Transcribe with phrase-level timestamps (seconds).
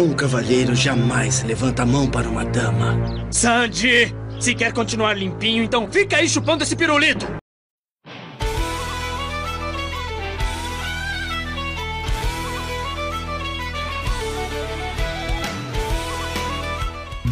[0.00, 2.96] Um cavalheiro jamais levanta a mão para uma dama.
[3.32, 7.26] Sandy, se quer continuar limpinho, então fica aí chupando esse pirulito.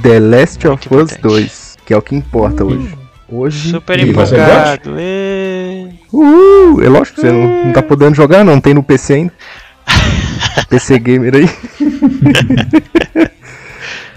[0.03, 1.23] The Last of Muito Us importante.
[1.23, 2.99] 2, que é o que importa hoje.
[3.29, 3.71] Hoje.
[3.71, 4.97] Super você empolgado.
[4.99, 8.61] É lógico que você não, não tá podendo jogar, não.
[8.61, 9.33] Tem no PC ainda.
[10.69, 11.49] PC Gamer aí.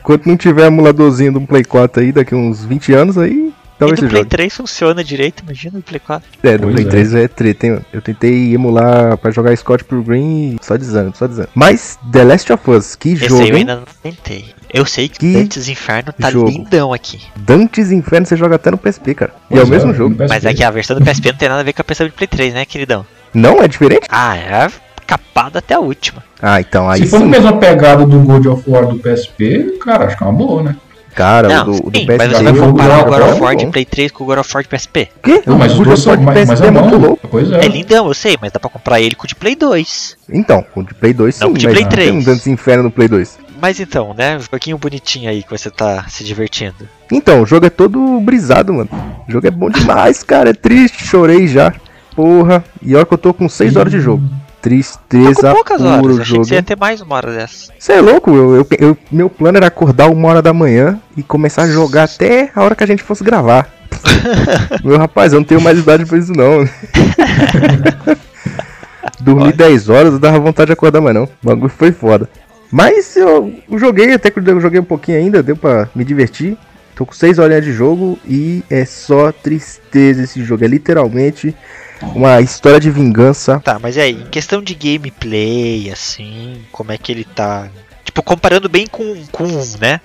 [0.01, 3.99] Enquanto não tiver emuladorzinho do Play 4 aí, daqui uns 20 anos, aí E talvez
[3.99, 4.29] do você Play jogue.
[4.29, 6.27] 3 funciona direito, imagina no Play 4.
[6.41, 6.89] É, do Pois Play é.
[6.89, 7.71] 3 é treta, hein?
[7.73, 7.85] mano?
[7.93, 11.49] Eu tentei emular pra jogar Scott Pilgrim e só dizendo, só dizendo.
[11.53, 14.45] Mas The Last of Us, que Esse jogo, aí eu ainda não tentei.
[14.73, 16.49] Eu sei que, Que Dantes Inferno tá jogo.
[16.49, 17.19] lindão aqui.
[17.35, 19.33] Dantes Inferno você joga até no PSP, cara.
[19.51, 20.15] e é o Pois mesmo no jogo.
[20.27, 22.07] Mas é que a versão do PSP não tem nada a ver com a versão
[22.07, 23.05] do Play 3, né, queridão?
[23.33, 23.61] Não?
[23.61, 24.07] É diferente?
[24.09, 24.69] Ah, é
[25.09, 26.23] capada até a última.
[26.41, 27.25] Ah, então aí Se for sim.
[27.25, 30.75] mesma pegada do God of War do PSP, cara, acho que é uma boa, né?
[31.15, 32.17] Cara, não, o do, o do sim, PSP.
[32.17, 33.65] mas você vai comparar o God of eu- War de.
[33.65, 35.09] Play 3 com o God of War de PSP?
[35.17, 35.41] O quê?
[35.45, 36.07] Não, mas o God of.
[36.07, 37.07] War de Mas, mas PSP é é muito bom.
[37.07, 37.27] louco.
[37.29, 37.65] Pois é.
[37.65, 40.15] É lindão, eu sei, mas dá pra comprar ele com o de Play 2.
[40.31, 42.15] Então, o de Play 2 sim, Não, o de Play não tem 3.
[42.15, 43.37] um Dantes Inferno no Play 2.
[43.61, 46.87] Mas então, né, um joguinho bonitinho aí que você tá se divertindo.
[47.11, 48.89] Então, o jogo é todo brisado, mano.
[49.27, 50.51] O jogo é bom demais, cara.
[50.51, 51.73] É triste, chorei já.
[52.15, 52.63] Porra.
[52.81, 54.23] E olha que eu tô com 6 horas de jogo.
[54.61, 56.41] Tá Tristeza com poucas horas, puro achei jogo.
[56.41, 57.71] que você ia ter mais uma hora dessa.
[57.79, 58.29] Você é louco?
[58.35, 62.03] Eu, eu- eu- meu plano era acordar uma hora da manhã e começar a jogar
[62.03, 63.69] até a hora que a gente fosse gravar.
[64.83, 66.67] meu rapaz, eu não tenho mais idade pra isso não.
[69.21, 69.53] Dormi Olha.
[69.53, 71.23] 10 horas, eu dava vontade de acordar mais não.
[71.23, 72.29] O bagulho foi foda.
[72.71, 76.57] Mas eu, eu joguei, até que eu joguei um pouquinho ainda, deu pra me divertir.
[76.95, 80.65] Tô com 6 horinhas de jogo e é só tristeza esse jogo.
[80.65, 81.55] É literalmente
[82.01, 83.59] uma história de vingança.
[83.59, 87.69] Tá, mas aí, em questão de gameplay, assim, como é que ele tá?
[88.03, 90.01] Tipo, comparando bem com, com um, né?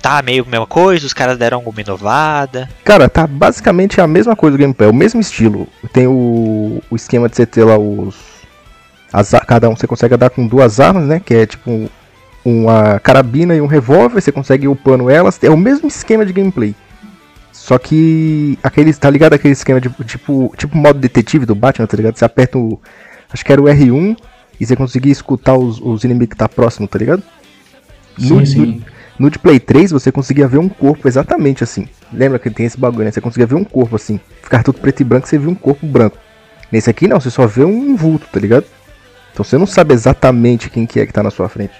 [0.00, 2.68] Tá meio a mesma coisa, os caras deram alguma inovada.
[2.84, 5.68] Cara, tá basicamente a mesma coisa do gameplay, o mesmo estilo.
[5.92, 8.16] Tem o, o esquema de você ter lá os.
[9.12, 11.20] as cada um você consegue dar com duas armas, né?
[11.20, 11.88] Que é tipo
[12.44, 15.38] uma carabina e um revólver, você consegue ir upando elas.
[15.40, 16.74] É o mesmo esquema de gameplay.
[17.62, 21.96] Só que aquele, tá ligado aquele esquema de tipo, tipo modo detetive do Batman, tá
[21.96, 22.16] ligado?
[22.18, 22.80] Você aperta o.
[23.32, 24.16] Acho que era o R1
[24.58, 27.22] e você conseguia escutar os, os inimigos que tá próximo, tá ligado?
[28.18, 28.82] Sim, No- sim.
[29.16, 31.86] No de Play 3 você conseguia ver um corpo exatamente assim.
[32.12, 33.12] Lembra que tem esse bagulho, né?
[33.12, 34.18] Você conseguia ver um corpo assim.
[34.42, 36.18] Ficar tudo preto e branco, você via um corpo branco.
[36.72, 38.64] Nesse aqui não, você só vê um vulto, tá ligado?
[39.32, 41.74] Então você não sabe exatamente quem que é que tá na sua frente.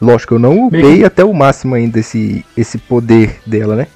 [0.00, 3.88] Lógico, eu não Meio upei que- até o máximo ainda esse, esse poder dela, né?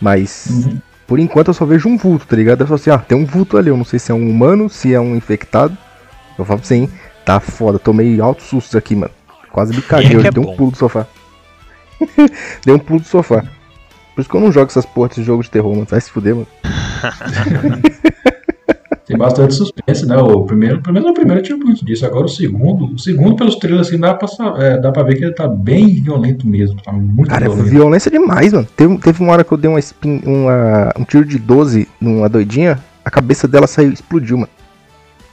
[0.00, 0.80] Mas Uhum.
[1.06, 2.62] por enquanto eu só vejo um vulto, tá ligado?
[2.62, 3.68] Eu só assim, ah, tem um vulto ali.
[3.68, 5.76] Eu não sei se é um humano, se é um infectado.
[6.38, 6.88] Eu falo hein?
[7.24, 9.12] Tá foda, tomei altos sustos aqui, mano.
[9.52, 11.06] Quase me caguei, que eu é dei um pulo do sofá.
[12.64, 13.44] dei um pulo do sofá.
[14.14, 15.86] Por isso que eu não jogo essas porras de jogo de terror, mano.
[15.88, 16.46] Vai se fuder, mano.
[19.10, 20.16] Tem bastante suspense, né?
[20.16, 22.06] O primeiro, pelo menos o primeiro tinha muito disso.
[22.06, 24.28] Agora o segundo, o segundo pelos trailers assim, dá pra,
[24.58, 26.80] é, dá pra ver que ele tá bem violento mesmo.
[26.80, 27.68] Tá muito Cara, é violento.
[27.70, 28.68] violência demais, mano.
[28.76, 32.28] Teve, teve uma hora que eu dei uma, spin, uma um tiro de 12 numa
[32.28, 34.50] doidinha, a cabeça dela saiu, explodiu, mano.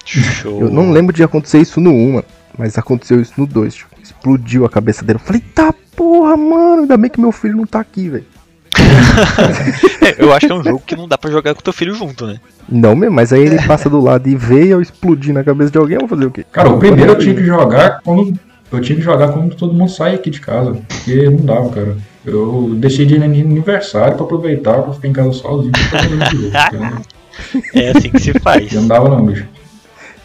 [0.03, 0.61] Show.
[0.61, 2.25] Eu não lembro de acontecer isso no 1, mano.
[2.57, 5.19] Mas aconteceu isso no 2, tipo, explodiu a cabeça dele.
[5.19, 8.25] Eu falei, tá porra, mano, ainda bem que meu filho não tá aqui, velho.
[10.17, 12.25] Eu acho que é um jogo que não dá pra jogar com teu filho junto,
[12.25, 12.39] né?
[12.69, 15.71] Não mesmo, mas aí ele passa do lado e vê e eu explodir na cabeça
[15.71, 16.45] de alguém, eu vou fazer o quê?
[16.51, 18.37] Cara, o primeiro eu tinha que jogar quando.
[18.71, 20.77] Eu tinha que jogar quando todo mundo sai aqui de casa.
[20.87, 21.97] Porque não dava, cara.
[22.25, 26.09] Eu deixei de ir no aniversário pra aproveitar, pra ficar em casa sozinho pra esse
[26.09, 27.01] jogo.
[27.53, 28.71] porque É assim que se faz.
[28.73, 29.45] Não dava não, bicho.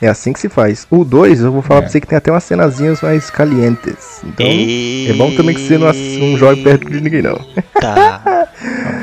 [0.00, 0.84] É assim que se faz.
[0.90, 1.82] O 2, eu vou falar É.
[1.82, 4.20] pra você que tem até umas cenazinhas mais calientes.
[4.26, 5.06] Então, E...
[5.08, 7.38] é bom também que você não, não jogue perto de ninguém, não.
[7.80, 8.20] Tá.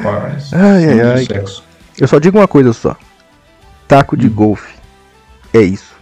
[0.03, 0.53] Rapaz.
[0.53, 1.25] Ai, ai, de ai.
[1.25, 1.63] sexo.
[1.99, 2.95] Eu só digo uma coisa só.
[3.87, 4.31] Taco de Hum.
[4.33, 4.73] golfe.
[5.53, 5.93] É isso.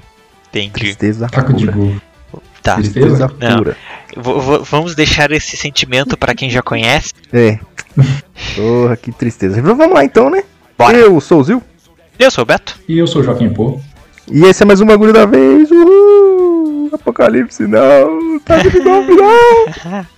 [0.49, 0.71] Entendi.
[0.71, 1.77] Tristeza Taco de pura.
[1.77, 1.95] gol.
[2.61, 2.75] Tá.
[2.75, 3.31] Tristeza?
[3.39, 3.57] Não.
[3.57, 3.77] pura.
[4.15, 7.13] V- vamos deixar esse sentimento pra quem já conhece.
[7.31, 7.59] É.
[8.55, 9.61] Porra, que tristeza.
[9.61, 10.43] Vamos lá então, né?
[10.77, 10.97] Bora.
[10.97, 11.63] Eu sou o Zil.
[12.19, 12.77] Eu sou o Beto.
[12.87, 13.79] E eu sou o Joaquim Pô.
[14.29, 15.69] E esse é mais um bagulho da vez.
[15.71, 16.89] Uhul!
[16.93, 18.39] Apocalipse não.
[18.39, 20.05] Taco de golfe não.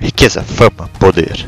[0.00, 1.46] Riqueza, fama, poder.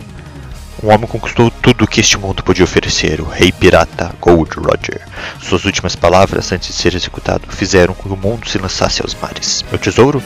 [0.83, 5.00] Um homem conquistou tudo o que este mundo podia oferecer, o rei pirata Gold Roger.
[5.41, 9.15] Suas últimas palavras, antes de ser executado, fizeram com que o mundo se lançasse aos
[9.15, 9.65] mares.
[9.71, 10.23] Meu tesouro?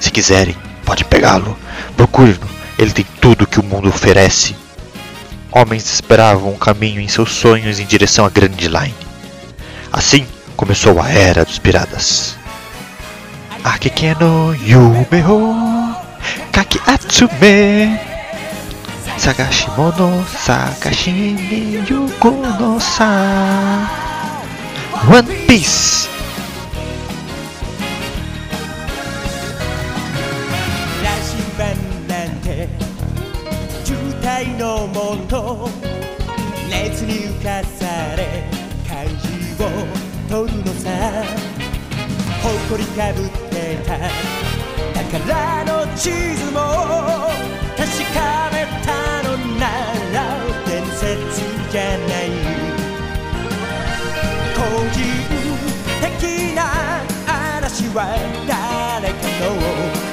[0.00, 1.56] Se quiserem, pode pegá-lo.
[1.96, 2.48] Procure-no
[2.78, 4.56] Ele tem tudo que o mundo oferece.
[5.52, 8.94] Homens esperavam um caminho em seus sonhos em direção à Grand Line.
[9.92, 12.36] Assim começou a Era dos Piratas.
[16.52, 18.00] かき集め
[19.18, 23.90] 探し物探しに行こうのさ。
[25.10, 26.14] ワンピース
[34.58, 35.68] のもの
[36.70, 38.44] 熱に浮かされ
[38.88, 39.68] 漢字を
[40.28, 41.24] 取るのさ。
[42.42, 44.53] 誇りかぶってた
[45.10, 46.58] 宝の地図も
[47.76, 48.18] 確か
[48.52, 48.88] めた
[49.22, 49.62] のな
[50.12, 50.16] ら
[50.66, 51.02] 伝説
[51.70, 52.24] じゃない。
[54.54, 54.60] 個
[54.92, 54.96] 人
[56.00, 56.58] 的な
[57.26, 57.98] 嵐は
[58.46, 60.03] 誰かの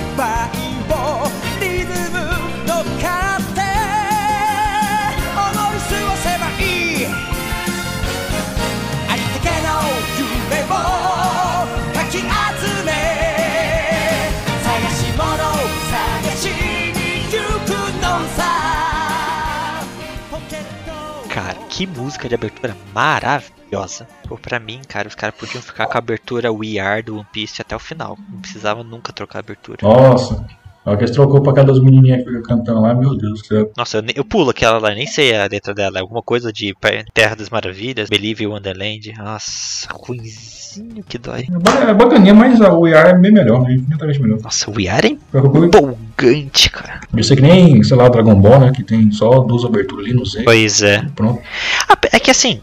[21.72, 24.06] que música de abertura maravilhosa.
[24.28, 27.28] Pô, pra mim, cara, os caras podiam ficar com a abertura We Are do One
[27.32, 28.18] Piece até o final.
[28.30, 29.80] Não precisava nunca trocar a abertura.
[29.82, 30.46] Nossa.
[30.86, 33.40] Na hora que eles trocou pra cada das menininhas que ficam cantando lá, meu Deus
[33.42, 33.72] do céu.
[33.78, 36.00] Nossa, eu, eu pulo aquela lá, nem sei a letra dela.
[36.00, 36.74] É alguma coisa de
[37.14, 39.14] Terra das Maravilhas, Believe Wonderland.
[39.16, 41.46] Nossa, ruimzinho que dói.
[41.54, 43.76] É ba- É bacaninha, mas a We Are é bem melhor, né?
[43.76, 44.40] infinitamente melhor.
[44.42, 47.02] Nossa, o We Are é empolgante, cara.
[47.16, 48.72] Eu sei que nem, sei lá, Dragon Ball, né?
[48.76, 50.44] Que tem só duas aberturas ali, não sei.
[50.44, 51.04] Pois é.
[51.16, 51.42] Pronto.
[51.88, 52.60] Ah, É que assim,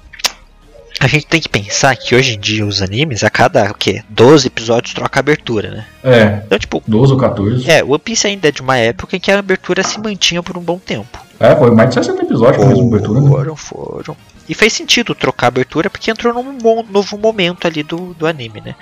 [1.00, 4.02] a gente tem que pensar que hoje em dia os animes, a cada o quê?
[4.08, 5.86] 12 episódios troca a abertura, né?
[6.02, 7.70] É, Então, tipo, 12 ou 14.
[7.70, 10.42] é, o One Piece ainda é de uma época em que a abertura se mantinha
[10.42, 11.18] por um bom tempo.
[11.40, 13.28] É, foi mais de 60 episódios com a mesma abertura, né?
[13.28, 14.16] Foram, foram.
[14.48, 18.26] E fez sentido trocar a abertura porque entrou num bom- novo momento ali do, do
[18.26, 18.74] anime, né?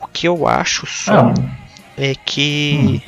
[0.00, 1.34] O que eu acho só Ah,
[1.96, 3.02] é que.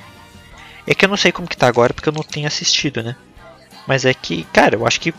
[0.87, 3.17] É que eu não sei como que tá agora porque eu não tenho assistido, né?
[3.87, 5.13] Mas é que, cara, eu acho que.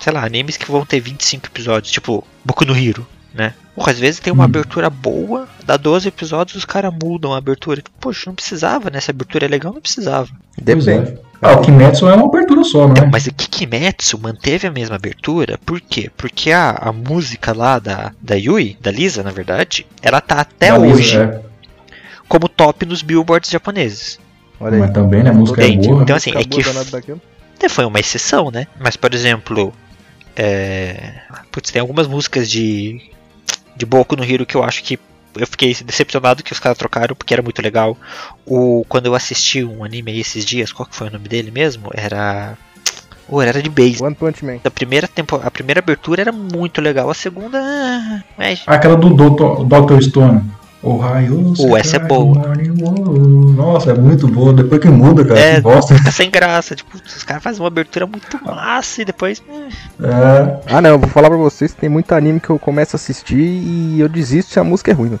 [0.00, 3.54] Sei lá, animes que vão ter 25 episódios, tipo Boku no Hero, né?
[3.74, 4.46] Porra, às vezes tem uma Hum.
[4.46, 7.82] abertura boa, dá 12 episódios os caras mudam a abertura.
[8.00, 8.98] Poxa, não precisava, né?
[9.00, 10.28] Se a abertura é legal, não precisava.
[10.60, 10.90] Depende.
[10.90, 11.18] é.
[11.42, 13.10] Ah, o Kimetsu é uma abertura só, não Então, é?
[13.10, 16.10] mas o Kikimetsu manteve a mesma abertura, por quê?
[16.14, 20.70] Porque a, a música lá da, da Yui, da Lisa, na verdade, ela tá até
[20.70, 21.40] Da Lisa, hoje é.
[22.28, 24.18] como top nos billboards japoneses.
[24.60, 24.80] Olha aí.
[24.80, 25.30] Mas também, né?
[25.30, 26.02] A música é boa.
[26.02, 28.66] Então, assim, é que foi uma exceção, né?
[28.78, 29.72] Mas, por exemplo,
[30.36, 31.22] é...
[31.50, 33.00] Putz, tem algumas músicas de,
[33.76, 34.98] de Boku no Hero que eu acho que
[35.36, 37.96] eu fiquei decepcionado que os caras trocaram porque era muito legal.
[38.44, 41.50] O, quando eu assisti um anime aí esses dias, qual que foi o nome dele
[41.50, 41.90] mesmo?
[41.94, 42.56] Era.
[43.28, 44.02] Oh, era de base.
[44.02, 44.58] One Punch Man.
[44.64, 47.60] A primeira, tempo, a primeira abertura era muito legal, a segunda.
[47.62, 48.62] ah, Mas.
[48.66, 49.64] Aquela do Dr.
[49.64, 50.02] Dr.
[50.02, 50.42] Stone.
[50.82, 52.54] Ohio, Oh, essa é boa.
[53.54, 54.52] Nossa, é muito boa.
[54.52, 55.54] Depois que muda, cara, É.
[55.56, 55.94] que bosta.
[55.94, 56.74] Fica sem graça.
[56.74, 59.42] Tipo, os caras fazem uma abertura muito massa e depois.
[59.48, 59.68] hum,
[60.02, 62.96] É, Ah não, eu vou falar pra vocês que tem muito anime que eu começo
[62.96, 65.20] a assistir e eu desisto se a música é ruim, mano.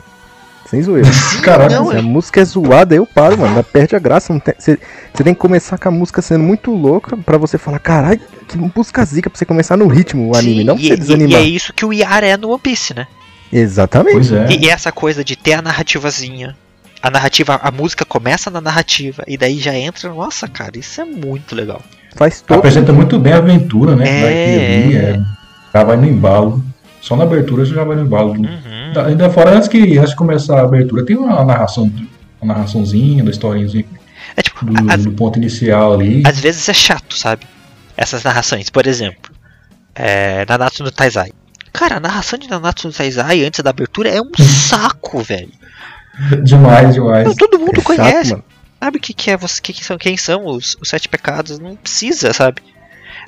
[0.70, 1.08] Sem zoeira.
[1.42, 1.74] caraca.
[1.74, 3.62] Não, se a música é zoada, eu paro, mano.
[3.64, 4.38] Perde a graça.
[4.40, 4.78] tem- Você
[5.12, 8.56] você tem que começar com a música sendo muito louca pra você falar, caralho, que
[8.56, 10.96] música zica pra você começar no ritmo o anime, sim, não pra e, você e-
[10.96, 11.40] e desanimar.
[11.40, 13.06] é isso que o Yara é no One Piece, né?
[13.52, 14.14] Exatamente.
[14.14, 14.46] Pois é.
[14.50, 16.56] E, e essa coisa de ter a narrativazinha.
[17.02, 20.12] A narrativa, a música começa na narrativa e daí já entra.
[20.12, 21.80] Nossa, cara, isso é muito legal.
[22.14, 22.58] Faz todo.
[22.58, 24.04] Apresenta muito bem a aventura, né?
[24.06, 25.20] É, Vai ali, é.
[25.72, 26.62] Já vai no embalo.
[27.00, 28.32] Só na abertura você já vai no embalo.
[28.34, 28.92] Uhum.
[28.92, 31.90] Da- Ainda fora antes que antes de começar a abertura, tem uma narração,
[32.40, 33.66] uma narraçãozinha da historinha
[34.36, 36.22] É tipo, do, a- do ponto inicial ali.
[36.26, 37.46] às vezes é chato, sabe?
[37.96, 38.68] Essas narrações.
[38.68, 39.32] Por exemplo,
[39.94, 41.30] é, Nanatsu no Taizai.
[41.72, 44.30] Cara, a narração de Nanatsu no Taizai antes da abertura é um
[44.68, 45.50] saco, velho.
[46.42, 47.26] Demais, demais.
[47.26, 48.30] Não, todo mundo É conhece.
[48.32, 48.44] mano.
[48.82, 51.58] Sabe o que, que é você, que, que são, quem são os, os sete pecados?
[51.58, 52.62] Não precisa, sabe?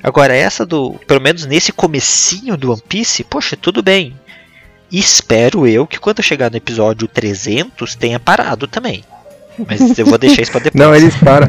[0.01, 4.15] Agora essa do, pelo menos nesse comecinho do One Piece, poxa, tudo bem.
[4.91, 9.03] Espero eu que quando eu chegar no episódio 300 tenha parado também.
[9.67, 10.83] Mas eu vou deixar isso pra depois.
[10.83, 11.47] Não, eles param.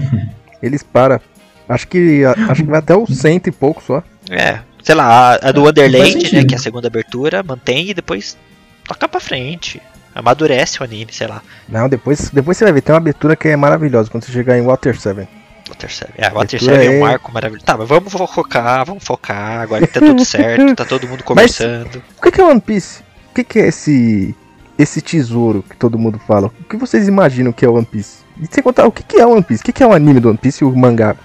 [0.62, 1.20] Eles param.
[1.68, 4.02] Acho que acho que vai até o cento e pouco só.
[4.30, 7.90] É, sei lá, a, a do faz Wonderland, né, que é a segunda abertura, mantém
[7.90, 8.36] e depois
[8.86, 9.82] toca pra frente.
[10.14, 11.42] Amadurece o anime, sei lá.
[11.68, 12.82] Não, depois, depois você vai ver.
[12.82, 15.26] Tem uma abertura que é maravilhosa quando você chegar em Water 7.
[15.68, 16.12] Water 7.
[16.16, 17.66] É, Water Abertura 7 é um é- arco maravilhoso.
[17.66, 19.62] Tá, mas vamos focar, vamos focar.
[19.62, 22.00] Agora que tá tudo certo, tá todo mundo conversando.
[22.16, 23.02] O que que é One Piece?
[23.30, 24.36] O que que é esse
[24.78, 26.48] esse tesouro que todo mundo fala?
[26.60, 28.18] O que vocês imaginam que é One Piece?
[28.40, 29.62] E sem contar, o que que é One Piece?
[29.62, 31.16] O que que é o anime do One Piece e o mangá?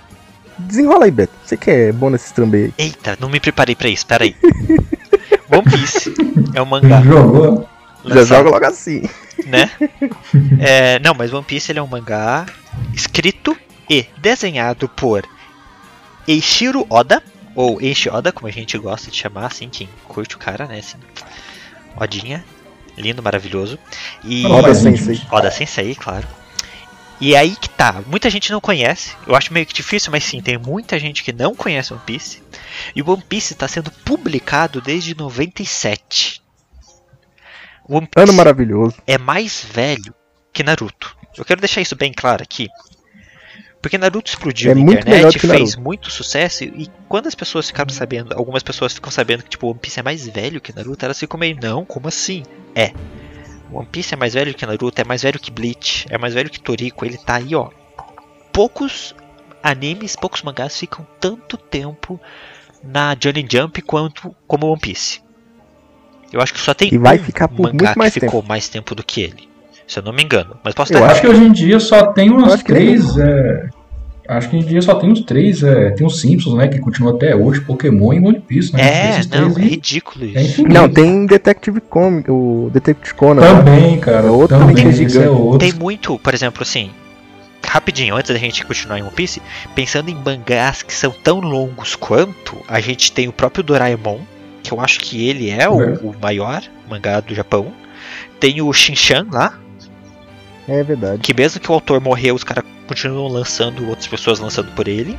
[0.60, 1.34] Desenrola aí, Beto.
[1.44, 2.86] Você que é bom nesse trambeio aí.
[2.86, 4.36] Eita, não me preparei pra isso, peraí.
[5.52, 6.14] One Piece
[6.54, 7.02] é um mangá.
[7.02, 7.68] Jogou?
[8.06, 9.04] Já joga logo assim.
[9.46, 9.70] né?
[10.60, 12.46] É, não, mas One Piece ele é um mangá
[12.94, 13.58] escrito
[13.90, 15.26] e desenhado por
[16.28, 17.24] Eiichiro Oda,
[17.56, 20.80] ou Eiichi Oda, como a gente gosta de chamar, assim, quem curte o cara, né?
[20.80, 20.98] Assim,
[21.96, 22.44] Odinha,
[22.98, 23.80] lindo, maravilhoso.
[24.24, 24.76] E Oda.
[24.76, 25.22] Sensei.
[25.32, 26.28] Oda Sensei, claro.
[27.22, 29.14] E aí que tá, muita gente não conhece.
[29.28, 32.42] Eu acho meio que difícil, mas sim, tem muita gente que não conhece One Piece.
[32.96, 36.42] E o One Piece está sendo publicado desde 97.
[37.88, 38.96] One Piece Ano maravilhoso.
[39.06, 40.14] é mais velho
[40.54, 41.16] que Naruto.
[41.38, 42.68] Eu quero deixar isso bem claro aqui.
[43.82, 48.34] Porque Naruto explodiu É na internet, fez muito sucesso e quando as pessoas ficaram sabendo,
[48.36, 51.40] algumas pessoas ficam sabendo que tipo One Piece é mais velho que Naruto, elas ficam
[51.40, 52.44] meio não, como assim?
[52.76, 52.92] É.
[53.72, 56.50] One Piece é mais velho que Naruto, é mais velho que Bleach, é mais velho
[56.50, 57.70] que Toriko, ele tá aí, ó.
[58.52, 59.16] Poucos
[59.62, 62.20] animes, poucos mangás ficam tanto tempo
[62.84, 65.22] na Johnny Jump quanto como One Piece.
[66.32, 68.44] Eu acho que só tem E vai um ficar por mangá muito mais que ficou
[68.44, 69.50] mais tempo do que ele.
[69.88, 70.58] Se eu não me engano.
[70.64, 73.18] Mas posso Eu estar Acho que hoje em dia só tem umas três.
[73.18, 73.70] é,
[74.30, 75.64] Acho que hoje em dia só tem uns três.
[75.64, 76.68] é, Tem os Simpsons, né?
[76.68, 78.82] Que continua até hoje, Pokémon e One Piece, né?
[78.82, 80.40] É, não, é ridículo É isso.
[80.62, 80.74] infinito.
[80.74, 83.42] Não, tem Detective Comic, o Detective Conan.
[83.42, 83.48] né?
[83.58, 84.28] Também, cara.
[84.28, 85.28] É outro também, que é esse é gigante.
[85.30, 85.58] outro.
[85.60, 86.92] Tem muito, por exemplo, assim,
[87.66, 89.42] rapidinho, antes da gente continuar em One Piece,
[89.76, 94.20] pensando em mangás que são tão longos quanto, a gente tem o próprio Doraemon,
[94.62, 95.94] que eu acho que ele é o, É.
[96.04, 97.72] o maior mangá do Japão.
[98.40, 99.60] Tem o Shinchan lá,
[100.70, 101.22] É verdade.
[101.22, 105.18] que mesmo que o autor morreu, os caras continuam lançando, outras pessoas lançando por ele.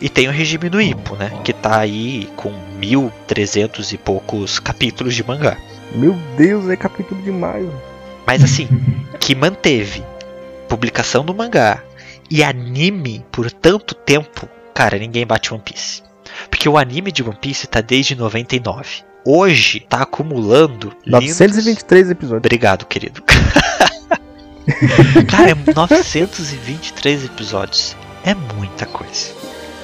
[0.00, 1.30] E tem o regime do Ippo, né?
[1.44, 5.56] Que tá aí com 1300 e poucos capítulos de mangá.
[5.94, 7.66] Meu Deus, é capítulo demais.
[8.26, 8.68] Mas assim,
[9.20, 10.02] que manteve
[10.68, 11.82] publicação do mangá
[12.30, 16.02] e anime por tanto tempo, cara, ninguém bate One Piece.
[16.50, 19.02] Porque o anime de One Piece tá desde 99.
[19.24, 22.38] Hoje tá acumulando lindos- 923 episódios.
[22.38, 23.22] Obrigado, querido.
[25.28, 27.96] cara, é 923 episódios.
[28.24, 29.30] É muita coisa.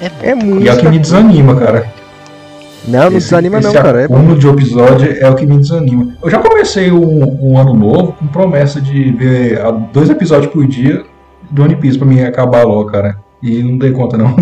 [0.01, 0.65] É muita É muito.
[0.65, 1.91] E é o que me desanima, cara.
[2.87, 4.01] Não, não Esse- desanima não, esse cara.
[4.01, 4.15] É bom.
[4.15, 6.15] acúmulo de episódio é o que me desanima.
[6.23, 10.65] Eu já comecei um, um ano novo com promessa de ver ah, dois episódios por
[10.65, 11.03] dia
[11.51, 13.17] do One Piece pra mim acabar logo, cara.
[13.43, 14.35] E não dei conta, não.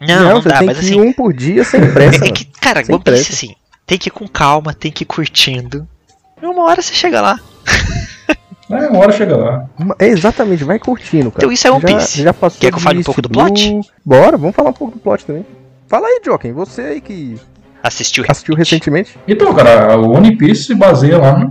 [0.00, 0.98] Não, não, você dá, tem mas que assim.
[0.98, 2.24] ir um por dia sem pressa.
[2.26, 3.32] É que, cara, Sem One Piece, pressa.
[3.32, 3.54] assim,
[3.86, 5.86] tem que ir com calma, tem que ir curtindo.
[6.42, 7.38] E uma hora você chega lá.
[8.70, 9.66] É, uma hora chega lá.
[9.98, 11.44] É, exatamente, vai curtindo, cara.
[11.44, 12.22] Então isso é One já, Piece.
[12.22, 13.70] Já passou Quer que eu fale um pouco do plot?
[13.70, 13.84] Blue.
[14.04, 15.44] Bora, vamos falar um pouco do plot também.
[15.86, 17.38] Fala aí, Joken, você aí que
[17.84, 19.14] Assistiu, assistiu recentemente.
[19.28, 21.50] Então, cara, o One Piece se baseia lá no,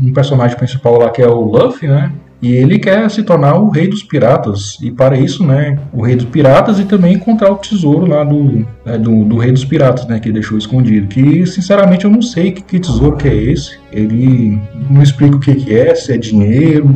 [0.00, 2.10] no personagem principal lá que é o Luffy, né?
[2.46, 4.78] E ele quer se tornar o rei dos piratas.
[4.80, 8.64] E para isso, né, o rei dos piratas e também encontrar o tesouro lá do,
[8.84, 11.08] né, do, do rei dos piratas, né, que deixou escondido.
[11.08, 13.80] Que, sinceramente, eu não sei que, que tesouro que é esse.
[13.90, 16.94] Ele não explica o que, que é, se é dinheiro,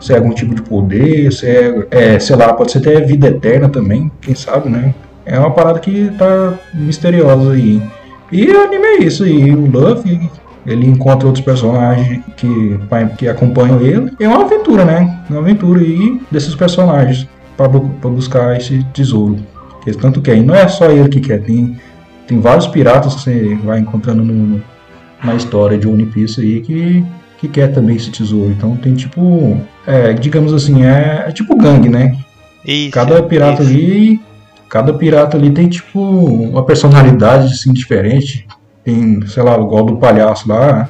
[0.00, 3.26] se é algum tipo de poder, se é, é, sei lá, pode ser até vida
[3.26, 4.94] eterna também, quem sabe, né?
[5.26, 7.82] É uma parada que tá misteriosa aí.
[8.30, 10.30] E anime é isso aí, o Luffy,
[10.66, 12.78] ele encontra outros personagens que,
[13.18, 14.12] que acompanham ele.
[14.20, 15.20] É uma aventura, né?
[15.28, 19.36] Uma aventura aí desses personagens para buscar esse tesouro.
[19.82, 20.36] Que ele tanto quer.
[20.36, 21.76] E não é só ele que quer, tem,
[22.26, 24.62] tem vários piratas que você vai encontrando no,
[25.22, 27.04] na história de One Piece aí que,
[27.38, 28.50] que quer também esse tesouro.
[28.50, 32.16] Então tem tipo, é, digamos assim, é, é tipo gangue, né?
[32.64, 33.72] Isso, Cada pirata isso.
[33.72, 34.20] ali.
[34.68, 38.46] Cada pirata ali tem tipo uma personalidade assim diferente.
[38.84, 40.88] Tem, sei lá, igual do palhaço lá.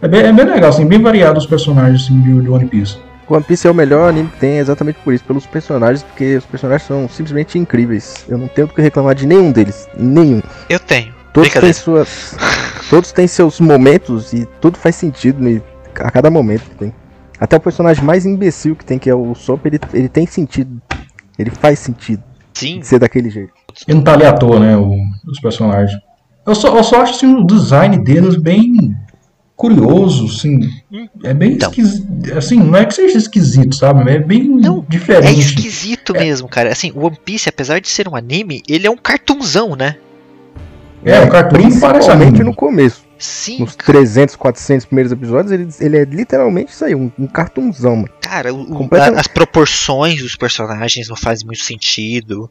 [0.00, 2.96] É bem, é bem legal, assim, bem variado os personagens assim, de, de One Piece.
[3.28, 6.46] One Piece é o melhor anime que tem exatamente por isso, pelos personagens, porque os
[6.46, 8.24] personagens são simplesmente incríveis.
[8.28, 9.86] Eu não tenho o que reclamar de nenhum deles.
[9.98, 10.40] Nenhum.
[10.70, 11.12] Eu tenho.
[11.34, 12.36] Todos têm suas.
[12.88, 15.62] Todos têm seus momentos e tudo faz sentido
[16.00, 16.94] a cada momento que tem.
[17.38, 20.80] Até o personagem mais imbecil que tem, que é o Sop, ele, ele tem sentido.
[21.38, 22.22] Ele faz sentido
[22.54, 23.52] Sim, ser daquele jeito.
[23.86, 24.96] E não tá ali à toa, né, o-
[25.30, 26.00] os personagens.
[26.48, 28.96] Eu só, eu só acho assim, o design deles bem
[29.54, 30.60] curioso, assim.
[31.24, 31.68] É bem Então.
[31.70, 32.06] esquisito.
[32.38, 34.10] Assim, não é que seja esquisito, sabe?
[34.10, 35.40] É bem Não, é diferente.
[35.40, 36.70] esquisito mesmo, cara.
[36.70, 39.96] Assim, o One Piece, apesar de ser um anime, ele é um cartunzão, né?
[41.04, 42.44] É, o cartoon parece Principalmente anime.
[42.44, 43.06] no começo.
[43.18, 47.96] Sim, Nos 300, 400 primeiros episódios, ele, ele é literalmente isso aí, um, um cartunzão,
[47.96, 48.08] mano.
[48.20, 49.16] cara, o- o- Completamente.
[49.16, 52.48] a- as proporções dos personagens não fazem muito sentido.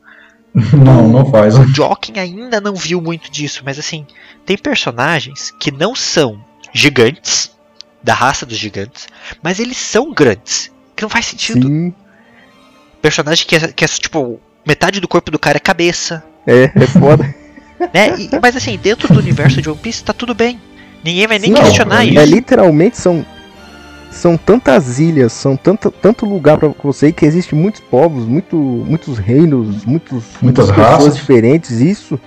[0.74, 1.56] Não, não faz.
[1.58, 4.06] O Joking ainda não viu muito disso, mas assim,
[4.46, 7.52] tem personagens que não são gigantes,
[8.02, 9.08] da raça dos gigantes,
[9.44, 10.72] mas eles são grandes.
[10.96, 11.68] Que não faz sentido.
[11.68, 11.94] Sim.
[13.02, 16.88] Personagem que é, que é tipo metade do corpo do cara é cabeça, É, é
[16.88, 17.24] foda.
[17.94, 18.20] né?
[18.20, 20.60] E- mas assim, dentro do universo de One Piece tá tudo bem.
[21.04, 22.20] Ninguém vai nem Sim, questionar é isso.
[22.20, 23.26] É literalmente são
[24.18, 29.18] são tantas ilhas, são tanto, tanto lugar pra você que existe muitos povos, muito, muitos
[29.18, 31.16] reinos, muitos, Muitas pessoas raças.
[31.16, 31.80] diferentes.
[31.82, 32.20] Isso,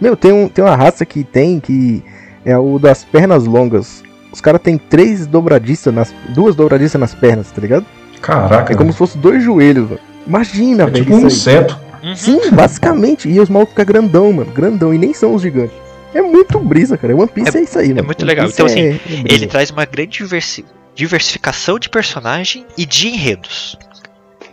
[0.00, 2.02] meu, tem, um, tem uma raça que tem que
[2.44, 4.02] é o das pernas longas.
[4.32, 7.86] Os caras têm três dobradiças nas duas dobradiças nas pernas, tá ligado?
[8.20, 10.00] Caraca, É como se fosse dois joelhos, velho.
[10.26, 11.04] Imagina, é velho.
[11.04, 11.78] tipo um inseto.
[12.02, 12.14] Uhum.
[12.14, 13.28] Sim, basicamente.
[13.28, 14.50] E os malucos ficam grandão, mano.
[14.52, 14.92] Grandão.
[14.94, 15.74] E nem são os gigantes.
[16.14, 17.14] É muito brisa, cara.
[17.16, 18.04] One Piece é, isso aí, mano.
[18.04, 18.46] muito One legal.
[18.48, 19.00] Então, assim, é- é.
[19.28, 20.64] Ele traz uma grande diversi-
[20.96, 23.76] diversificação de personagem e de enredos.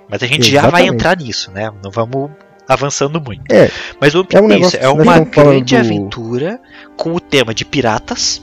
[0.10, 0.94] Mas a gente já vai Exatamente.
[0.94, 1.72] entrar nisso, né?
[1.84, 2.30] Não vamos
[2.68, 3.42] avançando muito.
[3.52, 3.72] É.
[4.00, 6.60] Mas One É um negócio é uma grande do- aventura
[6.96, 8.42] com o tema de piratas,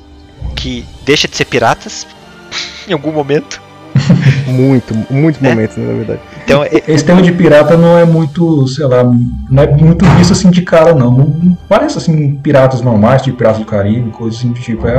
[0.57, 2.07] que deixa de ser piratas
[2.89, 3.61] em algum momento.
[4.47, 5.49] Muito, muitos É.
[5.51, 6.21] momentos, né, na verdade.
[6.45, 10.33] Então, é- Esse tema de pirata não é muito, sei lá, não é muito visto
[10.33, 11.11] assim de cara, não.
[11.13, 14.87] Não, parece assim piratas normais, tipo Piratas do Caribe, coisa assim do tipo.
[14.89, 14.95] É,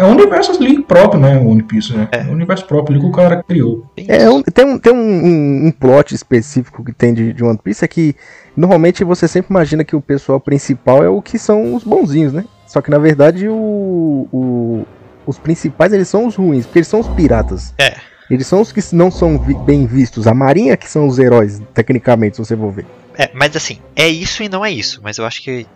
[0.00, 1.38] é um universo ali próprio, né?
[1.38, 2.08] O One Piece, né?
[2.12, 3.84] É um universo próprio ali que o cara criou.
[3.94, 7.44] tem É, um- tem um, tem um, um, um plot específico que tem de, de
[7.44, 8.14] One Piece é que
[8.56, 12.44] normalmente você sempre imagina que o pessoal principal é o que são os bonzinhos, né?
[12.66, 14.86] Só que na verdade o, o-
[15.26, 17.72] os principais eles são os ruins, porque eles são os piratas.
[17.78, 17.96] É.
[18.30, 20.26] Eles são os que não são vi- bem vistos.
[20.26, 22.86] A marinha que são os heróis, tecnicamente, se você for ver.
[23.18, 25.00] É, mas assim, é isso e não é isso.
[25.02, 25.66] Mas eu acho que.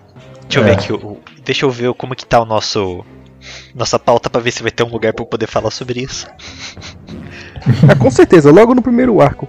[0.48, 0.66] Deixa eu É.
[0.66, 0.92] ver aqui.
[0.92, 3.04] o- o- deixa eu ver como que tá o nosso.
[3.74, 6.26] Nossa pauta pra ver se vai ter um lugar pra eu poder falar sobre isso.
[7.88, 9.48] Ah, com certeza, logo no primeiro arco.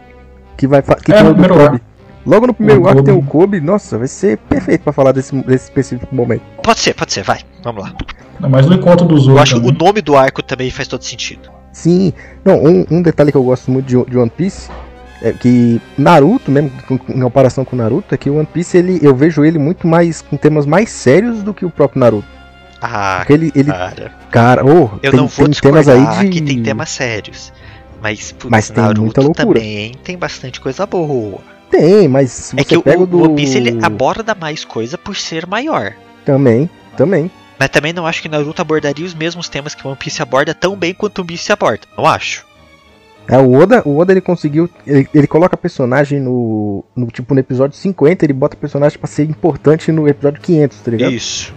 [0.57, 1.81] Que vai que É, tem no o Kobe.
[2.25, 3.29] Logo no primeiro O arco tem o Kobe.
[3.29, 6.41] Kobe, nossa, vai ser perfeito pra falar desse, desse específico momento.
[6.63, 7.41] Pode ser, pode ser, vai.
[7.61, 7.93] Vamos lá.
[8.39, 9.41] Não, Mas no encontro dos Eu outros.
[9.51, 9.77] acho o também.
[9.87, 11.49] nome do arco também faz todo sentido.
[11.73, 12.13] Sim,
[12.45, 14.69] não, um, um detalhe que eu gosto muito de, de One Piece
[15.21, 19.13] é que Naruto, mesmo em comparação com Naruto, é que o One Piece ele, eu
[19.13, 22.27] vejo ele muito mais com temas mais sérios do que o próprio Naruto.
[22.81, 24.13] Ah, Porque ele, ele cara.
[24.29, 27.51] cara, oh, Eu tem, não vou tem temas aí de que tem temas sérios.
[28.01, 29.59] Mas, putz, Mas tem Naruto muita loucura.
[29.59, 31.39] também tem bastante coisa boa.
[31.71, 35.15] Tem, mas É que o, pega o do One Piece ele aborda mais coisa por
[35.15, 35.93] ser maior.
[36.23, 37.31] também, também.
[37.57, 40.75] Mas também não acho que Naruto abordaria os mesmos temas que One Piece aborda tão
[40.75, 41.87] bem quanto One Piece aborda.
[41.97, 42.45] Não acho.
[43.27, 44.69] É, o Oda, o Oda ele conseguiu.
[44.85, 47.07] Ele, ele coloca personagem no, no.
[47.07, 51.11] Tipo, no episódio 50, ele bota personagem pra ser importante no episódio 500, tá ligado?
[51.11, 51.51] Isso.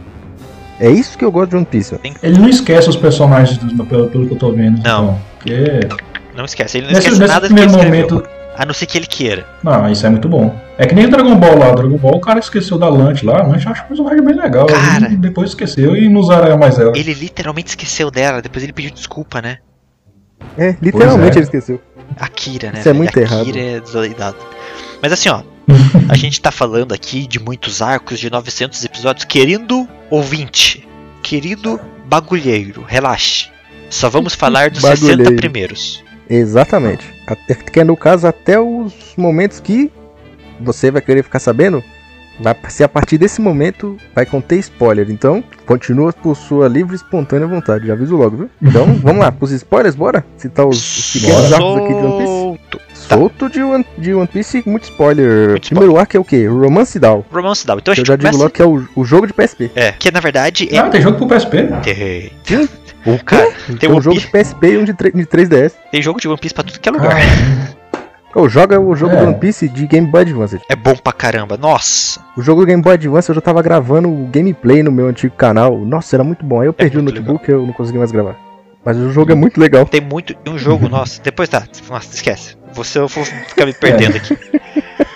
[0.80, 1.98] É isso que eu gosto de One Piece.
[2.22, 4.82] Ele não esquece os personagens, do- pelo, pelo que eu tô vendo.
[4.82, 5.04] Não.
[5.04, 5.88] Então, porque
[6.36, 6.78] Não esquece.
[6.78, 8.10] Ele não nesse, esquece nesse nada que ele primeiro escreveu.
[8.16, 8.38] momento.
[8.56, 9.46] A não ser que ele queira.
[9.62, 10.52] Não, isso é muito bom.
[10.76, 11.70] É que nem o Dragon Ball lá.
[11.70, 13.38] O Dragon Ball, o cara esqueceu da Lante lá.
[13.40, 14.66] A Lante acho um personagem bem legal.
[14.66, 15.08] Cara.
[15.12, 16.92] E depois esqueceu e não usaram mais ela.
[16.96, 19.58] Ele literalmente esqueceu dela, depois ele pediu desculpa, né?
[20.56, 21.38] É, literalmente é.
[21.38, 21.80] ele esqueceu.
[22.18, 22.80] Akira, né?
[22.80, 23.42] Isso é muito errado.
[23.42, 24.36] Akira é desoidado.
[25.00, 25.42] Mas assim, ó.
[26.08, 29.24] a gente tá falando aqui de muitos arcos, de 900 episódios.
[29.24, 30.86] Querido ouvinte,
[31.22, 33.48] querido bagulheiro, relaxe.
[33.90, 35.36] Só vamos falar dos 60 Bagulheiro.
[35.36, 36.04] primeiros.
[36.28, 37.04] Exatamente.
[37.26, 39.90] Até, que é no caso até os momentos que
[40.60, 41.82] você vai querer ficar sabendo.
[42.40, 45.10] Vai ser a partir desse momento, vai conter spoiler.
[45.10, 47.86] Então, continua por sua livre e espontânea vontade.
[47.86, 48.50] Já aviso logo, viu?
[48.62, 50.24] Então, vamos lá, pros spoilers, bora?
[50.36, 52.28] Citar os, os pequenos arcos aqui de One Piece.
[52.28, 52.80] Solto.
[52.94, 55.50] Solto de One, de One Piece, muito spoiler.
[55.50, 56.46] Muito Primeiro arco é o quê?
[56.46, 57.24] Romance Down.
[57.32, 57.78] Romance Down.
[57.78, 59.70] Então eu gente já digo logo que é o, o jogo de PSP.
[59.74, 60.78] É, que na verdade é...
[60.78, 61.68] Ah, tem jogo pro PSP?
[61.82, 62.68] Tem, Sim.
[63.06, 65.72] O Cara, Tem tem um One jogo de PSP e um de, tre- de 3DS.
[65.90, 67.16] tem jogo de One Piece pra tudo que é lugar.
[68.40, 69.16] Ô, joga o jogo É.
[69.16, 70.60] do One Piece de Game Boy Advance.
[70.68, 71.56] É bom pra caramba.
[71.56, 72.20] Nossa.
[72.36, 75.34] O jogo do Game Boy Advance eu já tava gravando o gameplay no meu antigo
[75.34, 75.76] canal.
[75.78, 76.60] Nossa, era muito bom.
[76.60, 78.36] Aí eu perdi o É notebook e eu não consegui mais gravar.
[78.84, 79.84] Mas o jogo é muito legal.
[79.86, 80.36] Tem muito.
[80.46, 81.64] Um jogo, nossa, depois tá.
[81.90, 82.56] Nossa, esquece.
[82.74, 84.36] Você eu vou ficar me perdendo aqui.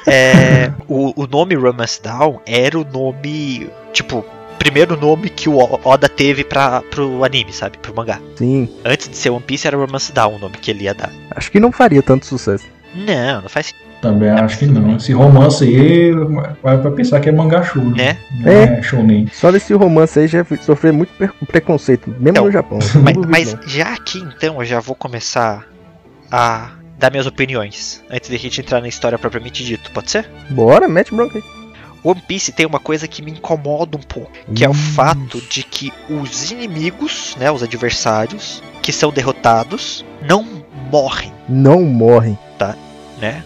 [0.07, 3.71] É, o, o nome Romance Down era o nome.
[3.93, 4.25] Tipo,
[4.59, 7.79] primeiro nome que o O- Oda teve pra, pro anime, sabe?
[7.79, 8.19] Pro mangá.
[8.37, 8.69] Sim.
[8.85, 11.11] Antes de ser One Piece era Romance Down o nome que ele ia dar.
[11.31, 12.65] Acho que não faria tanto sucesso.
[12.95, 13.83] Não, não faz sentido.
[14.03, 14.97] Também acho que não.
[14.97, 16.11] Esse romance aí
[16.61, 17.83] vai, vai pensar que é mangá show.
[17.97, 18.17] É.
[18.41, 18.79] Não É.
[18.79, 19.29] é shounen.
[19.33, 21.13] Só desse romance aí já sofreu muito
[21.47, 22.79] preconceito, mesmo Então, no Japão.
[23.03, 25.67] Mas, mas já aqui então eu já vou começar
[26.31, 28.03] a dar minhas opiniões.
[28.11, 30.29] Antes de a gente entrar na história propriamente dito, pode ser?
[30.51, 31.45] Bora, mete bronca aí.
[32.05, 34.75] One Piece tem uma coisa que me incomoda um pouco, que é o Hum.
[34.75, 42.39] fato de que os inimigos, né, os adversários, que são derrotados, não morrem, Não morrem.
[43.21, 43.43] né?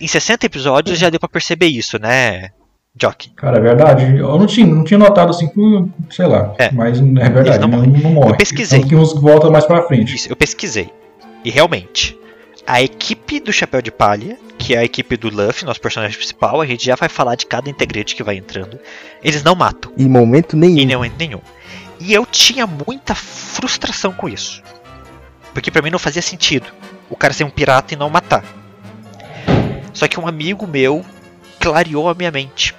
[0.00, 2.50] Em 60 episódios já deu pra perceber isso, né,
[3.00, 3.30] Jock?
[3.36, 4.16] Cara, é verdade.
[4.16, 6.54] Eu não tinha, não tinha notado assim, por, sei lá.
[6.58, 6.70] É.
[6.72, 8.02] Mas é verdade, Eles não não, morrem.
[8.02, 8.30] não morre.
[8.32, 8.80] Eu pesquisei.
[8.80, 10.14] Tanto que uns voltam mais pra frente.
[10.16, 10.90] Isso, eu pesquisei.
[11.44, 12.18] E realmente,
[12.66, 16.60] a equipe do Chapéu de Palha, que é a equipe do Luffy, nosso personagem principal,
[16.60, 18.78] a gente já vai falar de cada integrante que vai entrando.
[19.22, 20.78] Eles não matam, Em momento nenhum.
[20.78, 21.40] em momento nenhum.
[22.00, 24.62] E eu tinha muita frustração com isso.
[25.52, 26.66] Porque pra mim não fazia sentido
[27.10, 28.44] o cara ser um pirata e não matar.
[29.92, 31.04] Só que um amigo meu
[31.58, 32.74] clareou a minha mente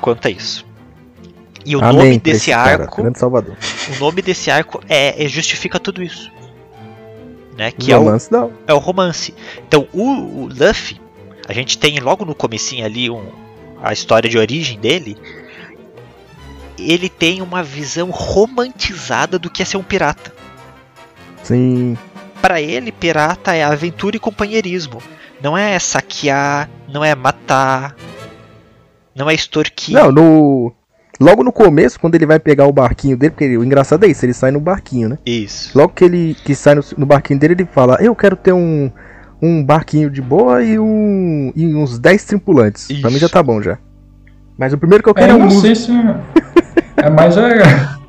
[0.00, 0.64] quanto a isso.
[1.64, 3.56] E o Amém nome desse esse cara, arco, Salvador.
[3.94, 6.30] o nome desse arco é, é- justifica tudo isso.
[7.56, 7.70] Né?
[7.70, 8.52] Que é o, Romance não.
[8.66, 9.34] é o romance.
[9.68, 11.00] Então, o, o Luffy,
[11.46, 13.30] a gente tem logo no comecinho ali um,
[13.82, 15.16] a história de origem dele.
[16.78, 20.34] Ele tem uma visão romantizada do que é ser um pirata.
[21.42, 21.96] Sim.
[22.42, 24.98] Pra ele, pirata é aventura e companheirismo.
[25.42, 27.94] Não é saquear, não é matar,
[29.16, 29.94] não é extorquir.
[29.94, 30.72] Não, no.
[31.20, 34.24] Logo no começo, quando ele vai pegar o barquinho dele, porque o engraçado é isso,
[34.26, 35.18] ele sai no barquinho, né?
[35.24, 35.76] Isso.
[35.78, 38.90] Logo que ele que sai no, no barquinho dele, ele fala: Eu quero ter um,
[39.40, 42.86] um barquinho de boa e, um, e uns 10 tripulantes.
[43.00, 43.26] Pra mim Isso.
[43.26, 43.78] já tá bom já.
[44.58, 45.64] Mas o primeiro que eu É quero é um músico.
[45.66, 46.20] inocência.
[46.96, 47.62] É mais, a, é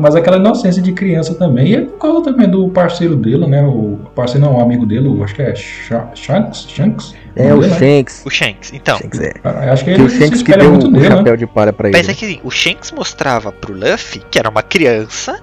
[0.00, 1.68] mais aquela inocência de criança também.
[1.68, 3.62] E é por causa também do parceiro dele, né?
[3.62, 6.66] O parceiro não, o amigo dele, acho que é Sha- Shanks.
[6.68, 7.14] Shanks?
[7.34, 7.78] É o Dele, né?
[7.78, 8.22] Shanks.
[8.24, 8.72] O Shanks.
[8.72, 9.30] Então, Shanks é.
[9.34, 11.16] Cara, Acho que Que ele o Shanks que deu muito o nele, né?
[11.16, 11.96] chapéu de palha pra ele.
[11.98, 15.38] Mas é que assim, o Shanks mostrava pro Luffy que era uma criança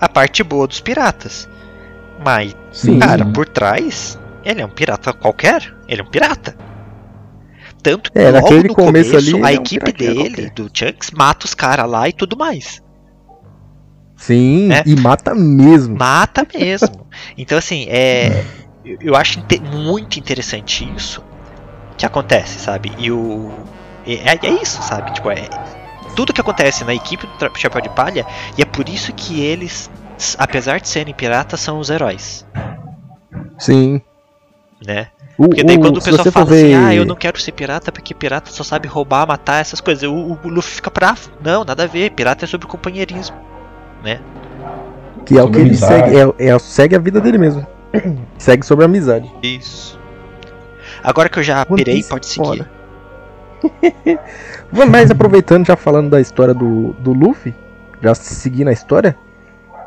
[0.00, 1.48] a parte boa dos piratas.
[2.24, 2.98] Mas, Sim.
[2.98, 5.74] cara, por trás, ele é um pirata qualquer.
[5.88, 6.54] Ele é um pirata.
[7.82, 10.50] Tanto que É, logo no começo começo, ali, a é um equipe piratinha dele, qualquer.
[10.54, 12.82] do Chunks, mata os caras lá e tudo mais.
[14.16, 14.82] Sim, É.
[14.86, 15.96] e mata mesmo.
[15.98, 17.06] Mata mesmo.
[17.36, 18.44] então, assim, é.
[19.00, 21.22] Eu acho inte- muito interessante isso
[21.96, 22.92] que acontece, sabe?
[22.98, 23.50] E o.
[24.06, 25.12] É, é isso, sabe?
[25.12, 25.48] Tipo, é.
[26.14, 28.24] Tudo que acontece na equipe do Chapéu de Palha,
[28.56, 29.90] e é por isso que eles,
[30.38, 32.46] apesar de serem piratas, são os heróis,
[33.58, 34.00] Sim.
[34.86, 35.08] né?
[35.36, 37.90] O, Porque daí o- quando o pessoal fala assim, ah, eu não quero ser pirata
[37.90, 41.30] porque pirata só sabe roubar, matar, essas coisas, o, o Luffy fica bravo.
[41.42, 43.34] Não, nada a ver, pirata é sobre companheirismo.
[45.24, 46.10] Que é o Sobre que ele amizade.
[46.10, 47.66] segue, é, é- segue a vida dele mesmo.
[48.38, 49.30] segue sobre a amizade.
[49.42, 49.98] Isso.
[51.02, 52.66] Agora que eu já One pirei, pode seguir.
[54.90, 57.54] mais aproveitando, já falando da história do, do Luffy,
[58.02, 59.16] já seguindo a história,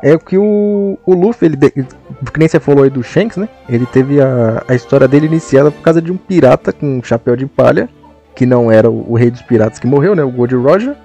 [0.02, 3.48] é o que o, o Luffy, ele, que nem você falou aí do Shanks, né?
[3.68, 7.36] Ele teve a, a história dele iniciada por causa de um pirata com um chapéu
[7.36, 7.88] de palha,
[8.34, 10.22] que não era o, o rei dos piratas que morreu, né?
[10.22, 10.96] O Gold Roger,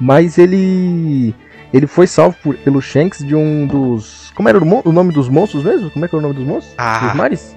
[0.00, 1.34] mas ele
[1.72, 4.32] ele foi salvo por, pelo Shanks de um dos.
[4.34, 5.90] Como era o, o nome dos monstros mesmo?
[5.90, 6.74] Como é que era o nome dos monstros?
[6.78, 7.06] Ah.
[7.06, 7.56] Dos mares?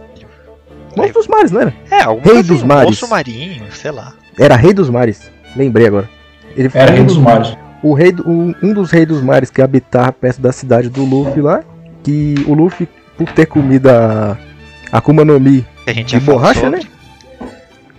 [0.96, 1.74] Monstros dos mares, não era?
[1.90, 2.86] É, alguma Rei dos assim, mares.
[2.86, 4.14] Monstro marinho, sei lá.
[4.38, 5.32] Era Rei dos Mares.
[5.56, 6.10] Lembrei agora.
[6.56, 7.56] Ele Era rei dos mares.
[7.82, 11.04] O rei do- o- um dos reis dos mares que habitava perto da cidade do
[11.04, 11.64] Luffy lá.
[12.04, 14.38] Que o Luffy, por ter comido a
[14.92, 15.66] Akuma no Mi
[16.06, 16.80] de borracha, sobre.
[16.80, 16.88] né?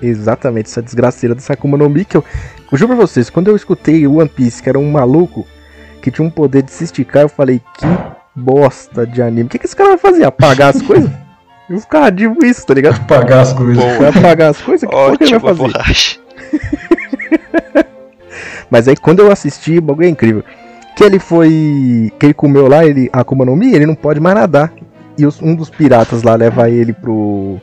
[0.02, 2.24] Exatamente, essa desgraceira dessa Akuma no Mi que eu,
[2.70, 5.46] eu juro pra vocês, quando eu escutei o One Piece, que era um maluco
[6.04, 7.86] que tinha um poder de se esticar, eu falei, que
[8.36, 9.44] bosta de anime.
[9.44, 10.24] O que, que esse cara vai fazer?
[10.24, 11.10] Apagar as coisas?
[11.66, 13.02] Eu ficava divo isso, tá ligado?
[13.06, 13.82] Pagar as coisas.
[13.82, 14.86] Vai apagar as coisas?
[14.86, 15.72] Que porra que ele Ótimo, vai fazer?
[15.72, 16.18] borracha.
[18.70, 20.44] Mas aí quando eu assisti, o bagulho é incrível.
[20.94, 22.12] Que ele foi.
[22.18, 24.72] Que ele comeu lá, ele, a Akuma no Mi, ele não pode mais nadar.
[25.16, 27.58] E os- um dos piratas lá leva ele pro,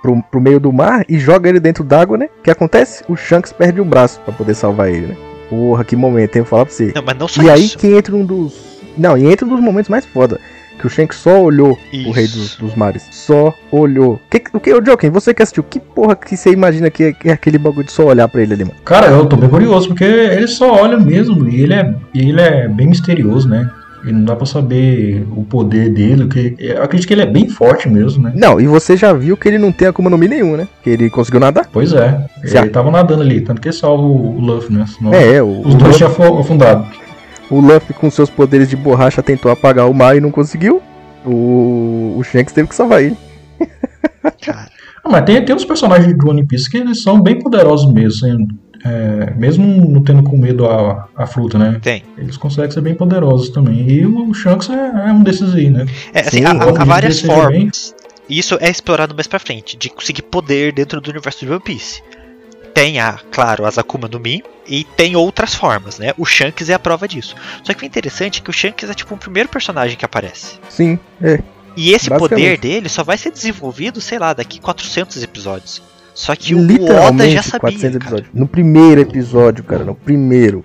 [0.00, 0.22] pro.
[0.30, 2.28] pro meio do mar e joga ele dentro d'água, né?
[2.38, 3.02] O que acontece?
[3.08, 5.16] O Shanks perde o braço pra poder salvar ele, né?
[5.52, 6.42] Porra, que momento, hein?
[6.42, 6.92] Vou falar pra você.
[6.94, 7.76] Não, mas não só E aí isso.
[7.76, 8.54] que entra um dos.
[8.96, 10.40] Não, e entra um dos momentos mais foda.
[10.78, 12.38] Que o Shanks só olhou o rei Isso.
[12.38, 13.06] dos, dos mares.
[13.10, 14.18] Só olhou.
[14.30, 17.12] Que, o que, ô Joken, você que assistiu, que porra que você imagina que é,
[17.12, 18.76] que é aquele bagulho de só olhar pra ele ali, mano?
[18.82, 22.40] Cara, eu tô bem curioso, porque ele só olha mesmo, e ele é, e ele
[22.40, 23.70] é bem misterioso, né?
[24.04, 27.48] E não dá pra saber o poder dele, que eu acredito que ele é bem
[27.48, 28.32] forte mesmo, né?
[28.34, 30.66] Não, e você já viu que ele não tem Akuma no Mi nenhum, né?
[30.82, 31.68] Que ele conseguiu nadar.
[31.72, 32.62] Pois é, Já.
[32.62, 34.84] ele tava nadando ali, tanto que salva o Luffy, né?
[34.86, 36.84] Senão É, é, o, os o, dois tinham afu- afundado.
[37.48, 40.82] o Luffy com seus poderes de borracha tentou apagar o mar e não conseguiu.
[41.24, 43.16] O, o Shanks teve que salvar ele.
[44.44, 44.68] Cara,
[45.04, 48.26] Ah, mas tem, tem uns personagens do One Piece que eles são bem poderosos mesmo,
[48.26, 48.48] assim,
[48.84, 51.78] é, mesmo não tendo comido a, a fruta, né?
[51.82, 52.02] tem.
[52.18, 53.88] Eles conseguem ser bem poderosos também.
[53.88, 55.86] E o Shanks é, é um desses aí, né?
[56.12, 57.94] É, assim, Sim, há, há- várias formas.
[58.28, 61.60] E isso é explorado mais pra frente, de conseguir poder dentro do universo de One
[61.60, 62.02] Piece.
[62.72, 66.12] Tem, a, claro, as Akuma no Mi, e tem outras formas, né?
[66.16, 67.34] O Shanks é a prova disso.
[67.62, 70.58] Só que o interessante é que o Shanks é tipo o primeiro personagem que aparece.
[70.70, 71.40] Sim, é.
[71.76, 75.82] E esse poder dele só vai ser desenvolvido, sei lá, daqui 400 episódios.
[76.14, 78.04] Só que o Oda Literalmente já sabia, 400 cara.
[78.04, 78.30] episódios.
[78.34, 80.64] No primeiro episódio, cara, no primeiro.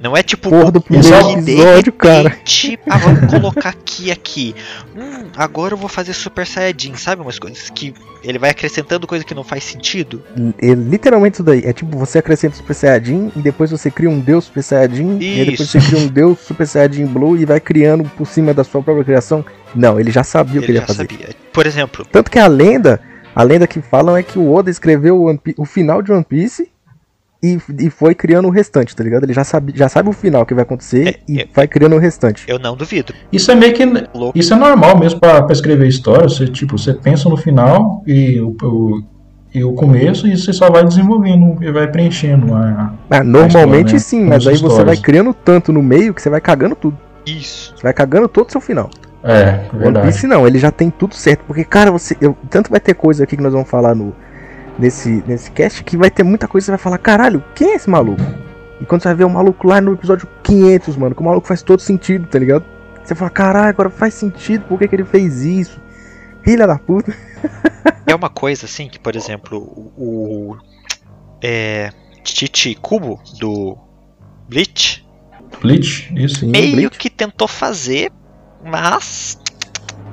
[0.00, 2.36] Não é tipo Porra do o- primeiro episódio, cara.
[2.90, 4.54] Ah, vamos colocar aqui aqui.
[4.94, 7.22] Hum, agora eu vou fazer Super Saiyajin, sabe?
[7.22, 10.22] Umas coisas que ele vai acrescentando coisa que não faz sentido.
[10.60, 11.62] É literalmente isso daí.
[11.64, 15.40] É tipo, você acrescenta Super Saiyajin e depois você cria um Deus Super Saiyajin e
[15.40, 15.80] aí depois Isso.
[15.80, 19.04] você cria um Deus Super Saiyajin Blue e vai criando por cima da sua própria
[19.04, 19.42] criação.
[19.74, 21.08] Não, ele já sabia o que Ele ele ia fazer.
[21.08, 21.28] sabia.
[21.50, 23.00] Por exemplo, Tanto que a lenda,
[23.34, 26.68] a lenda que falam é que o Oda escreveu o, o final de One Piece
[27.42, 29.24] e, e foi criando o restante, tá ligado?
[29.24, 31.48] Ele já sabe, já sabe o final que vai acontecer É, e é.
[31.54, 32.44] vai criando o restante.
[32.48, 33.12] eu não duvido.
[33.32, 33.84] Isso é meio que.
[34.14, 34.38] Louco.
[34.38, 36.28] Isso é normal mesmo pra, pra escrever história.
[36.28, 39.02] Você, tipo, você pensa no final e o, o-
[39.54, 42.92] e o começo e você só vai desenvolvendo e vai preenchendo a.
[43.08, 43.98] Ah, normalmente né?
[44.00, 44.84] sim, mas as aí você histórias.
[44.86, 46.98] vai criando tanto no meio que você vai cagando tudo.
[47.26, 47.72] Isso.
[47.76, 48.90] Você vai cagando todo o seu final.
[49.24, 50.06] É, One verdade.
[50.06, 51.44] Piece não, ele já tem tudo certo.
[51.46, 52.16] Porque, cara, você.
[52.20, 54.14] eu- tanto vai ter coisa aqui que nós vamos falar no,
[54.78, 57.74] nesse, nesse cast que vai ter muita coisa que você vai falar, caralho, quem é
[57.76, 58.20] esse maluco?
[58.80, 61.46] E quando você vai ver o maluco lá no episódio 500, mano, que o maluco
[61.46, 62.64] faz todo sentido, tá ligado?
[63.02, 65.80] Você fala, caralho, agora faz sentido, por que, que ele fez isso?
[66.42, 67.12] Filha da puta.
[68.06, 70.52] É uma coisa assim que, por exemplo, o.
[70.52, 70.56] o
[71.42, 71.90] é,
[72.22, 73.78] Titi Kubo do
[74.48, 75.04] Bleach
[75.60, 76.46] Bleach, isso.
[76.46, 76.98] Meio Bleach.
[76.98, 78.12] que tentou fazer,
[78.64, 79.38] mas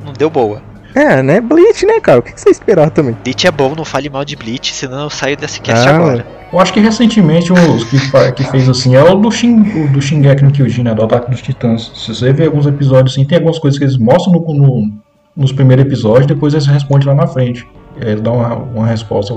[0.06, 0.62] não deu boa.
[0.94, 1.40] É, né?
[1.40, 2.20] Bleach, né, cara?
[2.20, 3.16] O que você esperava também?
[3.24, 6.28] Bleach é bom, não fale mal de Bleach, senão eu saio desse cast Ah, agora.
[6.52, 7.98] Eu acho que recentemente os que,
[8.36, 11.32] que fez assim é o do, Shin, o do Shingeki no Kyojin, né, do Ataque
[11.32, 11.94] dos Titãs.
[11.96, 14.92] Se você ver alguns episódios assim, tem algumas coisas que eles mostram no, no-
[15.34, 17.66] nos primeiros episódios, depois eles respondem lá na frente.
[17.98, 19.34] E aí eles dão uma, uma resposta.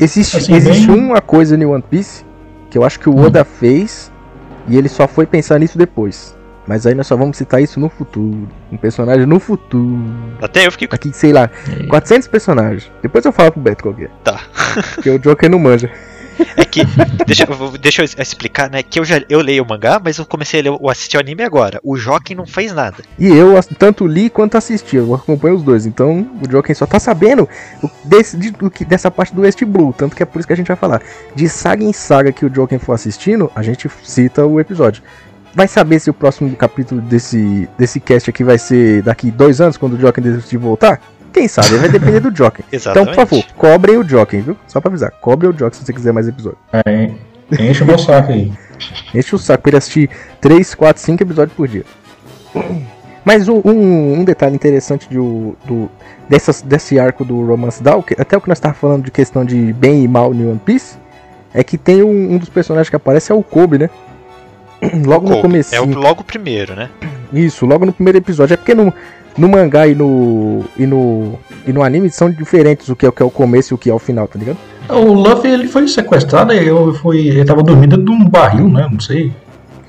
[0.00, 2.24] Existe, Assim, existe bem- uma coisa no One Piece
[2.68, 4.10] que eu acho que o Oda fez
[4.66, 6.34] e ele só foi pensar nisso depois.
[6.66, 8.48] Mas aí nós só vamos citar isso no futuro.
[8.70, 10.04] Um personagem no futuro.
[10.40, 10.92] Até eu fiquei com.
[10.92, 11.50] Daqui, sei lá,
[11.88, 12.90] 400 personagens.
[13.02, 14.10] Depois eu falo pro Beto qual que é.
[14.22, 14.40] Tá.
[14.94, 15.90] Porque o Joker não manja.
[16.56, 16.82] É que.
[17.26, 18.82] Deixa, eu deixa eu explicar, né?
[18.82, 21.42] Que eu já eu leio o mangá, mas eu comecei a ler, assistir o anime
[21.42, 21.78] agora.
[21.84, 22.96] O Joken não fez nada.
[23.18, 24.96] E eu tanto li quanto assisti.
[24.96, 25.84] Eu acompanho os dois.
[25.84, 27.48] Então o Joker só tá sabendo
[27.82, 29.92] o- desse, de- do que, dessa parte do West Blue.
[29.92, 31.02] Tanto que é por isso que a gente vai falar.
[31.34, 35.02] De saga em saga que o Joker for assistindo, a gente cita o episódio.
[35.54, 39.76] Vai saber se o próximo capítulo desse, desse cast aqui vai ser daqui dois anos,
[39.76, 41.00] quando o Joker decidir voltar?
[41.32, 41.76] Quem sabe?
[41.76, 42.64] Vai depender do Joker.
[42.90, 44.56] Então, por favor, cobrem o Joker, viu?
[44.66, 45.10] Só pra avisar.
[45.20, 46.58] Cobrem o Joker se você quiser mais episódio.
[46.72, 47.10] É,
[47.60, 48.52] enche o meu saco aí.
[49.14, 50.08] Enche o saco pra ele assistir
[50.40, 51.84] 3, 4, 5 episódios por dia.
[53.24, 55.90] Mas um, um- um detalhe interessante do, do-
[56.28, 59.72] dessas, desse arco do Romance que- até o que nós estávamos falando de questão de
[59.74, 60.96] bem e mal no One Piece,
[61.54, 63.90] é que tem um, um dos personagens que aparece é o Kobe, né?
[65.06, 65.74] Logo no começo.
[65.74, 66.88] É o, logo o primeiro, né?
[67.32, 68.54] Isso, logo no primeiro episódio.
[68.54, 68.92] É porque no,
[69.38, 73.12] no mangá e no, e no e no anime são diferentes o que é o
[73.12, 74.58] que é o começo e o que é o final, tá ligado?
[74.88, 78.68] O Luffy ele foi sequestrado e eu fui, ele tava dormindo dentro de um barril,
[78.68, 78.88] né?
[78.90, 79.32] Não sei.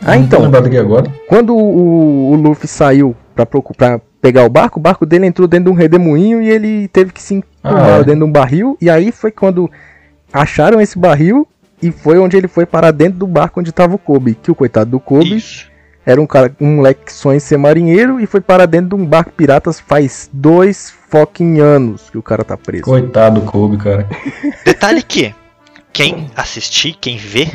[0.06, 0.42] Ah, então.
[0.42, 1.12] lembrado aqui agora.
[1.28, 5.66] Quando o, o Luffy saiu pra, pra pegar o barco, o barco dele entrou dentro
[5.66, 8.04] de um redemoinho e ele teve que se empurrar Ah, é.
[8.04, 8.78] dentro de um barril.
[8.80, 9.70] E aí foi quando
[10.32, 11.48] acharam esse barril
[11.84, 14.36] e foi onde ele foi parar dentro do barco onde tava o Kobe.
[14.36, 15.70] Que o coitado do Kobe Isso.
[16.06, 19.04] era um cara, um moleque que sonha em ser marinheiro e foi parar dentro de
[19.04, 22.86] um barco piratas faz dois fucking anos que o cara tá preso.
[22.86, 24.08] Coitado do Kobe, cara.
[24.66, 25.36] Detalhe que
[25.92, 27.48] quem assistir, quem vê,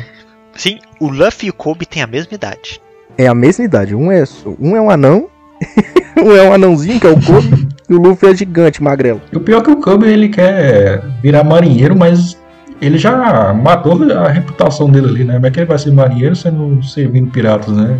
[0.55, 2.79] sim, o Luffy e o Kobe têm a mesma idade.
[3.17, 3.95] É a mesma idade.
[3.95, 4.23] Um é,
[4.59, 5.27] um é um anão,
[6.23, 9.21] um é um anãozinho que é o Kobe e o Luffy é gigante, magrelo.
[9.33, 12.37] E o pior é que o Kobe ele quer virar marinheiro, mas
[12.81, 15.33] ele já matou a reputação dele ali, né?
[15.35, 17.99] Como é que ele vai ser marinheiro sendo servindo piratas, né?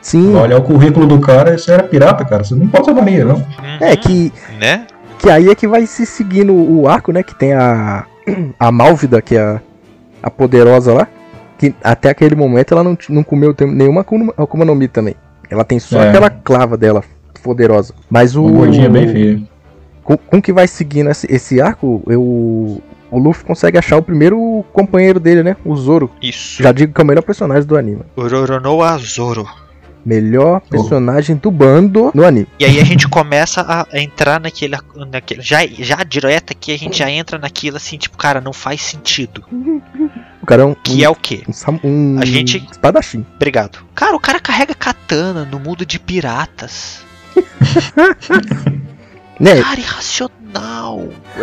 [0.00, 0.34] Sim.
[0.34, 2.42] Olha o currículo do cara, você era pirata, cara.
[2.44, 3.46] Você não pode ser marinheiro, não.
[3.80, 4.86] É que Né?
[5.18, 7.22] Que aí é que vai se seguindo o arco, né?
[7.22, 8.06] Que tem a.
[8.58, 9.60] A Malvida, que é a,
[10.22, 11.08] a poderosa lá.
[11.58, 15.14] Que até aquele momento ela não, não comeu nenhuma Akuma Akuma no Mi também.
[15.50, 16.08] Ela tem só É.
[16.08, 17.02] aquela clava dela,
[17.42, 17.92] poderosa.
[18.08, 18.44] Mas o.
[18.44, 19.42] Uma gordinha bem feia.
[20.04, 24.64] Com, com que vai seguindo esse, esse arco, eu, o Luffy consegue achar o primeiro
[24.72, 25.56] companheiro dele, né?
[25.64, 26.10] O Zoro.
[26.22, 26.62] Isso.
[26.62, 28.02] Já digo que é o melhor personagem do anime.
[28.16, 29.48] Roronoa Zoro.
[30.02, 32.46] Melhor personagem do bando no anime.
[32.58, 34.74] E aí a gente começa a entrar naquele,
[35.10, 38.80] naquele já já direto aqui a gente já entra naquilo assim, tipo, cara, não faz
[38.80, 39.44] sentido.
[40.42, 40.72] O cara é um.
[40.74, 41.42] Que um, é o quê?
[41.84, 43.26] um, um A gente- espadachim.
[43.36, 43.80] Obrigado.
[43.94, 47.04] Cara, o cara carrega katana no mundo de piratas.
[49.38, 49.62] Né?
[49.62, 50.36] Cara, irracional.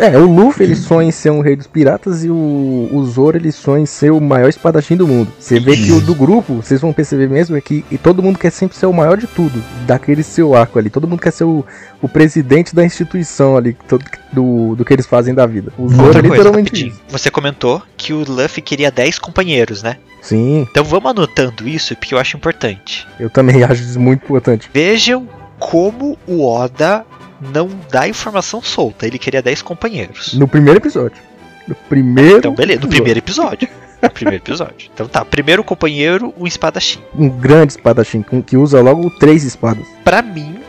[0.00, 3.36] É, o Luffy ele sonha em ser um rei dos piratas e o, o Zoro
[3.36, 5.32] ele sonha em ser o maior espadachim do mundo.
[5.38, 8.38] Você vê que o do grupo, vocês vão perceber mesmo, é que e todo mundo
[8.38, 10.90] quer sempre ser o maior de tudo, daquele seu arco ali.
[10.90, 11.64] Todo mundo quer ser o,
[12.02, 15.72] o presidente da instituição ali, todo, do, do que eles fazem da vida.
[15.78, 16.92] O Zoro Outra é coisa, literalmente rapidinho.
[16.92, 17.02] isso.
[17.08, 19.96] Você comentou que o Luffy queria 10 companheiros, né?
[20.20, 23.06] Sim, Então vamos anotando isso porque eu acho importante.
[23.18, 24.68] eu também acho isso muito importante.
[24.72, 27.04] Vejam como o Oda
[27.40, 29.06] não dá informação solta.
[29.06, 30.34] Ele queria 10 companheiros.
[30.34, 31.18] No primeiro episódio.
[31.66, 32.38] No primeiro.
[32.38, 33.68] Então, beleza, no primeiro episódio.
[34.00, 34.88] No primeiro episódio.
[34.94, 37.00] Então tá, primeiro companheiro, um espadachim.
[37.18, 39.84] Um grande espadachim que usa logo três espadas.
[40.04, 40.60] Pra mim,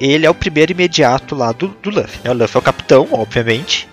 [0.00, 2.20] ele é o primeiro imediato lá do, do Luffy.
[2.24, 2.30] né?
[2.30, 3.88] O Luffy é o capitão, obviamente.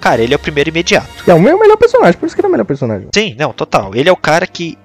[0.00, 1.08] Cara, ele é o primeiro imediato.
[1.26, 3.08] É o meu melhor personagem, por isso que ele é o melhor personagem.
[3.14, 3.94] Sim, não, total.
[3.94, 4.76] Ele é o cara que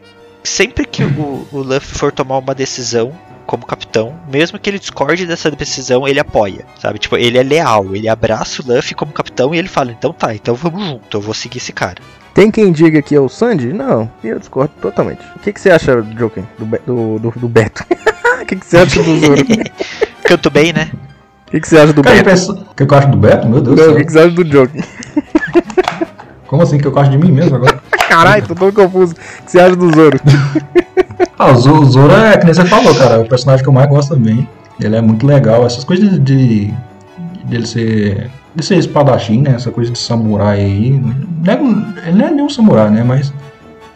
[0.43, 3.11] sempre que o, o Luffy for tomar uma decisão
[3.47, 6.99] como capitão, mesmo que ele discorde dessa decisão, ele apoia, sabe?
[6.99, 10.35] Tipo, ele é leal, ele abraça o Luffy como capitão e ele fala, então tá,
[10.35, 11.95] então vamos junto, eu vou seguir esse cara.
[12.33, 13.73] Tem quem diga que é o Sandy?
[13.73, 15.21] Não, eu discordo totalmente.
[15.35, 16.43] O que, que você acha, Joker?
[16.59, 17.83] Do, Be- do, do, do Beto?
[18.39, 19.41] O que, que você acha do Zoro?
[19.41, 19.43] O
[20.23, 20.89] Canto bem, né?
[21.47, 22.29] que, que você acha do Cara, Beto?
[22.29, 23.47] penso- o que eu acho do Beto?
[23.49, 24.05] Meu Deus do o que, céu.
[24.05, 24.83] que você acha do Joker?
[26.47, 27.81] Como assim que eu acho de mim mesmo agora?
[28.07, 29.13] Caralho, tô todo confuso.
[29.13, 30.17] O que você acha do Zoro?
[31.39, 33.69] Ah, o Zo- o Zoro é, que nem você falou, cara, é o personagem que
[33.69, 34.47] eu mais gosto também.
[34.79, 35.65] Ele é muito legal.
[35.65, 36.19] Essas coisas de.
[36.19, 36.73] de
[37.45, 38.29] dele ser.
[38.55, 39.51] de ser espadachim, né?
[39.55, 40.99] Essa coisa de samurai aí.
[41.43, 43.03] Não é- ele não é nenhum samurai, né?
[43.03, 43.31] Mas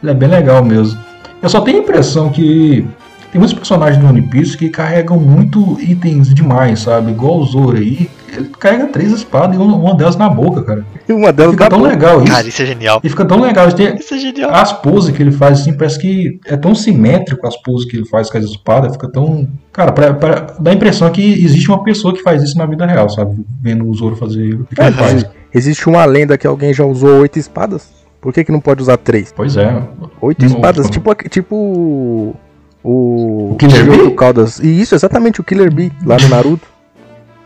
[0.03, 0.99] ele é bem legal mesmo.
[1.41, 2.87] Eu só tenho a impressão que.
[3.31, 7.11] Tem muitos personagens do One Piece que carregam muito itens demais, sabe?
[7.11, 8.09] Igual o Zoro aí.
[8.33, 10.85] Ele carrega três espadas e uma, delas na boca, cara.
[11.09, 11.85] Uma delas Fica tão bom.
[11.85, 12.31] legal isso.
[12.31, 12.99] Cara, isso é genial.
[13.03, 13.71] E fica tão legal.
[13.71, 14.51] Tem, Isso é genial.
[14.53, 18.05] as poses que ele faz, assim, parece que é tão simétrico as poses que ele
[18.05, 19.47] faz com as espadas, fica tão.
[19.73, 22.85] Cara, pra, pra- dá a impressão que existe uma pessoa que faz isso na vida
[22.85, 23.35] real, sabe?
[23.61, 25.25] Vendo o Zoro fazer o que ele faz.
[25.53, 27.89] existe- uma lenda que alguém já usou oito espadas?
[28.21, 29.33] Por que, que não pode usar três?
[29.35, 29.81] Pois é.
[30.21, 30.89] Oito Não, espadas?
[30.89, 32.35] Tipo, tipo
[32.83, 32.89] o.
[32.89, 33.51] O.
[33.53, 34.15] O Killer Bee?
[34.15, 34.59] Caldas.
[34.59, 36.67] E isso, exatamente, o Killer Bee, lá no Naruto.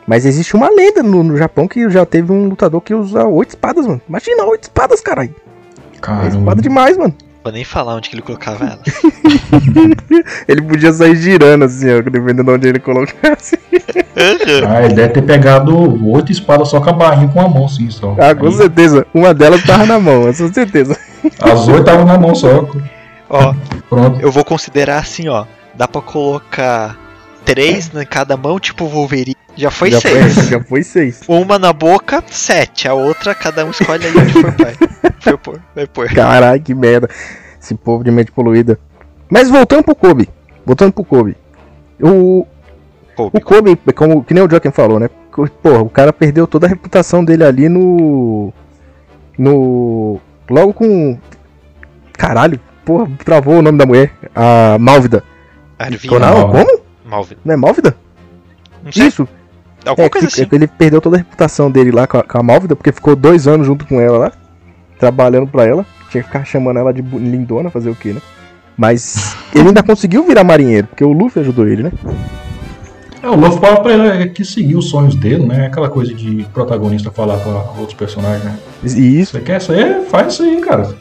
[0.08, 3.50] Mas existe uma lenda no, no Japão que já teve um lutador que usa oito
[3.50, 4.02] espadas, mano.
[4.08, 5.34] Imagina, oito espadas, caralho.
[5.96, 6.38] É Caramba.
[6.38, 7.16] espada demais, mano.
[7.44, 8.80] Vou nem falar onde que ele colocava ela.
[10.48, 13.58] Ele podia sair girando assim, ó, dependendo de onde ele colocasse.
[14.68, 15.78] Ah, ele deve ter pegado
[16.10, 18.16] oito espadas só com a barrinha com a mão, sim, só.
[18.18, 19.06] Ah, com Aí, certeza.
[19.14, 20.98] Uma delas tava na mão, com certeza.
[21.42, 22.66] as oito estavam na mão só.
[23.36, 23.54] Ó,
[23.90, 24.22] Pronto.
[24.22, 25.46] eu vou considerar assim, ó.
[25.74, 26.98] Dá pra colocar
[27.44, 29.36] três em cada mão, tipo Wolverine.
[29.56, 30.34] Já foi já, seis.
[30.34, 31.22] Foi, já foi seis.
[31.28, 32.88] Uma na boca, sete.
[32.88, 34.76] A outra, cada um escolhe aí onde for pai.
[35.94, 36.16] Foi vai.
[36.16, 37.10] Caralho, que merda.
[37.62, 38.80] Esse povo de mente poluída.
[39.30, 40.30] Mas voltando pro Kobe.
[40.66, 41.38] Voltando pro Kobe.
[42.02, 42.46] O,
[43.16, 43.38] Kobe.
[43.38, 45.10] o Kobe, como que nem o Joaquim falou, né?
[45.62, 48.54] Porra, o cara perdeu toda a reputação dele ali no.
[49.38, 50.20] No.
[50.50, 51.18] Logo com.
[52.14, 54.12] Caralho, porra, travou o nome da mulher.
[54.36, 55.24] A Malvida.
[55.78, 56.20] Arvina.
[56.20, 56.66] Malvida.
[56.66, 56.80] Como?
[57.06, 57.36] Malvin.
[57.44, 57.96] Não é Malvida?
[58.84, 59.08] Não sei.
[59.08, 59.28] Isso.
[59.86, 60.50] Alguma É, coisa que- assim.
[60.52, 63.16] é ele perdeu toda a reputação dele lá com a, com a Malvida, porque ficou
[63.16, 64.32] dois anos junto com ela lá,
[65.00, 65.86] trabalhando pra ela.
[66.10, 68.22] Tinha que ficar chamando ela de lindona, fazer o quê, né?
[68.78, 71.92] Mas ele ainda conseguiu virar marinheiro, porque o Luffy ajudou ele, né?
[73.22, 75.68] É, o Luffy fala pra ele que seguir os sonhos dele, né?
[75.68, 78.58] Aquela coisa de protagonista falar pra outros personagens, né?
[78.84, 80.06] E isso, Você quer isso aí?
[80.06, 80.96] Faz isso aí, cara.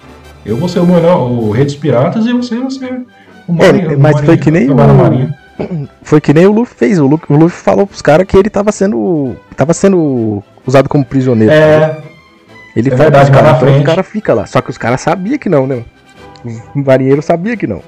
[0.45, 3.03] Eu vou ser o melhor, o rei dos piratas e você vai ser
[3.49, 3.93] o marinheiro.
[3.95, 5.35] É, mas foi que nem o- marinha.
[6.03, 6.99] foi que nem o Luffy fez.
[6.99, 9.37] O Luffy, o Luffy falou pros caras que ele tava sendo.
[9.57, 11.53] tava sendo usado como prisioneiro.
[11.53, 11.99] É,
[12.77, 13.85] ele é verdade, caras, na frente.
[13.85, 14.47] caras ficam lá.
[14.47, 15.83] Só que os caras sabiam que não, né?
[16.75, 17.81] O marinheiro sabia que não.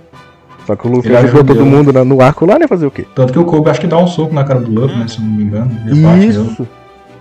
[0.66, 2.66] Só que o Luffy Ele ajudou todo mundo no arco lá, né?
[2.66, 3.04] Fazer o quê?
[3.14, 5.06] tanto que o Kobe acho que dá um soco na cara do Luffy, né?
[5.06, 5.70] Se não me engano.
[6.18, 6.66] Isso.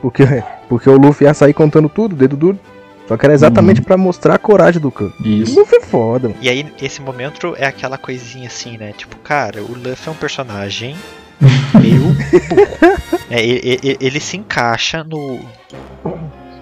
[0.01, 0.23] Porque,
[0.69, 2.57] porque o Luffy ia sair contando tudo, dedo duro.
[3.07, 4.89] Só que era exatamente pra mostrar a coragem do.
[4.89, 5.59] O Isso.
[5.59, 6.39] Luffy é foda, mano.
[6.41, 8.93] E aí, esse momento é aquela coisinha assim, né?
[8.97, 10.95] Tipo, cara, o Luffy é um personagem
[11.79, 12.01] meio
[12.49, 12.67] burro.
[13.29, 15.39] É, e- e- ele se encaixa no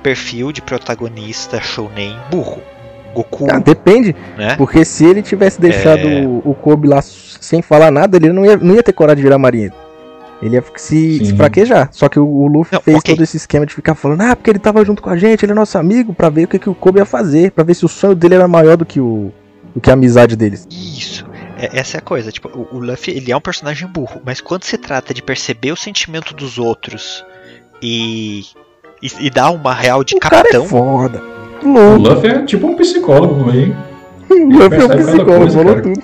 [0.01, 2.61] perfil de protagonista shounen burro.
[3.13, 4.55] Goku, Ah, depende, né?
[4.55, 6.21] porque se ele tivesse deixado É.
[6.25, 9.23] o, o Kobe lá sem falar nada, ele não ia, não ia ter coragem de
[9.23, 9.75] virar marinheiro.
[10.43, 11.25] Ele ia se, Sim.
[11.25, 11.89] se fraquejar.
[11.91, 13.15] Só que o, o Luffy Não, fez ok.
[13.15, 15.51] todo esse esquema de ficar falando, ah, porque ele tava junto com a gente, ele
[15.51, 17.85] é nosso amigo, pra ver o que, que o Kobe ia fazer, pra ver se
[17.85, 19.31] o sonho dele era maior do que, o,
[19.73, 20.67] do que a amizade deles.
[20.69, 21.25] Isso.
[21.57, 22.31] É- essa é a coisa.
[22.31, 25.71] Tipo, o, o Luffy ele é um personagem burro, mas quando se trata de perceber
[25.71, 27.23] o sentimento dos outros
[27.81, 28.43] e
[29.01, 31.21] e, e dar uma real de o cara capitão, é foda.
[31.61, 32.09] O Louco.
[32.09, 33.73] Luffy é tipo um psicólogo aí.
[34.33, 35.81] O Luffy é um psicólogo, coisa, falou cara.
[35.83, 36.03] tudo.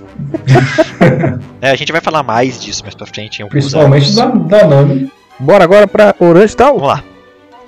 [1.61, 5.11] né, a gente vai falar mais disso mais pra frente Principalmente da, da Nami.
[5.39, 6.73] Bora agora pra Orange Tal?
[6.75, 7.03] Vamos lá.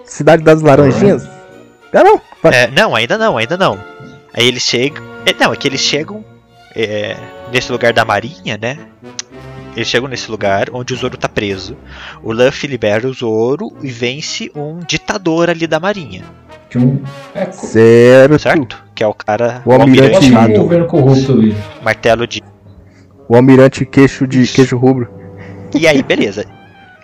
[0.06, 1.28] Cidade das Laranjinhas?
[1.94, 2.22] Ah, não.
[2.52, 3.78] É, não, ainda não, ainda não.
[4.34, 5.04] Aí eles chegam.
[5.26, 6.24] é, não, é que eles chegam
[6.76, 7.16] é,
[7.52, 8.78] nesse lugar da marinha, né?
[9.76, 11.78] Eles chegam nesse lugar onde o Zoro tá preso.
[12.22, 16.24] O Luffy libera o Zoro e vence um ditador ali da marinha,
[16.70, 17.02] Que um,
[17.34, 18.40] é, Certo.
[18.40, 18.84] certo?
[19.02, 19.64] Que é o cara.
[19.66, 21.56] O almirante- o governo corrupto ali.
[21.84, 22.40] martelo de.
[23.28, 25.10] O almirante queixo de queixo rubro.
[25.74, 26.46] E aí, beleza.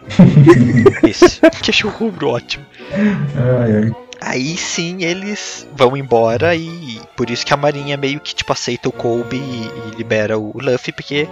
[1.08, 1.41] Isso.
[1.64, 2.64] Queixo rubro, ótimo.
[2.93, 3.91] Ai, ai.
[4.20, 8.89] Aí sim eles vão embora e por isso que a marinha meio que tipo aceita
[8.89, 11.28] o Colby e, e libera o Luffy porque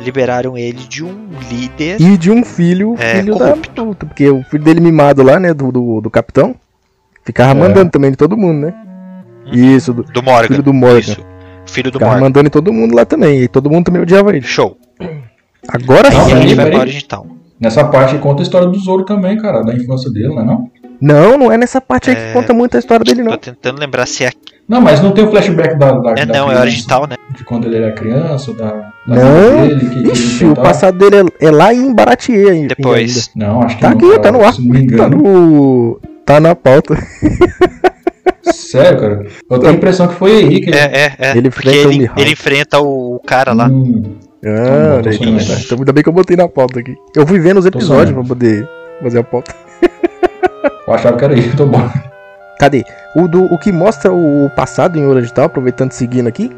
[0.00, 2.00] liberaram ele de um líder.
[2.00, 3.70] E de um filho, É, filho corrupto.
[3.70, 4.06] da puta.
[4.06, 6.54] Porque o filho dele mimado lá, né, do, do, do capitão,
[7.24, 7.54] ficava É.
[7.54, 8.74] mandando também de todo mundo, né?
[9.46, 10.48] Isso, do, do Morgan.
[10.48, 10.98] filho do Morgan.
[10.98, 11.26] Isso.
[11.66, 12.26] Filho do ficava Morgan.
[12.26, 13.42] mandando em todo mundo lá também.
[13.42, 14.42] E todo mundo também odiava ele.
[14.42, 14.76] Show.
[15.68, 16.36] Agora Não, sim.
[16.40, 17.06] ele vai pra Origin
[17.60, 20.70] Nessa parte conta a história do Zoro também, cara, da infância dele, não é não?
[21.00, 22.32] Não, não é nessa parte aí que É.
[22.32, 23.36] conta muito a história dele, Tô não.
[23.38, 24.30] tentando lembrar se é.
[24.66, 27.16] Não, mas não tem o flashback da, da, É da não, é criança, original, né?
[27.36, 28.70] De quando ele era criança, da,
[29.06, 29.62] da Não.
[29.62, 32.74] vida dele, que, que Ixi, o passado dele é, é lá em Baratier ainda.
[32.74, 33.30] Depois.
[33.36, 34.52] Não, acho que Tá não, aqui, cara, tá no ar.
[34.54, 35.16] Se não me Tá engano.
[35.16, 36.00] no.
[36.24, 36.94] Tá na pauta.
[38.52, 39.26] Sério, cara.
[39.50, 40.76] Eu tenho a impressão que foi aí que ele.
[40.78, 41.36] É, é, é.
[41.36, 43.68] Ele enfrenta o ele, ele enfrenta o cara lá.
[43.68, 45.40] Hum, Ah, tá sonhando.
[45.42, 46.94] Então, ainda bem que eu botei na pauta aqui.
[47.14, 48.68] Eu fui vendo os episódios pra poder
[49.02, 49.54] fazer a pauta.
[50.86, 51.90] eu achava que era aí, tô bom.
[52.58, 52.84] Cadê?
[53.16, 56.50] O, do, o que mostra o passado em Orange Tal, aproveitando e seguindo aqui,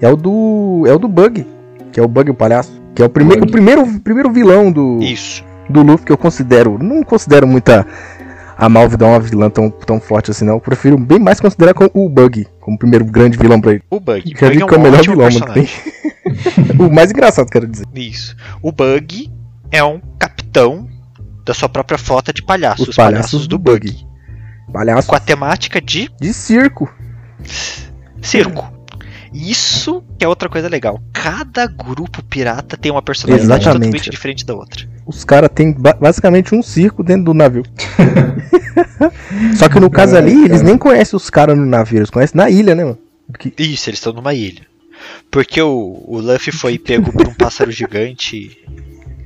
[0.00, 0.84] é o do.
[0.86, 1.46] É o do Bug.
[1.92, 2.80] Que é o Bug o palhaço.
[2.94, 5.44] Que é o, prime, o primeiro, primeiro vilão do, Isso.
[5.68, 6.78] do Luffy que eu considero.
[6.80, 7.86] Não considero muita.
[8.56, 10.54] A Malvidão uma vilã tão, tão forte assim, não.
[10.54, 13.82] Eu prefiro bem mais considerar como o Bug, como o primeiro grande vilão pra ele.
[13.90, 14.32] O Bug.
[14.38, 15.52] Já vi Bug que é o melhor vilão, mano.
[15.52, 15.68] tem.
[16.80, 17.86] o mais engraçado, quero dizer.
[17.94, 18.34] Isso.
[18.62, 19.30] O Bug
[19.70, 20.88] é um capitão
[21.44, 22.88] da sua própria frota de palhaços.
[22.88, 23.94] Os palhaços do Bug.
[24.72, 26.92] Palhaço Com a temática de de circo.
[28.22, 28.72] circo.
[29.32, 31.00] Isso que é outra coisa legal.
[31.12, 33.78] Cada grupo pirata tem uma personalidade Exatamente.
[33.80, 34.88] totalmente diferente da outra.
[35.06, 37.62] Os caras têm ba- basicamente um circo dentro do navio.
[39.56, 42.50] Só que no caso ali, eles nem conhecem os caras no navio, eles conhecem na
[42.50, 42.98] ilha, né, mano?
[43.30, 44.62] Porque Isso, eles estão numa ilha.
[45.30, 48.58] Porque o, o Luffy foi pego por um pássaro gigante.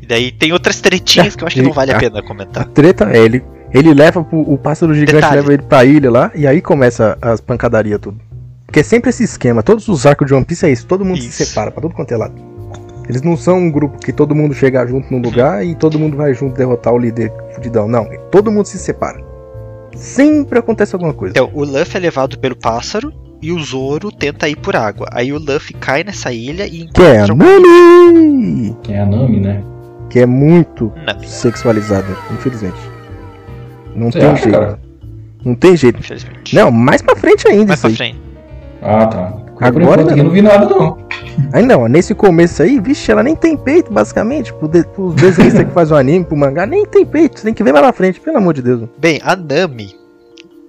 [0.03, 2.67] E daí tem outras tretinhas que eu acho que não vale a pena a comentar.
[2.67, 3.43] treta é ele.
[3.73, 5.37] Ele leva pro, o pássaro gigante Detalhe.
[5.37, 8.21] leva ele pra ilha lá e aí começa as pancadarias tudo.
[8.67, 11.21] Porque é sempre esse esquema, todos os arcos de One Piece é isso, todo mundo
[11.21, 11.45] se Isso.
[11.45, 12.35] separa pra tudo quanto é lado.
[13.11, 16.17] Eles não são um grupo que todo mundo chega junto num lugar e todo mundo
[16.17, 17.89] vai junto derrotar o líder fudidão.
[17.89, 19.21] Não, todo mundo se separa.
[19.97, 21.33] Sempre acontece alguma coisa.
[21.37, 25.09] Então, o Luffy é levado pelo pássaro e o Zoro tenta ir por água.
[25.13, 28.77] Aí o Luffy cai nessa ilha e Que é a encontra Nami!
[28.85, 29.65] Quem é a Nami, né?
[30.09, 32.79] Que é muito Nami, sexualizada, infelizmente.
[33.97, 34.57] Não Você tem acha, jeito.
[34.57, 34.79] cara?
[35.45, 35.99] Não tem jeito.
[35.99, 36.55] infelizmente.
[36.55, 37.97] Não, mais pra frente ainda Mais isso pra aí.
[38.13, 38.21] frente.
[38.83, 39.37] Ah, tá.
[39.61, 40.11] Agora não.
[40.11, 40.99] aqui não vi nada, não.
[41.53, 44.53] Aí não, nesse começo aí, vixe, ela nem tem peito, basicamente.
[44.55, 47.39] Pro de, pros desenhistas que fazem o anime, pro mangá, nem tem peito.
[47.39, 48.89] Você tem que ver mais na frente, pelo amor de Deus.
[48.99, 49.95] Bem, a Nami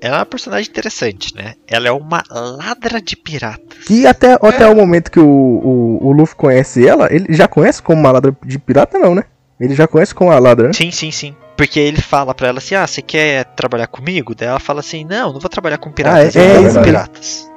[0.01, 1.53] ela é uma personagem interessante, né?
[1.67, 3.77] Ela é uma ladra de piratas.
[3.85, 7.83] Que até, até o momento que o, o, o Luffy conhece ela, ele já conhece
[7.83, 9.23] como uma ladra de pirata, não, né?
[9.59, 10.73] Ele já conhece como uma ladra, né?
[10.73, 11.35] Sim, sim, sim.
[11.55, 14.33] Porque ele fala pra ela assim: Ah, você quer trabalhar comigo?
[14.33, 16.83] Daí ela fala assim: Não, não vou trabalhar com piratas, Ah, é- eu é aí.
[16.83, 17.50] piratas.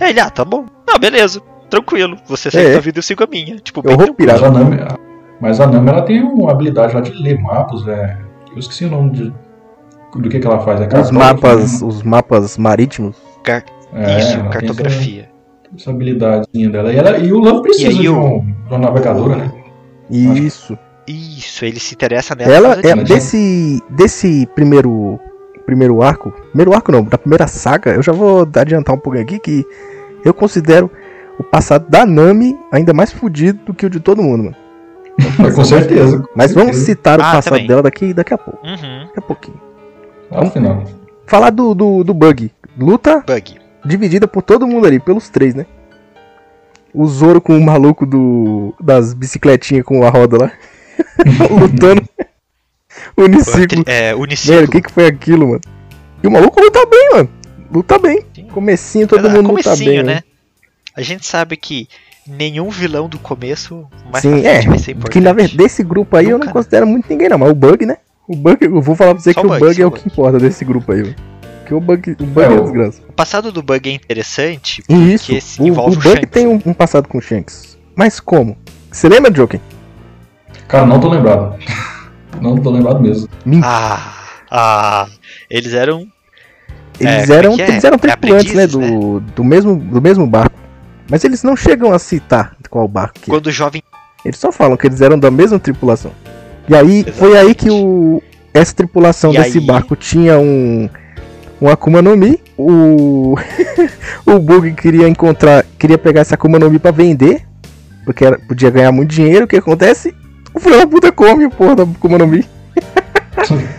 [0.00, 0.66] Aí ele, ah, tá bom.
[0.88, 2.16] Não, beleza, tranquilo.
[2.26, 2.70] Você segue É.
[2.70, 3.56] a sua vida e eu sigo a minha.
[3.58, 4.32] Tipo, Eu vou tranquilo.
[4.32, 4.76] Mas a Nami,
[5.40, 8.18] mas a Nami ela tem uma habilidade lá de ler mapas, velho.
[8.52, 9.32] Eu esqueci o nome de,
[10.16, 10.80] do que, que ela faz.
[10.80, 11.86] É Os mapas, né?
[11.88, 13.16] os mapas marítimos.
[13.44, 15.22] Car- É, Isso, cartografia.
[15.22, 16.92] Essa, essa habilidadezinha dela.
[16.92, 19.52] E, ela, e o Luffy precisa E aí de, o- um, de uma navegadora, né?
[20.10, 20.76] Isso.
[21.06, 22.52] Isso, ele se interessa nela.
[22.52, 25.18] Ela é desse desse primeiro
[25.70, 29.38] primeiro arco, primeiro arco não, da primeira saga, eu já vou adiantar um pouquinho aqui
[29.38, 29.64] que
[30.24, 30.90] eu considero
[31.38, 34.56] o passado da Nami ainda mais fudido do que o de todo mundo, mano.
[35.38, 36.24] Mas com certeza.
[36.34, 37.68] Mas vamos citar o Ah, passado também.
[37.68, 39.60] dela daqui daqui a pouco, Uhum, daqui a pouquinho.
[40.28, 40.82] Lá no final.
[41.26, 42.50] Falar do, do, do Bug.
[42.76, 43.58] Luta bug.
[43.84, 45.66] dividida por todo mundo ali, pelos três, né?
[46.92, 50.52] O Zoro com o maluco do das bicicletinhas com a roda lá.
[51.48, 52.02] Lutando.
[53.16, 53.82] Uniciclo.
[53.86, 54.64] É, Velho, uniciclo.
[54.64, 55.60] o que, que foi aquilo, mano?
[56.22, 57.28] E o maluco luta bem, mano.
[57.72, 58.24] Luta bem.
[58.34, 58.44] Sim.
[58.48, 60.14] Comecinho, todo ah, mundo luta comecinho, bem, né?
[60.14, 60.22] né?
[60.96, 61.88] A gente sabe que
[62.26, 64.62] nenhum vilão do começo mais Sim, é.
[64.62, 65.12] vai ser importante.
[65.12, 66.52] Que na verdade, desse grupo aí eu Nunca, não né?
[66.52, 67.38] considero muito ninguém, não.
[67.38, 67.96] Mas o Bug, né?
[68.28, 70.12] O Bug, eu vou falar pra você Só que o Bug, é o que Bug.
[70.12, 71.14] importa desse grupo aí, mano.
[71.60, 73.02] Porque o Bug, o Bug É, é, o- desgraça.
[73.08, 76.16] O passado do Bug é interessante E isso, porque se o, envolve o o, Bug
[76.16, 76.30] Shanks.
[76.30, 77.78] tem um, um passado com o Shanks.
[77.96, 78.56] Mas como?
[78.90, 79.60] Você lembra, Joker?
[80.68, 81.56] Cara, não tô lembrado.
[82.40, 83.28] Não tô lembrado mesmo.
[83.62, 84.12] Ah,
[84.50, 85.06] ah,
[85.48, 86.06] eles eram
[86.98, 87.68] Eles como é eram, é?
[87.68, 90.58] eles eram É tripulantes, né, do, do, mesmo, do mesmo barco.
[91.10, 93.34] Mas eles não chegam a citar qual barco que é.
[93.34, 93.82] quando jovem.
[94.24, 96.12] Eles só falam que eles eram da mesma tripulação.
[96.68, 98.22] E aí, foi aí que o,
[98.54, 100.88] essa tripulação E desse aí- barco tinha um,
[101.60, 102.40] um Akuma no Mi.
[102.56, 103.34] O
[104.26, 107.42] o Bug queria encontrar, queria pegar esse Akuma no Mi pra vender,
[108.04, 109.46] porque era- podia ganhar muito dinheiro.
[109.46, 110.14] O que acontece?
[110.54, 112.44] O filho da puta come a porra da Akuma no Mi.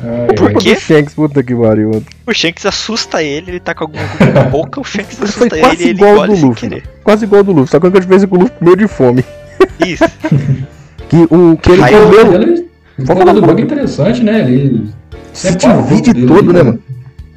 [0.00, 0.74] Ai, Por quê?
[0.74, 1.88] Do Shanks, puta que pariu.
[1.90, 2.04] mano.
[2.26, 5.60] O Shanks assusta ele, ele tá com alguma coisa na boca, o Shanks assusta ele
[5.60, 6.68] quase ele igual ao engole do sem Luffy.
[6.68, 6.82] querer.
[7.02, 8.76] Quase igual ao do Luffy, só que a única diferença é que o Luffy comeu
[8.76, 9.24] de fome.
[9.84, 10.04] Isso.
[11.08, 12.66] Que o que ele O comeu
[12.98, 14.40] o falar do um bug é interessante, né?
[14.42, 16.82] Ele o divide corpo dele, todo, né, mano?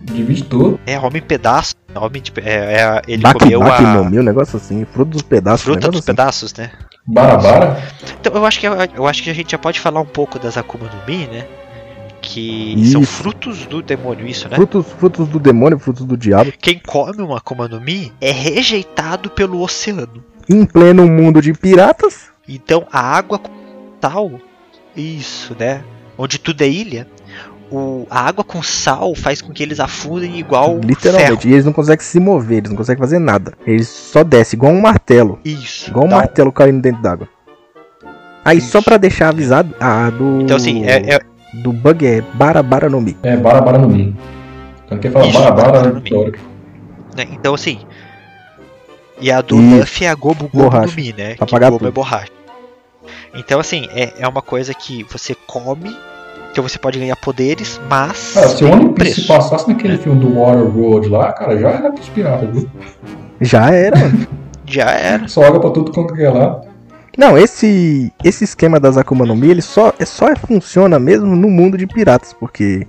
[0.04, 0.80] Divide todo.
[0.86, 1.76] É homem pedaço.
[1.96, 5.12] Homem de, é, é- ele Baki comeu Baki a no Mi, um negócio assim, fruto
[5.12, 6.06] dos pedaços, fruta dos assim.
[6.06, 6.72] pedaços, né?
[7.06, 7.82] Barabara.
[8.20, 10.58] Então eu acho que eu acho que a gente já pode falar um pouco das
[10.58, 11.46] Akuma no Mi, né?
[12.22, 12.92] Que Isso.
[12.94, 14.56] são frutos do demônio, isso, né?
[14.56, 16.52] Frutos, frutos do demônio, frutos do diabo.
[16.62, 20.24] Quem come uma Akuma no Mi é rejeitado pelo oceano.
[20.48, 23.40] Em pleno mundo de piratas, Então a água
[24.02, 24.32] sal,
[24.96, 25.84] isso, né?
[26.18, 27.08] Onde tudo é ilha,
[27.72, 31.42] o, a água com sal faz com que eles afundem igual literalmente.
[31.44, 31.50] ferro.
[31.50, 33.54] E eles não conseguem se mover, eles não conseguem fazer nada.
[33.66, 35.40] Eles só descem igual um martelo.
[35.46, 35.90] Isso.
[35.90, 37.28] Igual um dá um- martelo caindo dentro d'água.
[38.44, 38.86] Aí só Isso.
[38.86, 40.42] pra deixar avisado, a do.
[40.42, 41.20] Então assim, é, é-
[41.54, 43.16] Do bug é Barabara no Mi.
[43.24, 44.16] É, Barabara no Mi.
[44.86, 46.12] Então quem fala Isso, Barabara, Barabara no Mi.
[47.16, 47.80] né, então assim.
[49.20, 49.56] E a do.
[49.58, 50.88] Luffy é a Gobo Gobo Borracha.
[50.88, 51.36] no Mi, né?
[51.36, 51.92] Pra que Gobo é tudo.
[51.92, 52.32] borracha.
[53.36, 55.96] Então assim, é, é uma coisa que você come,
[56.52, 59.28] então você pode ganhar poderes, mas Cara, se o One Piece preço.
[59.28, 62.70] passasse naquele filme do Waterworld lá, cara, já era pros piratas, viu?
[63.40, 64.28] Já era, mano.
[64.66, 65.28] Já era.
[65.28, 66.62] Soga pra tudo quanto que é lá.
[67.18, 71.50] Não, esse esse esquema das Akuma no Mi, ele só, é só funciona mesmo no
[71.50, 72.88] mundo de piratas, porque.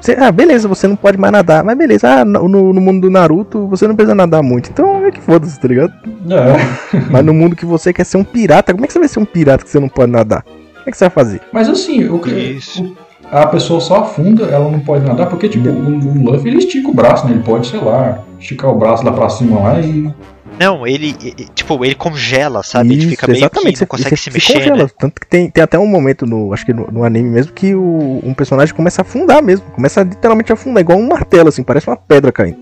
[0.00, 3.10] Você, ah, beleza, você não pode mais nadar, mas beleza, ah, no, no mundo do
[3.10, 5.94] Naruto você não precisa nadar muito, então é que foda-se, tá ligado?
[6.30, 7.00] É.
[7.10, 9.18] Mas no mundo que você quer ser um pirata, como é que você vai ser
[9.18, 10.44] um pirata que você não pode nadar?
[10.84, 11.40] Como é que você vai fazer?
[11.52, 12.30] Mas assim, o que.
[12.30, 12.82] Isso.
[12.84, 16.58] o- a pessoa só afunda, ela não pode nadar, porque, tipo, o, o Luffy ele
[16.58, 17.32] estica o braço, né?
[17.32, 20.12] Ele pode, sei lá, esticar o braço lá pra cima lá e.
[20.60, 21.12] Não, ele,
[21.54, 22.90] tipo, ele congela, sabe?
[22.92, 24.84] ele Isso, fica meio que não consegue se mexer, congela.
[24.84, 24.90] né?
[24.98, 27.74] Tanto que tem, tem até um momento no, acho que no, no anime mesmo, que
[27.74, 29.64] o, um personagem começa a afundar mesmo.
[29.72, 32.58] Começa a literalmente a afundar, igual um martelo, assim, parece uma pedra caindo.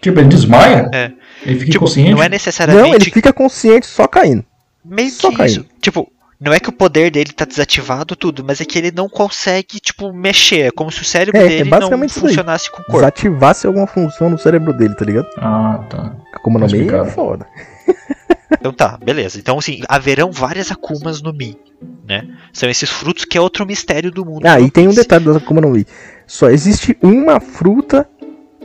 [0.00, 1.10] Tipo, ele desmaia, É.
[1.44, 2.10] ele fica Tipo, inconsciente.
[2.12, 4.44] não é necessariamente Não, ele fica consciente só caindo.
[4.84, 5.50] meio só que caindo.
[5.50, 5.66] isso.
[5.80, 6.08] Tipo,
[6.40, 9.80] não é que o poder dele tá desativado tudo, mas é que ele não consegue,
[9.80, 10.66] tipo, mexer.
[10.66, 12.98] É como se o cérebro É, é dele não funcionasse com o corpo.
[12.98, 15.28] Desativasse alguma função no cérebro dele, tá ligado?
[15.38, 16.16] Ah, tá.
[16.42, 17.46] Como no Tá meio é foda.
[18.60, 19.38] Então tá, beleza.
[19.38, 21.58] Então, assim, haverão várias Akumas no Mi,
[22.06, 22.26] né?
[22.52, 24.46] São esses frutos que é outro mistério do mundo.
[24.46, 25.86] Ah, e tem um detalhe da Akuma no Mi.
[26.26, 28.08] Só existe uma fruta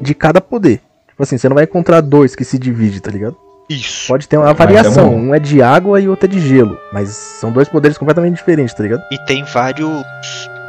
[0.02, 0.82] de cada poder.
[1.08, 3.36] Tipo assim, você não vai encontrar dois que se dividem, tá ligado?
[3.70, 4.08] Isso.
[4.08, 5.16] Pode ter uma é variação.
[5.16, 6.78] um é de água e outro é de gelo.
[6.92, 9.04] Mas são dois poderes completamente diferentes, tá ligado?
[9.12, 10.04] E tem vários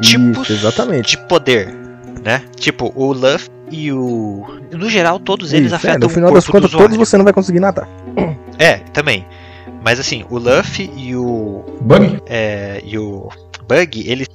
[0.03, 1.17] tipos Isso, exatamente.
[1.17, 1.75] de poder,
[2.23, 2.43] né?
[2.57, 4.47] Tipo, o Luffy e o...
[4.71, 7.25] No geral, todos eles Isso, é, afetam no final o das contas, todos você não
[7.25, 7.89] vai conseguir nadar.
[8.59, 9.27] É, também.
[9.83, 12.23] Mas assim, o Luffy e o Bug?
[12.27, 13.31] é, e o
[13.67, 14.29] Bug, eles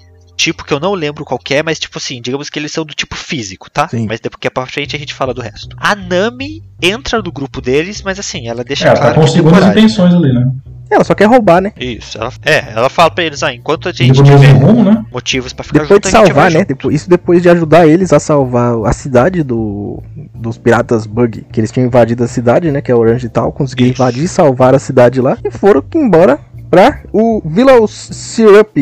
[0.45, 2.85] tipo que eu não lembro qual que é, mas tipo assim, digamos que eles são
[2.85, 3.87] do tipo físico, tá?
[3.87, 4.05] Sim.
[4.07, 5.75] Mas depois que é pra frente a gente fala do resto.
[5.79, 9.65] A Nami entra no grupo deles, mas assim, ela deixa É, ela tá com segundas
[9.65, 10.45] intenções ali, né?
[10.91, 11.73] Ela só quer roubar, né?
[11.79, 15.03] Isso, ela, é, ela fala pra eles, ah, enquanto a gente no tiver rumo, né?
[15.11, 16.59] motivos pra ficar Depois junto, de a gente salvar, vai né?
[16.59, 16.67] junto.
[16.67, 20.01] Depois- isso depois de ajudar eles a salvar a cidade do,
[20.35, 21.43] dos piratas Bug.
[21.51, 22.81] Que eles tinham invadido a cidade, né?
[22.83, 23.51] Que é Orange e tal.
[23.51, 24.01] Conseguiram Isso.
[24.01, 25.39] invadir e salvar a cidade lá.
[25.43, 26.39] E foram embora
[26.69, 28.77] pra o Willow Syrup.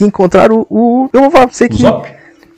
[0.00, 1.10] Que encontraram o.
[1.12, 1.76] Eu vou falar pra você que.
[1.76, 2.08] Zop.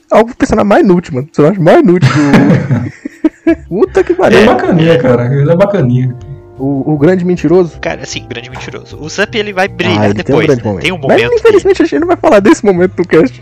[0.09, 1.25] É o personagem mais inútil, mano.
[1.25, 3.53] O personagem mais inútil do.
[3.67, 4.39] Puta que Ele pariu.
[4.39, 5.25] é bacaninha, cara.
[5.35, 6.15] Ele é bacaninha.
[6.57, 7.77] O, o grande mentiroso.
[7.81, 8.97] Cara, assim, grande mentiroso.
[8.97, 10.45] O Zup ele vai brilhar Ah, ele tem um depois.
[10.47, 10.67] grande né?
[10.69, 10.83] momento.
[10.83, 11.29] Tem um Mas momento.
[11.29, 13.41] que- infelizmente a gente não vai falar desse momento do cast.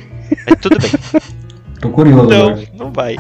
[0.49, 0.91] mas tudo bem.
[1.79, 2.63] Tô curioso Não, agora.
[2.79, 3.15] não vai.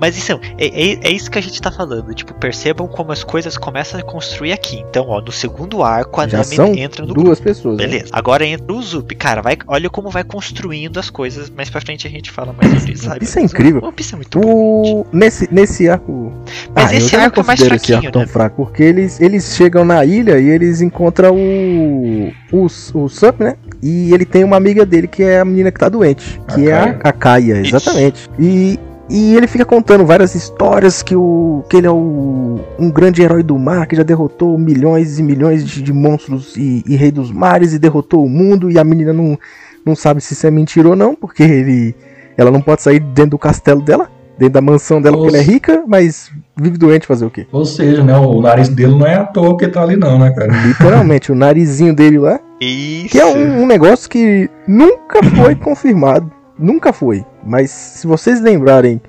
[0.00, 2.14] Mas isso, é, é, é isso que a gente tá falando.
[2.14, 4.84] Tipo, percebam como as coisas começam a construir aqui.
[4.88, 7.24] Então, ó, no segundo arco, a Já Nami são entra no grupo.
[7.26, 7.76] duas pessoas.
[7.78, 7.86] né?
[7.86, 8.08] Beleza.
[8.12, 9.14] Agora entra o Zup.
[9.14, 11.50] Cara, vai, olha como vai construindo as coisas.
[11.50, 13.04] Mais pra frente a gente fala mais sobre isso.
[13.04, 13.24] sabe?
[13.24, 13.92] Isso é incrível.
[13.92, 14.40] Piece é muito.
[14.40, 15.06] O...
[15.12, 16.32] Nesse, nesse arco.
[16.74, 18.28] Mas eu esse arco é mais considero esse fraquinho, arco tão né?
[18.28, 22.32] fraco, porque eles, eles chegam na ilha e eles encontram o.
[22.52, 23.56] O, o Sup, né?
[23.82, 26.40] E ele tem uma amiga dele que é a menina que tá doente.
[26.46, 27.76] A Que é a, a Kaia, Isso.
[27.76, 28.28] exatamente.
[28.38, 28.78] E.
[29.08, 33.42] E ele fica contando várias histórias que, o, que ele é o, um grande herói
[33.42, 37.30] do mar que já derrotou milhões e milhões de, de monstros e, e rei dos
[37.30, 38.70] mares e derrotou o mundo.
[38.70, 39.38] E a menina não,
[39.84, 41.94] não sabe se isso é mentira ou não, porque ele,
[42.36, 45.46] ela não pode sair dentro do castelo dela, dentro da mansão dela, porque ela é
[45.46, 47.46] rica, mas vive doente fazer o quê?
[47.52, 48.16] Ou seja, né?
[48.18, 50.52] O nariz dele não é à toa que tá ali, não, né, cara?
[50.66, 53.10] Literalmente, o narizinho dele lá, Isso.
[53.10, 56.30] que é um, um negócio que nunca foi confirmado.
[56.58, 57.24] Nunca foi.
[57.46, 59.00] Mas se vocês lembrarem,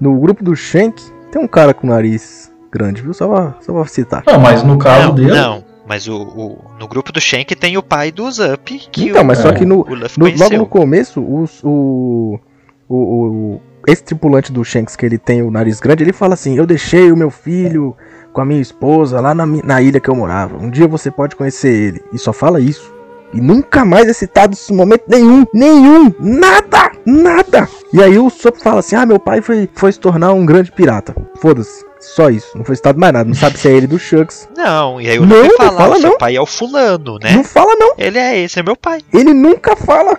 [0.00, 3.14] no grupo do Shank, tem um cara com nariz grande, viu?
[3.14, 4.22] Só pra, só pra citar.
[4.26, 5.30] Não, mas no caso Não, dele.
[5.30, 5.64] não.
[5.88, 9.24] Mas o, o- no grupo do Shank tem o pai do Zup, que então, o,
[9.24, 12.40] mas só que no, no- logo no começo, os- o,
[12.88, 16.56] o, o- esse tripulante do Shanks, que ele tem o nariz grande, ele fala assim:
[16.58, 17.96] Eu deixei o meu filho
[18.32, 20.56] com a minha esposa lá na, na ilha que eu morava.
[20.58, 22.02] Um dia você pode conhecer ele.
[22.12, 22.92] E só fala isso.
[23.32, 27.68] E nunca mais é citado esse momento nenhum, nenhum, nada, nada.
[27.92, 30.72] E aí o Sop fala assim: Ah, meu pai foi, foi se tornar um grande
[30.72, 31.14] pirata.
[31.40, 32.56] Foda-se, só isso.
[32.56, 33.28] Não foi citado mais nada.
[33.28, 34.48] Não sabe se é ele do Shucks.
[34.56, 36.18] Não, e aí o Não, Luffy não fala, fala "Ah, seu não.
[36.18, 37.32] pai é o fulano, né?
[37.32, 37.94] Não fala não.
[37.96, 39.00] Ele é esse, é meu pai.
[39.12, 40.18] Ele nunca fala.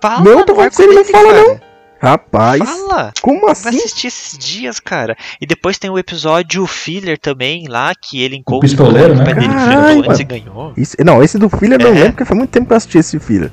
[0.00, 1.72] Fala, Não, tô falando que ele não fala, cara.
[2.04, 3.12] Rapaz, Fala!
[3.22, 3.68] como Vai assim?
[3.68, 5.16] assistir esses dias, cara.
[5.40, 9.24] E depois tem o episódio filler também, lá, que ele encontra pistoleiro, o né?
[9.24, 10.72] pai dele enfrentou antes e ganhou.
[10.76, 11.98] Isso- não, esse do Filler eu não É.
[12.00, 13.52] lembro, porque faz muito tempo que eu assisti esse Filler.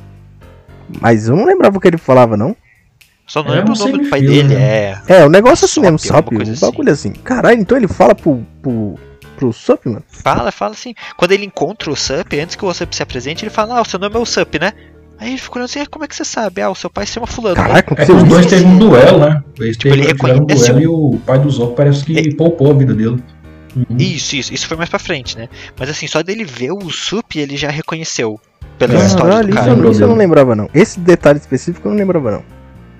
[0.99, 2.55] Mas eu não lembrava o que ele falava, não.
[3.29, 4.61] Só não É lembro o nome do pai semifiller, dele, né?
[4.65, 5.01] é.
[5.21, 7.11] É, o negócio assim Sop, mesmo, coisa um bagulho assim.
[7.11, 8.95] Caralho, então ele fala pro, pro,
[9.37, 10.03] pro Sop, mano?
[10.09, 10.93] Fala, fala assim.
[11.15, 13.85] Quando ele encontra o Sup, antes que o Sup se apresente, ele fala, ah, o
[13.85, 14.73] seu nome é o Sup, né?
[15.19, 16.61] Aí ele ficou assim, "Ah, como é que você sabe?
[16.61, 17.55] Ah, o seu pai se chama fulano.
[17.57, 19.43] né?" Caralho, É que os dois teve um duelo, né?
[19.59, 22.71] Eles Tipo, ele tiveram um reconhece duelo e o pai do Zop parece que poupou
[22.71, 23.21] a vida dele.
[23.75, 23.97] Uhum.
[23.99, 25.49] Isso, isso, isso foi mais pra frente, né?
[25.77, 28.39] Mas assim, só dele ver o Sup, ele já reconheceu.
[28.77, 29.71] Pela É, história do isso, cara.
[29.71, 30.17] eu, não- isso eu não Problema.
[30.17, 30.69] lembrava, não.
[30.73, 32.43] Esse detalhe específico eu não lembrava, não.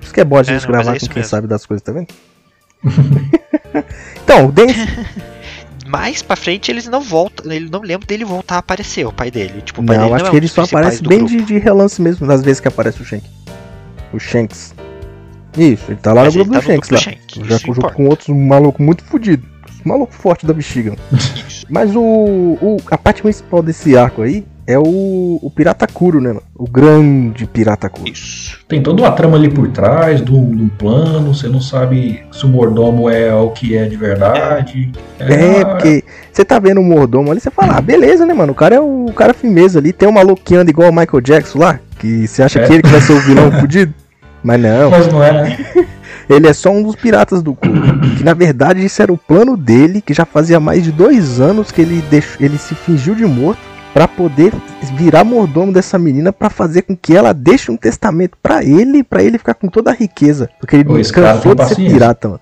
[0.00, 1.28] Isso que é bom a É, gente não, mas gravar é com quem mesmo.
[1.30, 2.08] sabe das coisas, tá vendo?
[4.24, 4.76] então, Dennis,
[5.86, 9.28] Mais pra frente eles não voltam, ele não lembra dele voltar a aparecer, o pai
[9.30, 9.60] dele.
[9.60, 11.42] Tipo, o pai Não, dele acho não que é um ele só aparece bem de,
[11.42, 13.24] de relance mesmo, das vezes que aparece o Shank.
[14.12, 14.72] O Shanks.
[15.58, 17.12] Isso, ele tá lá Mas no ele grupo tá do no Shanks grupo lá.
[17.12, 17.96] Shank, já junto importa.
[17.96, 19.44] com outros malucos muito fodidos.
[19.84, 20.94] Maluco forte da bexiga.
[21.68, 26.28] Mas o, o- A parte principal desse arco aí é o, o Pirata Kuro, né,
[26.28, 26.42] mano?
[26.56, 28.10] O grande Pirata Kuro.
[28.10, 28.58] Isso.
[28.68, 32.48] Tem toda uma trama ali por trás do, do plano, você não sabe se o
[32.48, 34.92] mordomo é o que é de verdade.
[35.18, 38.52] É, porque você tá vendo o mordomo ali, você fala, ah, beleza, né, mano?
[38.52, 39.92] O cara é o, o cara firmeza ali.
[39.92, 42.66] Tem um maluco que anda igual o Michael Jackson lá, que você acha É.
[42.66, 43.92] que ele que vai ser o vilão fudido.
[44.42, 45.66] Mas não, Mas não é, né?
[46.30, 48.00] ele é só um dos piratas do Kuro.
[48.16, 51.70] que na verdade isso era o plano dele, que já fazia mais de dois anos
[51.70, 53.60] que ele, deixou, ele se fingiu de morto
[53.92, 54.52] pra poder
[54.94, 59.22] virar mordomo dessa menina pra fazer com que ela deixe um testamento pra ele, pra
[59.22, 60.48] ele ficar com toda a riqueza.
[60.60, 62.40] Porque ele cara cansou de ser pirata, mano.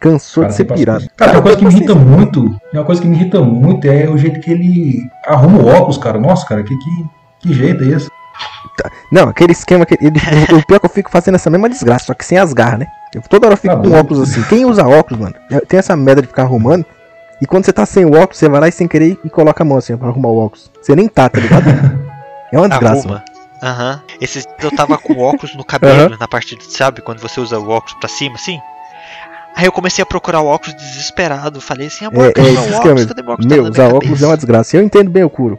[0.00, 0.92] Cansou Cara, de ser pirata.
[0.92, 1.12] paciência.
[1.16, 4.16] Cara, uma coisa que me irrita muito, uma coisa que me irrita muito é o
[4.16, 6.20] jeito que ele arruma o óculos, cara.
[6.20, 7.04] Nossa, cara, que, que,
[7.40, 8.08] que jeito é esse?
[9.10, 10.18] Não, aquele esquema que ele.
[10.54, 12.80] o pior é que eu fico fazendo essa mesma desgraça, só que sem as garras,
[12.80, 12.86] né?
[13.12, 13.98] Eu toda hora eu fico Tá com bom.
[13.98, 14.42] óculos assim.
[14.42, 15.34] Quem usa óculos, mano,
[15.66, 16.84] tem essa merda de ficar arrumando.
[17.40, 19.62] E quando você tá sem o óculos, você vai lá e sem querer e coloca
[19.62, 20.70] a mão assim pra arrumar o óculos.
[20.80, 21.64] Você nem tá, tá ligado?
[22.50, 23.22] É uma desgraça.
[23.62, 24.02] Aham.
[24.22, 27.58] Esses dias eu tava com óculos no cabelo, na parte de, sabe, quando você usa
[27.58, 28.58] o óculos pra cima, assim?
[29.54, 31.60] Aí eu comecei a procurar o óculos desesperado.
[31.60, 33.04] Falei assim, amor, É, cadê é meu esse óculos?
[33.04, 33.46] Cadê meu óculos?
[33.50, 34.76] Tá Meu, na usar óculos é uma desgraça.
[34.76, 35.58] Eu entendo bem o Kuro.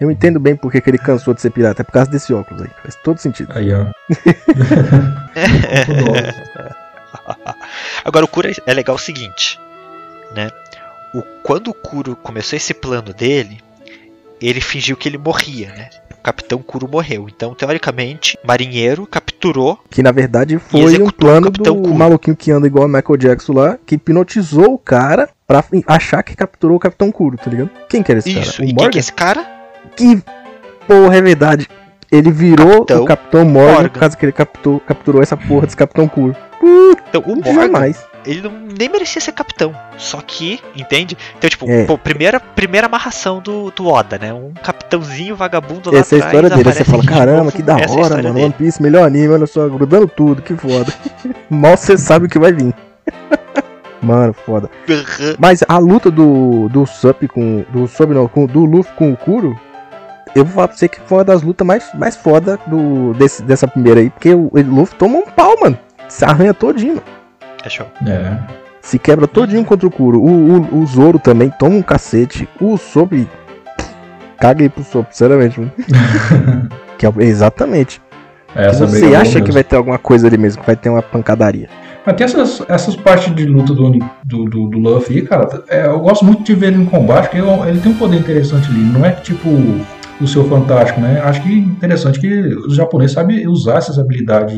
[0.00, 1.82] Eu entendo bem porque que ele cansou de ser pirata.
[1.82, 2.70] É por causa desse óculos aí.
[2.82, 3.52] Faz todo sentido.
[3.54, 3.84] Aí, ó.
[8.04, 9.60] Agora o Kuro é legal o seguinte,
[10.34, 10.48] né?
[11.14, 13.58] O, quando o Kuro começou esse plano dele,
[14.40, 15.90] ele fingiu que ele morria, né?
[16.12, 17.26] O Capitão Kuro morreu.
[17.34, 19.78] Então, teoricamente, marinheiro capturou.
[19.90, 21.94] Que na verdade foi um plano do Kuro.
[21.94, 26.36] maluquinho que anda igual o Michael Jackson lá, que hipnotizou o cara pra achar que
[26.36, 27.70] capturou o Capitão Kuro, tá ligado?
[27.88, 28.58] Quem que era esse Isso.
[28.58, 28.68] cara?
[28.68, 29.46] E O quem que é esse cara?
[29.96, 30.22] Que
[30.86, 31.66] porra é verdade.
[32.12, 33.88] Ele virou Capitão o Capitão Morgan, Morgan.
[33.88, 36.36] por causa que ele captou, capturou essa porra desse Capitão Kuro.
[37.08, 38.06] Então, o Morgan, Jamais.
[38.24, 39.74] Ele não, nem merecia ser capitão.
[39.96, 41.16] Só que, entende?
[41.36, 41.84] Então, tipo, É.
[41.84, 44.32] pô, primeira, primeira amarração do, do Oda, né?
[44.32, 46.72] Um capitãozinho vagabundo lá Essa é a história dele.
[46.72, 48.34] Você fala, caramba, que da essa é hora, história mano.
[48.34, 48.46] dele.
[48.46, 50.92] One Piece, melhor anime, olha só, grudando tudo, que foda.
[51.48, 52.74] Mal você sabe o que vai vir.
[54.02, 54.70] Mano, foda.
[55.38, 57.64] Mas a luta do, do Sup com.
[57.70, 59.54] Do Sup não, com, do Luffy com o Kuro.
[60.34, 63.42] Eu vou falar pra você que foi uma das lutas mais, mais foda do, desse,
[63.42, 64.08] dessa primeira aí.
[64.08, 65.78] Porque o, o Luffy toma um pau, mano.
[66.08, 67.19] Se arranha todinho, mano.
[67.64, 67.86] É show.
[68.06, 68.36] É.
[68.80, 70.20] Se quebra todinho contra o Kuro.
[70.20, 70.26] O,
[70.58, 72.48] o, o Zoro também toma um cacete.
[72.60, 73.12] O Sop.
[74.40, 75.72] Caguei pro Sop, sinceramente, mano.
[76.98, 78.00] que é, exatamente.
[78.54, 79.52] Essa briga Você é acha que mesmo.
[79.54, 81.68] vai ter alguma coisa ali mesmo, que vai ter uma pancadaria.
[82.04, 83.90] Mas tem essas, essas partes de luta do,
[84.24, 85.62] do, do, do Luffy aí, cara.
[85.68, 88.16] é, eu gosto muito de ver ele em combate, porque eu- ele tem um poder
[88.18, 88.80] interessante ali.
[88.80, 89.48] Não é tipo
[90.20, 91.20] o seu fantástico, né?
[91.22, 92.28] Acho que é interessante que
[92.66, 94.56] os japoneses sabem usar essas habilidades.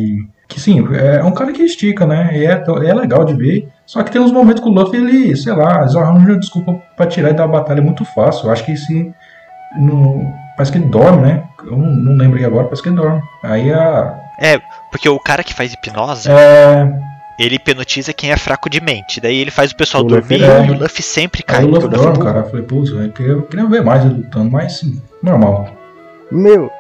[0.53, 2.31] Que sim, é um cara que estica, né?
[2.37, 3.69] E é, é legal de ver.
[3.87, 7.07] Só que tem uns momentos que o Luffy, ele, sei lá, eles arranjam desculpa pra
[7.07, 8.47] tirar ele da batalha muito fácil.
[8.47, 9.11] Eu acho que se.
[9.81, 11.45] No, parece que ele dorme, né?
[11.65, 13.23] Eu não, não lembro aqui agora, parece que ele dorme.
[13.43, 14.15] Aí a.
[14.39, 16.93] É, porque o cara que faz hipnose, É.
[17.39, 19.23] ele hipnotiza quem é fraco de mente.
[19.23, 21.61] Daí ele faz o pessoal O dormir é- e o Luffy sempre cai.
[21.61, 22.39] Aí o Luffy o Luffy é dorme, cara.
[22.41, 25.69] Eu falei, putz, eu queria, eu queria ver mais ele lutando, mas sim, normal.
[26.31, 26.71] Meu,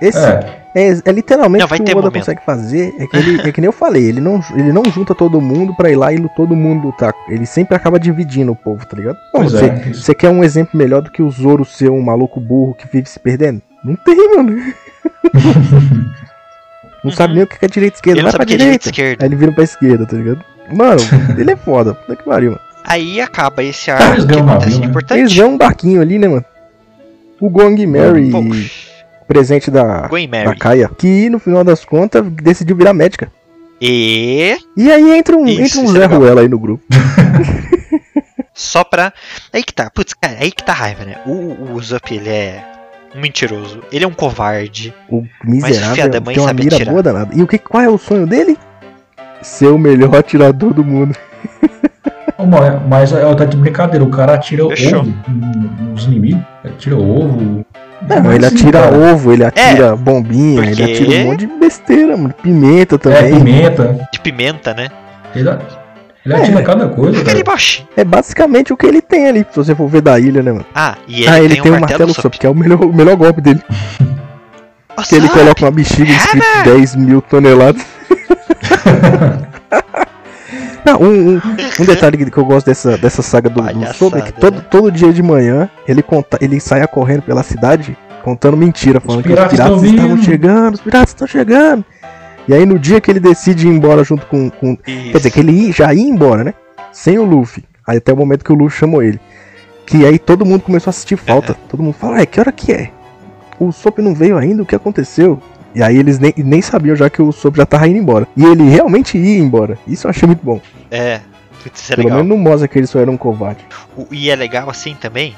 [0.00, 2.94] esse É, é, é literalmente Não, vai o que o Oda consegue fazer.
[2.98, 5.74] É que, ele, é que nem eu falei, ele não, ele não junta todo mundo
[5.74, 7.14] pra ir lá e todo mundo lutar.
[7.28, 9.18] Ele sempre acaba dividindo o povo, tá ligado?
[9.34, 9.92] Você, é.
[9.92, 13.08] você quer um exemplo melhor do que o Zoro ser um maluco burro que vive
[13.08, 13.62] se perdendo?
[13.82, 14.56] Não tem, mano.
[17.02, 18.18] não sabe nem o que é direita e esquerda.
[18.20, 18.88] Ele não Vai pra é direita direita.
[18.90, 19.24] esquerda.
[19.24, 20.44] Aí ele vira pra esquerda, tá ligado?
[20.74, 21.00] Mano,
[21.38, 21.94] ele é foda.
[21.94, 22.62] Puta que pariu, mano.
[22.84, 24.86] Aí acaba esse arco que um acontece navio, né?
[24.86, 25.20] importante.
[25.20, 26.44] Eles ganham um barquinho ali, né, mano?
[27.40, 28.42] O Gong Mary, Pô,
[29.26, 30.54] presente da, da.
[30.58, 33.30] Kaia, que no final das contas decidiu virar médica.
[33.80, 36.18] E E aí entra um, Isso, entra um é Zé legal.
[36.18, 36.82] Ruela aí no grupo.
[38.54, 39.12] só pra.
[39.52, 41.16] Aí que tá, putz, cara, aí que tá raiva, né?
[41.26, 42.64] O, o Zup, ele é
[43.14, 44.94] um mentiroso, ele é um covarde.
[45.08, 46.92] O miserável da mãe tem uma sabe mira atirar.
[46.92, 47.34] boa danada.
[47.34, 48.56] E o que, qual é o sonho dele?
[49.42, 51.16] Ser o melhor atirador do mundo.
[52.38, 55.00] Mano, Mas é tá de brincadeira, o cara atira Fechou.
[55.00, 56.42] ovo no- nos inimigos.
[56.64, 57.64] Atira ovo.
[58.02, 62.16] Não, ele atira cara, ovo, ele atira bombinha, porque- ele atira um monte de besteira,
[62.16, 62.34] mano.
[62.42, 63.34] Pimenta É, também.
[63.34, 64.08] pimenta.
[64.12, 64.88] De pimenta, né?
[65.34, 65.48] Ele,
[66.24, 67.38] ele atira cada coisa, cara.
[67.96, 70.66] É basicamente o que ele tem ali, se você for ver da ilha, né, mano?
[70.74, 72.22] Ah, e ele, ah, ele tem, tem um martelo Sop.
[72.22, 73.62] sop, que é o melhor, o melhor golpe dele.
[75.08, 77.84] Que ele coloca uma bexiga escrito 10 mil toneladas.
[80.86, 81.40] Não, um, um,
[81.80, 84.64] um detalhe que eu gosto dessa, dessa saga do, do é que todo, né?
[84.70, 89.28] todo dia de manhã ele, conta, ele saia correndo pela cidade contando mentira, falando que
[89.28, 90.22] os piratas estavam vindo.
[90.24, 91.84] chegando, os piratas estão chegando.
[92.48, 94.48] E aí no dia que ele decide ir embora junto com.
[94.50, 96.54] com quer dizer, que ele ia- já ia embora, né?
[96.92, 97.64] Sem o Luffy.
[97.86, 99.20] Aí até o momento que o Luffy chamou ele.
[99.84, 101.54] Que aí todo mundo começou a assistir falta.
[101.68, 102.90] Todo mundo fala, ué, que hora que é?
[103.58, 105.40] O Sop não veio ainda, o que aconteceu?
[105.74, 108.26] E aí eles nem, nem sabiam já que o Sop já tava indo embora.
[108.36, 109.78] E ele realmente ia embora.
[109.86, 110.60] Isso eu achei muito bom.
[110.90, 111.20] É,
[111.62, 112.24] putz, isso é Pelo legal.
[112.24, 113.64] menos não mostra que ele só era um covarde.
[113.96, 115.34] O- E é legal assim também.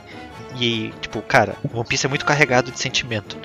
[0.61, 3.43] E, tipo, cara, o One Piece é muito carregado de sentimento, né?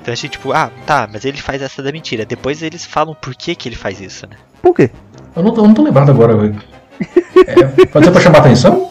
[0.00, 2.24] Então, assim, tipo, ah, tá, mas ele faz essa da mentira.
[2.26, 4.36] Depois eles falam por que, que ele faz isso, né?
[4.60, 4.90] Por quê?
[5.36, 6.56] Eu não, tô- eu não tô lembrado agora, velho.
[7.46, 8.90] É, pode ser pra chamar atenção?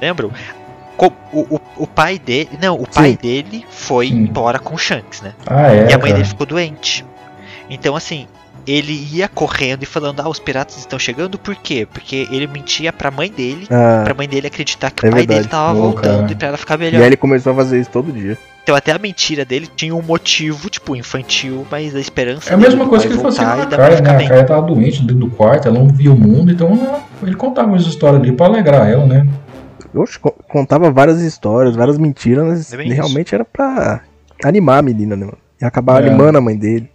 [0.00, 0.30] Lembram?
[0.98, 2.50] O, o, o pai dele.
[2.60, 3.18] Não, o pai Sim.
[3.20, 4.14] dele foi Sim.
[4.24, 5.32] embora com o Shanks, né?
[5.46, 5.76] Ah, é.
[5.90, 6.12] e a mãe cara.
[6.14, 7.04] dele ficou doente.
[7.68, 8.26] Então, assim,
[8.66, 11.86] ele ia correndo e falando: Ah, os piratas estão chegando, por quê?
[11.90, 15.20] Porque ele mentia pra mãe dele, Ah, pra mãe dele acreditar que É o pai
[15.20, 15.40] verdade.
[15.40, 16.32] dele tava Pô, voltando cara.
[16.32, 17.00] e pra ela ficar e melhor.
[17.00, 18.36] aí ele começou a fazer isso todo dia.
[18.62, 22.56] Então, até a mentira dele tinha um motivo, tipo, infantil, mas a esperança É a
[22.56, 24.24] mesma coisa que ele fazia voltar com a e Kaia, né?
[24.24, 24.28] A.
[24.28, 27.74] Kaia tava doente dentro do quarto, ela não via o mundo, então ela- ele contava
[27.74, 29.26] as histórias ali pra alegrar ela, né?
[29.94, 30.04] Eu
[30.48, 32.96] contava várias histórias, várias mentiras, mas É bem isso.
[32.96, 34.00] realmente era pra
[34.44, 35.38] animar a menina, né, mano?
[35.60, 36.08] E acabar É.
[36.08, 36.90] animando a mãe dele.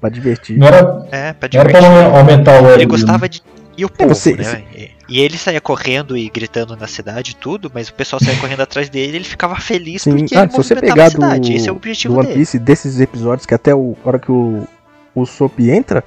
[0.00, 0.58] Pra divertir.
[0.58, 1.90] Não era, É, pra não era divertir.
[2.10, 2.66] pra aumentar o ego.
[2.66, 2.86] Ele dele.
[2.86, 3.42] gostava de.
[3.78, 4.62] E o povo, você- né?
[4.74, 8.36] E- E ele saía correndo e gritando na cidade e tudo, mas o pessoal saía
[8.40, 11.06] correndo atrás dele e ele ficava feliz Sim, porque ah, ele se você pegar a
[11.06, 11.54] do, cidade.
[11.54, 12.38] Esse é o do objetivo One dele.
[12.40, 14.66] Piece, desses episódios, que até o a hora que o,
[15.14, 16.02] o Sop entra,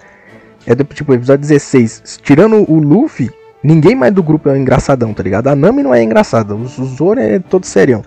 [0.67, 2.19] é do tipo, episódio 16.
[2.21, 3.31] Tirando o Luffy,
[3.63, 5.47] ninguém mais do grupo é engraçadão, tá ligado?
[5.47, 8.03] A Nami não é engraçada, o Zoro é todo serião.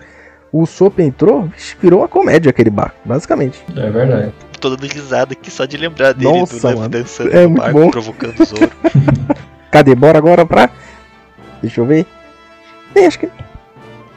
[0.52, 3.64] O Sop entrou, vixe, virou uma comédia aquele barco, basicamente.
[3.74, 4.32] É verdade.
[4.60, 6.88] Tô dando risada aqui só de lembrar dele Nossa, do mano.
[6.90, 7.90] dançando É no barco, bom.
[7.90, 8.70] provocando o Zoro.
[9.72, 9.94] Cadê?
[9.94, 10.68] Bora agora pra.
[11.62, 12.06] Deixa eu ver.
[12.92, 13.30] Tem, acho que.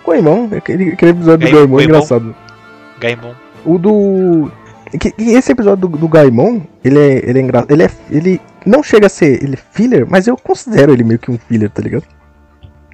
[0.04, 2.36] Goemon, aquele, aquele episódio do Goemon, Goemon é engraçado.
[3.00, 3.34] Gaimon.
[3.66, 4.52] O do.
[5.18, 7.72] esse episódio do, do Gaimon, ele é, ele é engraçado.
[7.72, 7.90] Ele é.
[8.12, 11.38] Ele não chega a ser ele é filler, mas eu considero ele meio que um
[11.38, 12.04] filler, tá ligado?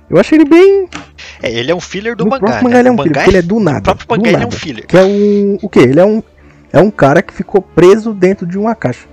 [0.10, 0.90] Eu achei ele bem.
[1.42, 2.70] É, ele é um filler do no mangá, próprio né?
[2.70, 3.80] mangá ele é um O filler, ele é do nada.
[3.80, 4.86] O próprio mangá ele é um filler.
[4.86, 5.58] Que é um.
[5.62, 5.80] O quê?
[5.80, 6.22] Ele é um.
[6.74, 9.08] É um cara que ficou preso dentro de uma caixa.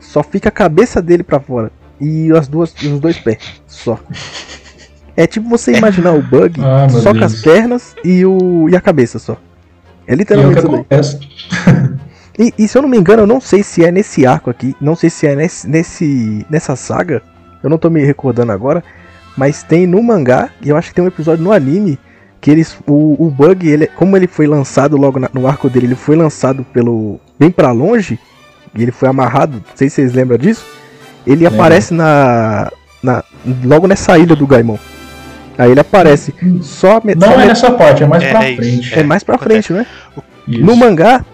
[0.00, 1.70] Só fica a cabeça dele pra fora.
[2.00, 3.62] E as duas, os dois pés.
[3.66, 3.98] Só.
[5.16, 8.80] É tipo você imaginar o bug Ah, só com as pernas e, o, e a
[8.80, 9.36] cabeça só.
[10.06, 11.20] É E é o literalmente que acontece.
[12.38, 14.74] E, e se eu não me engano, eu não sei se é nesse arco aqui,
[14.80, 17.20] não sei se é nesse, nesse nessa saga,
[17.62, 18.82] eu não tô me recordando agora,
[19.36, 21.98] mas tem no mangá, e eu acho que tem um episódio no anime,
[22.40, 25.86] que eles, o, o Bug, ele, como ele foi lançado logo na- no arco dele,
[25.86, 28.18] ele foi lançado pelo bem pra longe,
[28.74, 30.64] e ele foi amarrado, não sei se vocês lembram disso,
[31.26, 32.70] ele aparece na,
[33.02, 33.24] na
[33.64, 34.78] logo nessa ilha do Gaimon.
[35.58, 36.32] Aí ele aparece,
[36.62, 38.60] só, me- Não só é me- nessa parte, é mais É, pra é isso.
[38.62, 38.94] frente.
[38.98, 39.66] é mais pra acontece.
[39.68, 39.86] frente, né?
[40.46, 40.64] Isso.
[40.64, 41.24] No mangá,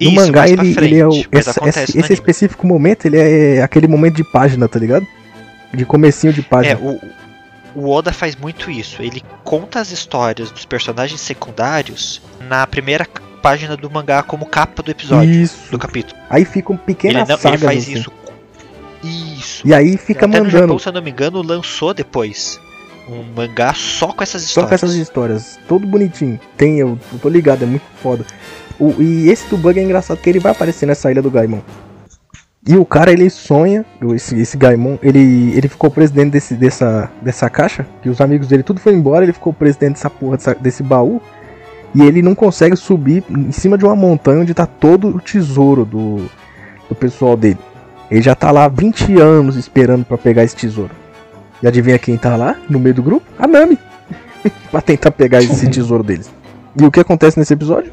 [0.00, 3.06] no Isso, mangá mais pra ele, ele é o, frente, esse, esse- no específico momento,
[3.06, 5.06] ele é aquele momento de página, tá ligado?
[5.74, 6.80] De comecinho de É, página.
[6.80, 7.00] o,
[7.74, 9.02] o Oda faz muito isso.
[9.02, 13.06] Ele conta as histórias dos personagens secundários na primeira,
[13.42, 15.70] página do mangá como capa do episódio, Isso.
[15.70, 16.18] do capítulo.
[16.28, 17.92] Aí ficam Ele, pequenas não, ele sagas faz assim.
[17.94, 18.12] isso.
[19.02, 19.66] Isso.
[19.66, 22.60] E aí fica Até no mandando Japão, se eu não me engano, lançou depois
[23.08, 24.68] um mangá só com essas só histórias.
[24.68, 26.38] com essas histórias, todo bonitinho.
[26.56, 28.24] Tem, eu, eu tô ligado, é muito foda.
[28.80, 31.60] O, e esse do bug é engraçado que ele vai aparecer nessa ilha do Gaimon.
[32.66, 37.48] E o cara, ele sonha, esse, esse Gaimon, ele, ele ficou presidente desse, dessa, dessa
[37.48, 40.82] caixa, que os amigos dele tudo foi embora, ele ficou presidente dessa porra, dessa- desse
[40.82, 41.20] baú,
[41.94, 45.84] e ele não consegue subir em cima de uma montanha onde tá todo o tesouro
[45.86, 46.16] do,
[46.88, 47.58] do pessoal dele.
[48.10, 50.90] Ele já tá lá há 20 anos esperando pra pegar esse tesouro.
[51.62, 53.26] E adivinha quem tá lá no meio do grupo?
[53.38, 53.78] A Nami.
[54.70, 56.30] pra tentar pegar esse tesouro deles.
[56.80, 57.92] E o que acontece nesse episódio?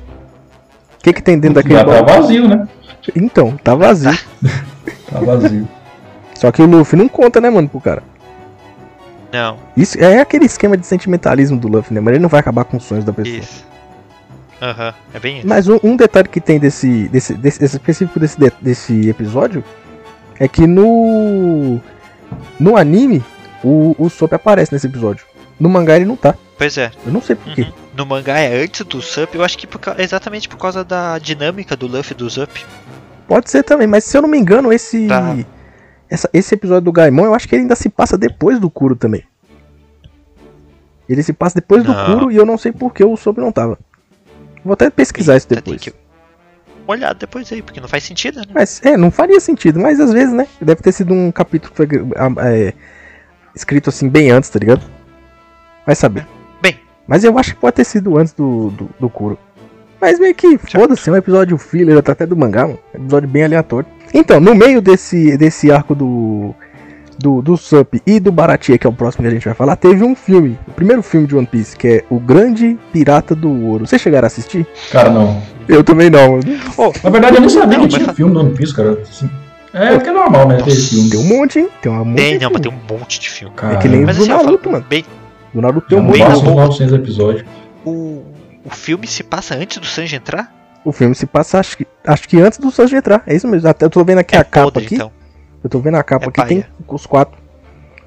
[1.07, 2.21] O que, que tem dentro daquele Já tá baú?
[2.21, 2.67] vazio, né?
[3.15, 4.11] Então, tá vazio.
[5.09, 5.65] Tá vazio.
[6.35, 8.03] Só que o Luffy não conta, né, mano, pro cara.
[9.31, 12.01] Não, Isso é aquele esquema de sentimentalismo do Luffy, né?
[12.01, 13.37] Mas ele não vai acabar com os sonhos da pessoa.
[13.37, 13.65] isso.
[14.61, 15.47] Aham, é bem isso.
[15.47, 19.63] Mas um, um detalhe que tem desse, desse, desse esse específico desse, de- desse episódio
[20.39, 21.79] é que no
[22.59, 23.23] no anime
[23.63, 25.25] o, o Sop aparece nesse episódio.
[25.59, 26.35] No mangá ele não tá.
[26.57, 26.91] Pois é.
[27.05, 27.61] Eu não sei porquê.
[27.61, 27.71] Uhum.
[27.97, 31.75] No mangá é antes do Sup, eu acho que por exatamente por causa da dinâmica
[31.75, 32.63] do Luffy do Zup.
[33.27, 35.35] Pode ser também, mas se eu não me engano, esse Tá.
[36.07, 38.95] essa- esse episódio do Gaimon, eu acho que ele ainda se passa depois do Kuro
[38.95, 39.23] também.
[41.09, 42.05] Ele se passa depois do Não.
[42.19, 43.79] Kuro e eu não sei porque o Sop não tava.
[44.63, 45.81] Vou até pesquisar isso Eita, depois.
[45.81, 45.97] Tem que
[46.85, 48.45] olhar depois aí, porque não faz sentido, né?
[48.53, 50.47] Mas é, não faria sentido, mas às vezes, né?
[50.61, 52.73] Deve ter sido um capítulo que foi ah, é,
[53.55, 54.83] escrito assim bem antes, tá ligado?
[55.85, 56.25] Vai saber.
[56.25, 56.36] Bem.
[57.07, 59.37] Mas eu acho que pode ter sido antes do, do, do Kuro.
[59.99, 62.79] Mas meio que, foda-se, é um episódio filler, tá até do mangá, mano.
[62.93, 63.87] É um episódio bem aleatório.
[64.13, 66.53] Então, no meio desse, desse arco do.
[67.19, 69.75] Do, do Sup e do Baratie, que é o próximo que a gente vai falar,
[69.75, 73.49] teve um filme, o primeiro filme de One Piece, que é O Grande Pirata do
[73.65, 73.87] Ouro.
[73.87, 74.67] Vocês chegaram a assistir?
[74.91, 75.41] Cara, não.
[75.67, 76.43] Eu também não, mano.
[77.03, 78.99] Na verdade, eu nem sabia Não, que tinha filme do One Piece, cara.
[79.01, 79.27] Assim,
[79.73, 80.59] É, porque é normal, né?
[80.59, 81.09] Filme.
[81.09, 81.69] Tem um monte, hein?
[81.81, 83.53] Tem uma monte Tem, não, mas tem um monte de filme.
[83.55, 84.85] Cara, É que nem Mas do assim, eu Naruto, falo, mano.
[84.87, 85.03] bem,
[85.53, 86.19] Do Naruto tem um monte.
[86.19, 87.45] 900 episódios.
[87.85, 88.23] o,
[88.65, 90.53] o filme se passa antes do Sanji entrar?
[90.85, 93.23] O filme se passa, acho que, acho que antes do Sanji entrar.
[93.25, 93.67] É isso mesmo.
[93.67, 94.95] Até eu tô vendo aqui é a capa podre, aqui.
[94.95, 95.11] então.
[95.63, 96.69] Eu tô vendo a capa É aqui, tem paia.
[96.87, 97.37] os quatro.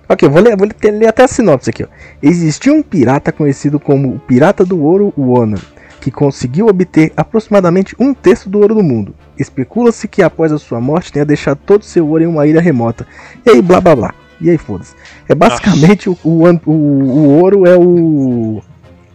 [0.09, 1.85] Ok, eu vou ler, vou ler, ler até a sinopse aqui.
[1.85, 1.87] Ó.
[2.23, 5.59] Existia um pirata conhecido como o Pirata do Ouro Wano,
[6.01, 9.15] que conseguiu obter aproximadamente um terço do ouro do mundo.
[9.39, 12.61] Especula-se que após a sua morte tenha deixado todo o seu ouro em uma ilha
[12.61, 13.07] remota.
[13.47, 14.15] E aí, blá blá blá.
[14.41, 14.95] E aí, foda-se.
[15.29, 18.63] É basicamente o, o, o, o ouro é o.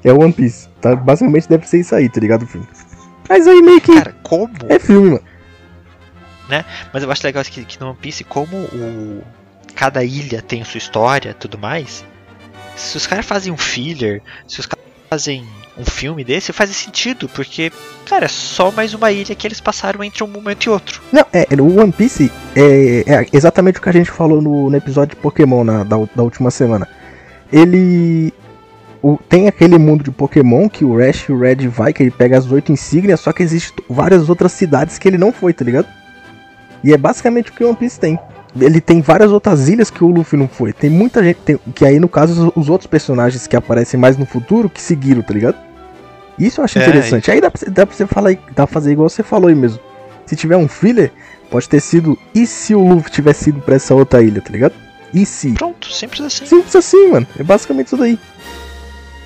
[0.03, 0.69] É o One Piece.
[0.82, 0.95] Tá?
[0.95, 2.43] Basicamente deve ser isso aí, tá ligado?
[2.43, 2.67] O filme.
[3.28, 3.93] Mas aí meio que.
[3.95, 4.51] Cara, como?
[4.69, 5.23] É filme, mano.
[6.93, 9.23] Mas eu acho legal que, que no One Piece, como o,
[9.73, 12.05] cada ilha tem sua história e tudo mais,
[12.76, 15.47] se os caras fazem um filler, se os caras fazem
[15.78, 17.71] um filme desse, faz sentido, porque,
[18.05, 21.01] cara, é só mais uma ilha que eles passaram entre um momento e outro.
[21.11, 24.78] Não, é, o One Piece é, é exatamente o que a gente falou no, no
[24.78, 26.88] episódio de Pokémon na- da, da última semana.
[27.51, 28.34] Ele.
[29.01, 32.11] o- tem aquele mundo de Pokémon que o Ash e o Red vai, que ele
[32.11, 35.63] pega as oito insígnias, só que existem várias outras cidades que ele não foi, tá
[35.65, 35.88] ligado?
[36.84, 38.17] E é basicamente o que o One Piece tem.
[38.60, 40.72] Ele tem várias outras ilhas que o Luffy não foi.
[40.72, 41.38] Tem muita gente.
[41.38, 44.82] tem- que aí, no caso, os, os outros personagens que aparecem mais no futuro que
[44.82, 45.58] seguiram, tá ligado?
[46.39, 47.30] Isso eu acho É, interessante.
[47.32, 49.56] Aí dá pra, você- dá pra você falar, dá pra fazer igual você falou aí
[49.56, 49.80] mesmo.
[50.26, 51.12] Se tiver um filler,
[51.51, 52.18] pode ter sido.
[52.34, 54.74] E se o Luffy tivesse ido pra essa outra ilha, tá ligado?
[55.14, 55.51] E se?
[55.51, 56.45] Pronto, simples assim.
[56.45, 57.28] Simples assim, mano.
[57.38, 58.18] É basicamente isso daí.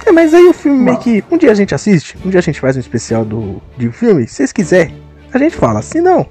[0.05, 1.23] É, mas aí o filme meio que.
[1.29, 4.27] Um dia a gente assiste, um dia a gente faz um especial do, de filme.
[4.27, 4.95] Se vocês quiserem,
[5.33, 5.81] a gente fala.
[5.81, 6.25] Se não,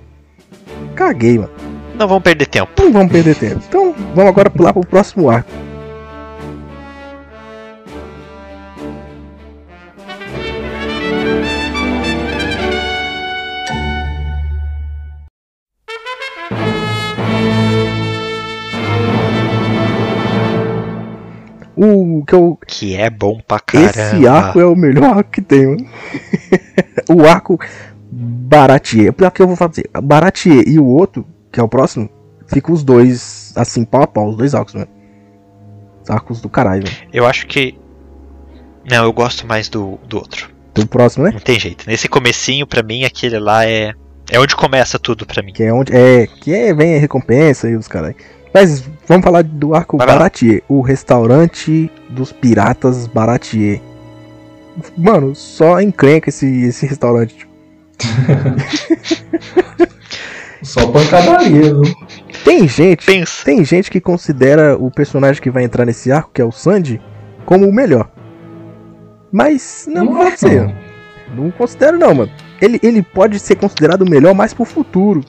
[0.95, 1.51] caguei, mano.
[1.99, 2.71] Não vamos perder tempo.
[2.81, 3.61] Não vamos perder tempo.
[3.69, 5.51] Então, vamos agora pular pro próximo arco.
[21.77, 23.91] O que eu, Que é bom pra caramba.
[23.91, 25.87] esse arco é o melhor arco que tem, mano.
[27.11, 27.59] o arco
[28.11, 29.13] Baratier.
[29.13, 29.89] Pior que eu vou fazer.
[30.03, 32.09] Baratier e o outro, que é o próximo,
[32.47, 34.89] ficam os dois assim, pau a pau, os dois arcos, mano.
[36.03, 36.97] Os arcos do caralho, velho.
[37.13, 37.79] Eu acho que.
[38.91, 40.51] Não, eu gosto mais do, do outro.
[40.75, 41.33] Do próximo, né?
[41.33, 41.85] Não tem jeito.
[41.87, 43.93] Nesse comecinho, pra mim, aquele lá é.
[44.31, 45.53] É onde começa tudo pra mim.
[45.53, 45.95] Que é onde.
[45.95, 48.17] É, que é, vem a recompensa e os caralho.
[48.53, 50.07] Mas vamos falar do arco Vai.
[50.07, 53.81] Baratier, o restaurante dos piratas Baratier.
[54.97, 57.49] Mano, só encrenca esse, esse restaurante.
[60.63, 61.83] Só pancadaria, viu?
[62.45, 63.07] Tem gente.
[63.07, 63.45] Pensa.
[63.45, 67.01] Tem gente que considera o personagem que vai entrar nesse arco, que é o Sandy,
[67.45, 68.11] como o melhor.
[69.31, 70.63] Mas não, Não pode acho, ser.
[70.63, 70.75] não.
[71.37, 72.31] Não considero não, mano.
[72.61, 75.23] ele, ele pode ser considerado o melhor mais pro futuro.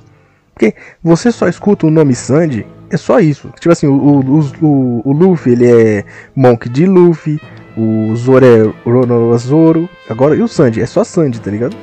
[0.53, 0.73] Porque
[1.03, 3.49] você só escuta o nome Sandy, é só isso.
[3.59, 6.05] Tipo assim, o, o, o, o Luffy, ele é
[6.36, 7.39] Monk de Luffy,
[7.77, 10.82] o Zoro é Rono Zoro, agora, e o Sandy?
[10.82, 11.75] É só Sandy, tá ligado?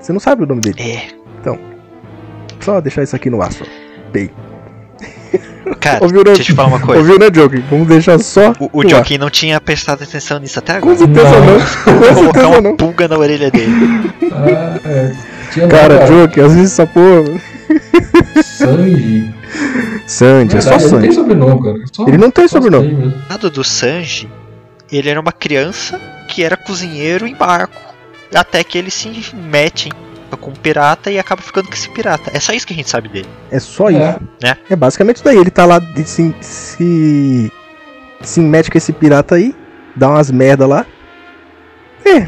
[0.00, 0.76] Você não sabe o nome dele.
[0.80, 1.15] É.
[2.60, 3.64] Só deixar isso aqui no ar, só.
[4.12, 4.30] Bem.
[5.80, 6.24] Cara, Ouviu, né?
[6.24, 7.00] deixa eu te falar uma coisa.
[7.00, 7.64] Ouviu, né, Joking?
[7.70, 8.88] Vamos deixar só O, o.
[8.88, 10.98] Joaquim não tinha prestado atenção nisso até Com agora.
[10.98, 11.46] certeza Não.
[11.46, 11.58] não.
[11.84, 12.76] Com Vou colocar certeza uma não.
[12.76, 13.72] pulga na orelha dele.
[14.32, 15.12] Ah, é.
[15.52, 17.24] Tinha Cara, Joking, às vezes essa porra.
[18.42, 19.34] Sanji.
[20.06, 21.78] Sandy, é só Verdade, ele não tem sobrenome, cara.
[21.92, 22.88] Só- Ele não tem sobrenome.
[22.94, 24.28] Sanji lado do Sanji,
[24.92, 27.80] ele era uma criança que era cozinheiro em barco.
[28.34, 32.30] Até que ele se mete em- com um pirata e acaba ficando com esse pirata.
[32.32, 33.28] É só isso que a gente sabe dele.
[33.50, 33.92] É só É.
[33.92, 34.20] isso.
[34.42, 34.56] Né?
[34.70, 35.36] É basicamente isso daí.
[35.36, 37.52] Ele tá lá e se, se.
[38.22, 39.54] Se mete com esse pirata aí,
[39.94, 40.86] dá umas merda lá.
[42.04, 42.26] É,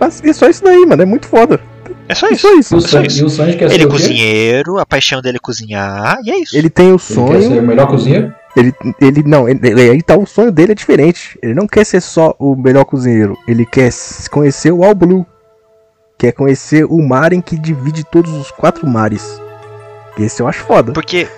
[0.00, 1.02] mas é só isso daí, mano.
[1.02, 1.60] É muito foda.
[2.08, 2.42] É só É isso.
[2.48, 2.74] só E isso.
[2.74, 3.20] o É só Sanji, isso.
[3.20, 3.92] e o Sanji quer Ele ser é o quê?
[3.96, 6.56] cozinheiro, a paixão dele é cozinhar, e é isso.
[6.56, 7.60] Ele tem o Ele quer ser sonho.
[7.60, 8.34] o melhor cozinheiro?
[8.56, 11.38] Ele, ele não, ele, ele- aí tá o sonho dele é diferente.
[11.42, 13.36] Ele não quer ser só o melhor cozinheiro.
[13.46, 13.90] Ele quer
[14.30, 15.24] conhecer o All Blue.
[16.18, 19.40] Quer conhecer o mar em que divide todos os quatro mares.
[20.18, 20.92] Esse eu acho foda.
[20.92, 21.28] Porque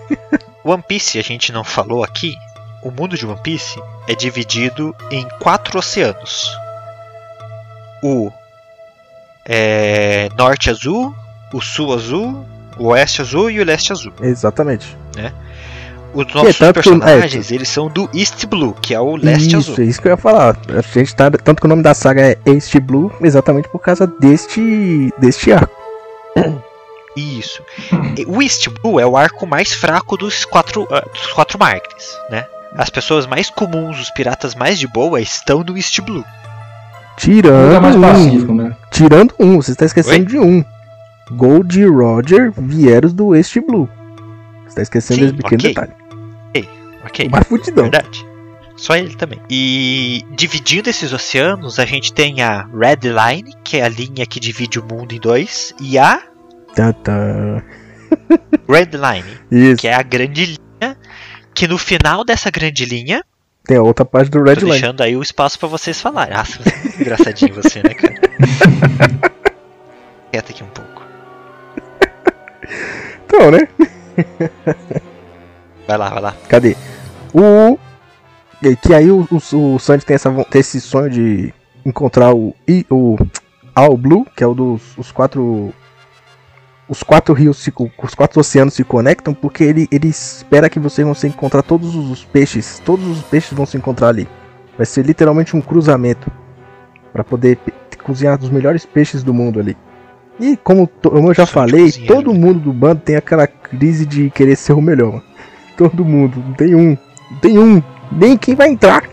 [0.62, 2.34] One Piece, a gente não falou aqui,
[2.82, 6.46] o mundo de One Piece é dividido em quatro oceanos.
[8.02, 8.30] O
[9.46, 11.14] é, norte azul,
[11.50, 14.12] o sul azul, o oeste azul e o leste azul.
[14.20, 14.94] Exatamente.
[16.14, 19.72] Os nossos tanto que- personagens, eles são do East Blue, que é o leste isso,
[19.72, 19.74] azul.
[19.78, 20.56] é isso que eu ia falar.
[20.68, 24.06] A gente tá, tanto que o nome da saga é East Blue, exatamente por causa
[24.06, 25.72] deste deste arco.
[27.16, 27.62] Isso.
[28.28, 32.46] O East Blue é o arco mais fraco dos quatro, ah, dos quatro marques, né?
[32.76, 36.24] As pessoas mais comuns, os piratas mais de boa, estão no East Blue.
[37.16, 38.76] Tirando Fica mais um, pacífico, né?
[38.92, 40.26] tirando um, você está esquecendo Oi?
[40.26, 40.64] de um.
[41.32, 43.88] Gold e Roger vieram do East Blue.
[44.68, 45.68] Você tá esquecendo Sim, desse pequeno ok.
[45.70, 45.92] detalhe.
[47.08, 47.26] Ok?
[47.26, 47.84] O mais fudidão.
[47.84, 48.26] Verdade.
[48.76, 49.40] Só ele também.
[49.50, 54.38] E dividindo esses oceanos, a gente tem a Red Line, que é a linha que
[54.38, 56.22] divide o mundo em dois, e a.
[58.68, 59.80] Red Line, Isso.
[59.80, 60.44] que é a grande
[60.80, 60.96] linha,
[61.52, 63.24] que no final dessa grande linha,
[63.64, 64.70] Tem a outra parte do Red Line.
[64.70, 66.34] deixando aí o espaço pra vocês falarem.
[66.36, 66.44] Ah,
[67.00, 68.14] engraçadinho você, né, cara?
[70.30, 71.02] Quieta aqui um pouco.
[73.26, 73.66] Então, né?
[75.86, 76.36] Vai lá, vai lá.
[76.48, 76.76] Cadê?
[77.34, 77.78] O.
[78.82, 81.54] Que aí o, o, o Sanji tem, essa, tem esse sonho de
[81.84, 82.54] encontrar o.
[82.68, 83.16] I- o
[83.74, 85.72] All Blue, que é o dos os quatro.
[86.88, 87.72] Os quatro rios, se,
[88.02, 91.94] os quatro oceanos se conectam, porque ele, ele espera que vocês vão se encontrar todos
[91.94, 92.80] os peixes.
[92.84, 94.26] Todos os peixes vão se encontrar ali.
[94.76, 96.30] Vai ser literalmente um cruzamento.
[97.12, 97.58] para poder
[98.02, 99.76] cozinhar os melhores peixes do mundo ali.
[100.40, 102.38] E como, como eu já falei, todo né?
[102.38, 105.22] mundo do bando tem aquela crise de querer ser o melhor.
[105.76, 106.42] Todo mundo.
[106.46, 106.96] Não tem um.
[107.40, 107.82] Tem um.
[108.10, 109.04] Nem quem vai entrar.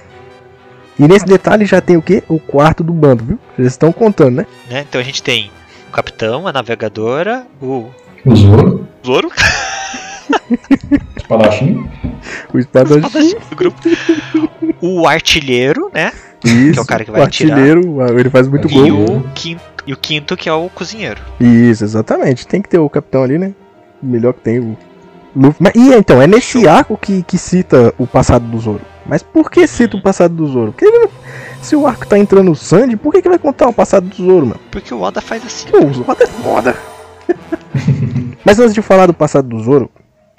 [0.97, 2.24] E nesse detalhe já tem o quê?
[2.30, 3.39] O quarto do bando, viu?
[3.59, 4.45] Eles estão contando, né?
[4.70, 4.86] Né?
[4.88, 5.51] Então a gente tem
[5.89, 7.89] o capitão, a navegadora, o
[8.26, 9.30] O Zoro, Zoro,
[11.18, 11.89] espadachim.
[12.53, 13.05] O espadachim.
[13.05, 13.80] espadachim do grupo,
[14.82, 16.11] o artilheiro, né?
[16.43, 16.82] Isso.
[16.82, 17.57] o cara que vai o atirar.
[17.57, 18.86] artilheiro, ah, ele faz muito E gol.
[18.86, 21.22] E o quinto, e o quinto que é o cozinheiro.
[21.39, 22.47] Isso, exatamente.
[22.47, 23.53] Tem que ter o capitão ali, né?
[24.01, 24.78] O melhor que tem o
[25.36, 25.58] Luffy.
[25.60, 28.82] Mas, e então, é nesse arco que, que cita o passado do Zoro.
[29.06, 30.72] Mas por que cita o passado do Zoro?
[30.72, 31.10] Porque ele
[31.62, 34.16] se o arco tá entrando o Sandy, por que, que vai contar o passado do
[34.16, 34.60] Zoro, mano?
[34.72, 35.68] Porque o Oda faz assim.
[35.70, 36.76] Pô, o Zoro é foda.
[38.46, 39.90] Mas antes de falar do passado do Zoro,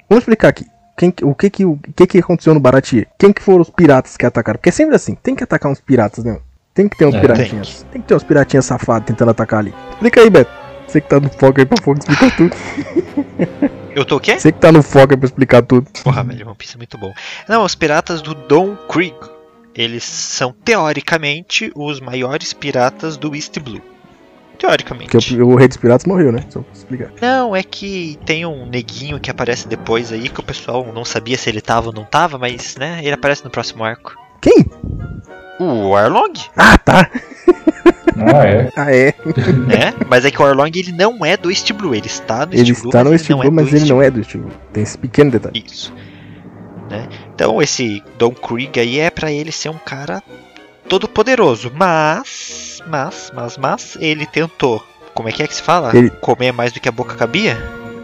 [0.09, 0.65] vamos explicar aqui.
[0.97, 3.07] Quem, que- o que que, o que que aconteceu no Baratie?
[3.19, 4.57] Quem que foram os piratas que atacaram?
[4.57, 6.39] Porque é sempre assim, tem que atacar uns piratas, né?
[6.73, 7.85] Tem que ter uns É, piratinhas.
[7.91, 8.01] Tem.
[8.01, 9.73] que ter uns piratinhas safados tentando atacar ali.
[9.91, 10.51] Explica aí, Beto.
[10.87, 12.55] Você que tá no foco aí pra fogo explicar tudo.
[13.97, 14.39] Eu tô o quê?
[14.39, 15.87] Você que tá no foco aí pra explicar tudo.
[16.03, 17.11] Porra, velho, One Piece é muito bom.
[17.49, 19.15] Não, os piratas do Don Krieg.
[19.73, 23.81] Eles são, teoricamente, os maiores piratas do East Blue.
[24.59, 25.09] Teoricamente.
[25.09, 26.45] Porque o, o rei dos piratas morreu, né?
[26.47, 27.11] Só pra explicar.
[27.19, 31.35] Não, é que tem um neguinho que aparece depois aí, que o pessoal não sabia
[31.35, 34.15] se ele tava ou não tava, mas, né, ele aparece no próximo arco.
[34.39, 34.63] Quem?
[35.59, 37.09] O Arlong, Ah, tá.
[38.19, 38.71] Ah, é.
[38.75, 39.13] Ah, é.
[39.67, 39.93] né?
[40.07, 42.69] mas é que o Arlong, ele não é do East Blue, ele está no Ele
[42.71, 44.11] East Blue, está no mas East ele não Blue, é mas do ele não é
[44.11, 44.51] do East Blue.
[44.73, 45.63] Tem esse pequeno detalhe.
[45.65, 45.93] Isso.
[46.89, 47.07] Né?
[47.35, 50.21] Então esse Don Krieg aí é pra ele ser um cara
[50.87, 54.83] todo poderoso, mas, mas, mas, mas ele tentou.
[55.13, 55.95] Como é que é que se fala?
[55.95, 57.57] Ele- Comer mais do que a boca cabia,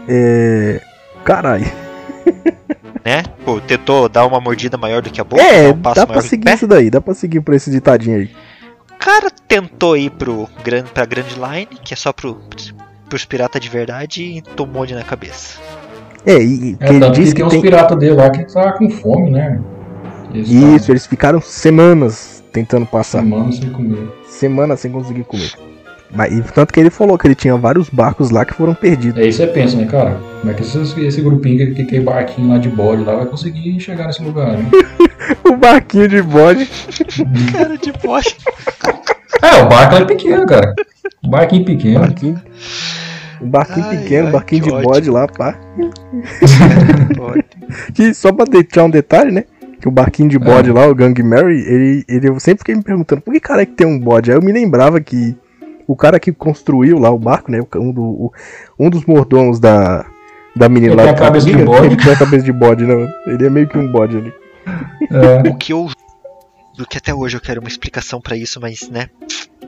[0.08, 0.80] É.
[1.24, 1.64] Caralho.
[3.04, 3.22] né?
[3.44, 6.20] Pô, tentou dar uma mordida maior do que a boca, É, um passo dá pra
[6.20, 8.30] seguir isso daí, dá pra seguir por esse ditadinho aí.
[9.04, 10.48] Cara tentou ir pro,
[10.94, 12.40] pra Grand Line, que é só pro,
[13.06, 15.58] pros piratas de verdade, e tomou ali na cabeça.
[16.24, 17.60] É, e, que É, ele tanto que disse tem que uns tem.
[17.60, 19.60] piratas dele lá que tá com fome, né?
[20.32, 23.18] Eles Isso, eles ficaram semanas tentando passar.
[23.20, 24.08] Semana sem comer.
[24.26, 25.52] Semanas sem conseguir comer.
[26.10, 29.20] Mas, e tanto que ele falou que ele tinha vários barcos lá que foram perdidos.
[29.20, 30.18] Aí você pensa, né, cara?
[30.40, 33.78] Como é que esse, esse grupinho, que, aquele barquinho lá de bode lá vai conseguir
[33.80, 34.70] chegar nesse lugar, né?
[35.44, 36.68] O barquinho de bode.
[37.52, 38.34] Cara de bosta.
[39.44, 40.74] É, o barco é pequeno, cara.
[41.24, 42.00] Um barquinho pequeno.
[42.00, 42.42] Barquinho.
[43.42, 44.88] Um barquinho Ai, pequeno, ai, barquinho de ótimo.
[44.90, 45.58] bode lá, pá.
[47.94, 49.44] Que só pra deixar um detalhe, né?
[49.80, 52.82] Que o barquinho de bode lá, o Gang Mary, ele, ele, eu sempre fiquei me
[52.82, 54.30] perguntando por que cara é que tem um bode?
[54.30, 55.36] Aí eu me lembrava que
[55.86, 57.60] o cara que construiu lá o barco, né?
[57.76, 58.32] Um, do, o-
[58.78, 60.06] um dos mordomos da,
[60.56, 61.86] da menina Ele lá tem a cabeça de bode.
[61.86, 62.94] Ele tem a cabeça de bode, né?
[62.94, 63.10] mano?
[63.26, 64.32] Ele é meio que um bode ali.
[65.10, 65.48] É.
[65.48, 65.88] O que eu.
[66.76, 69.08] Do que até hoje eu quero uma explicação pra isso, mas, né?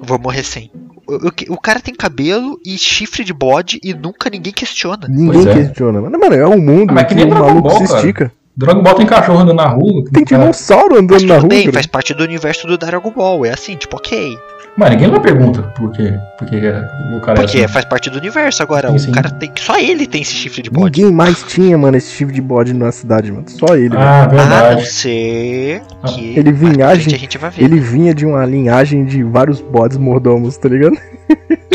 [0.00, 0.70] Vou morrer sem.
[1.06, 5.06] O, o que- o cara tem cabelo e chifre de bode e nunca ninguém questiona.
[5.08, 5.54] Ninguém é.
[5.54, 6.00] questiona.
[6.00, 7.86] Mano, mano, é um mundo Ah, mas que que nem o Dragon maluco Ball, se
[7.86, 7.98] cara.
[8.00, 8.32] estica.
[8.56, 10.02] Dragon Ball tem cachorro andando na rua.
[10.12, 11.48] Tem dinossauro Mas andando na tudo rua.
[11.50, 11.74] bem, cara.
[11.74, 13.44] faz parte do universo do Dragon Ball.
[13.46, 14.36] É assim, tipo, ok.
[14.78, 16.12] Mas ninguém vai pergunta por quê.
[16.38, 17.72] Porque o cara Porque é assim.
[17.72, 18.88] faz parte do universo agora.
[18.90, 19.12] Sim, o sim.
[19.12, 19.50] cara tem.
[19.56, 21.00] Só ele tem esse chifre de bode.
[21.00, 23.44] Ninguém mais tinha, mano, esse tipo de bode na cidade, mano.
[23.48, 23.88] Só ele.
[23.88, 24.00] mano.
[24.02, 24.86] Ah, A não verdade.
[24.86, 26.38] ser que.
[26.38, 27.64] Ele vinhagem- A gente vai ver.
[27.64, 30.96] Ele vinha de uma linhagem de vários bodes mordomos, tá ligado?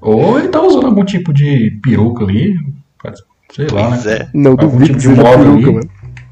[0.00, 2.54] Ou ele tá usando algum tipo de peruca ali.
[3.54, 4.12] Sei lá, Pois né?
[4.14, 4.28] é.
[4.34, 5.66] Não, Algum duvido tipo que de seja peruca, ali.
[5.74, 5.90] mano.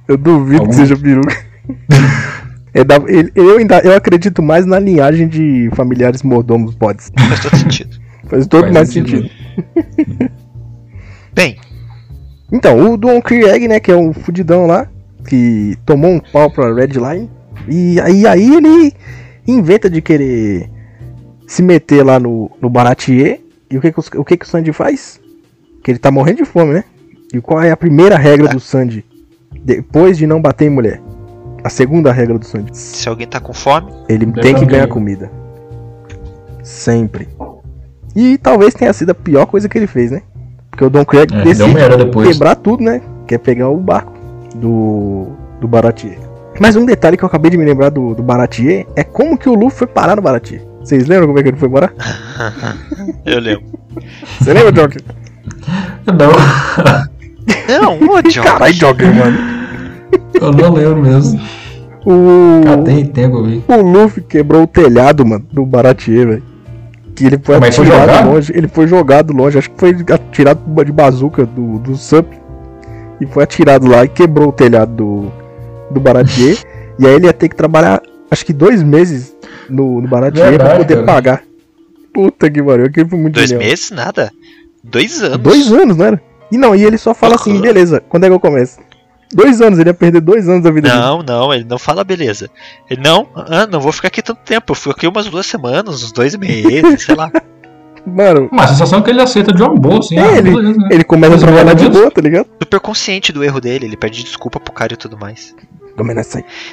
[0.09, 1.37] Eu duvido Algum- que seja peruca.
[2.79, 7.11] É da- ele- eu, ainda, eu acredito mais na linhagem de familiares mordomos bodes.
[7.19, 7.97] Faz todo sentido.
[8.29, 9.29] Faz todo Faz mais sentido.
[9.29, 10.31] sentido.
[11.35, 11.57] Bem,
[12.53, 14.89] Então, o Don Krieg, né, que é um fudidão lá,
[15.29, 17.31] que tomou um pau pra Red Line.
[17.69, 18.93] E aí, aí ele
[19.47, 20.71] inventa de querer
[21.47, 23.41] se meter lá no, no Baratier.
[23.71, 25.21] E o que que, os- o que que o Sandy faz?
[25.83, 26.85] Que ele tá morrendo de fome, né?
[27.35, 29.05] E qual é a primeira regra do Sandy?
[29.65, 31.01] Depois de não bater em mulher.
[31.67, 32.71] A segunda regra do Sandy.
[32.79, 35.29] se alguém tá com fome, Ele tem que ganhar comida.
[36.63, 37.27] Sempre.
[38.15, 40.23] E talvez tenha sido a pior coisa que ele fez, né?
[40.71, 42.29] Porque o Don Craig É, depois.
[42.29, 43.03] quebrar tudo, né?
[43.27, 44.13] Quer pegar o barco
[44.55, 45.27] do,
[45.61, 46.17] do Baratier.
[46.61, 49.49] Mas um detalhe que eu acabei de me lembrar do, do Baratier é como que
[49.49, 50.63] o Luffy foi parar no Baratier.
[50.79, 51.93] Vocês lembram como é que ele foi parar?
[53.27, 53.65] eu lembro.
[54.39, 55.03] Você lembra, Joker?
[56.07, 58.43] Não, Não, ô John.
[58.45, 59.56] Caralho, Joker, mano.
[60.41, 61.41] Eu não lembro mesmo.
[62.05, 66.43] O, tem tempo o Luffy quebrou o telhado, mano, do Baratier, velho.
[67.17, 68.53] Que ele foi Mas atirado longe.
[68.55, 69.59] Ele foi jogado longe.
[69.59, 72.27] Acho que foi atirado de bazuca do, do Sup.
[73.21, 75.33] E foi atirado lá e quebrou o telhado do,
[75.91, 76.59] do Baratier.
[76.99, 79.35] e aí ele ia ter que trabalhar, acho que dois meses
[79.69, 81.07] no, no Baratier pra poder cara.
[81.07, 81.43] pagar.
[82.13, 83.69] Puta que pariu, aquele foi muito Dois genial.
[83.69, 83.91] meses?
[83.91, 84.31] Nada.
[84.85, 85.39] Dois anos.
[85.39, 86.23] Dois anos, não era?
[86.51, 87.61] E não, e ele só fala assim, Aham.
[87.61, 88.79] beleza, quando é que eu começo?
[89.37, 90.99] Dois anos, ele ia perder dois anos da vida dele.
[91.01, 92.49] Não, não, ele não fala beleza.
[92.89, 94.73] Ele não, ah, não vou ficar aqui tanto tempo.
[94.73, 97.31] Eu fico aqui umas duas semanas, uns dois meses, sei lá.
[98.07, 100.17] Mano, Mas a sensação é que ele aceita de uma boa, assim.
[100.17, 100.89] É, ah, ele- beleza, né?
[100.91, 102.47] ele começa a trabalhar de boa, tá ligado?
[102.63, 105.55] Super consciente do erro dele, ele pede desculpa pro cara e tudo mais.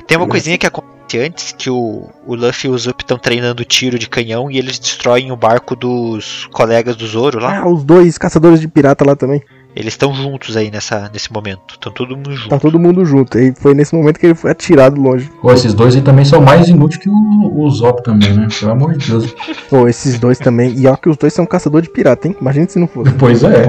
[0.05, 3.63] Tem uma coisinha que acontece antes que o, o Luffy e o Zup estão treinando
[3.65, 7.59] tiro de canhão e eles destroem o barco dos colegas do Zoro lá.
[7.59, 9.41] Ah, os dois caçadores de pirata lá também.
[9.75, 11.73] Eles estão juntos aí nessa, nesse momento.
[11.73, 12.49] Estão todo mundo junto.
[12.49, 13.39] Tá todo mundo junto.
[13.39, 15.31] E foi nesse momento que ele foi atirado longe.
[15.41, 17.13] Pô, esses dois aí também são mais inúteis que o,
[17.55, 18.47] o Zop também, né?
[18.59, 19.33] Pelo amor de Deus.
[19.69, 20.73] Pô, esses dois também.
[20.77, 22.35] E ó que os dois são caçadores de pirata, hein?
[22.39, 23.11] Imagina se não fosse.
[23.13, 23.65] Pois é.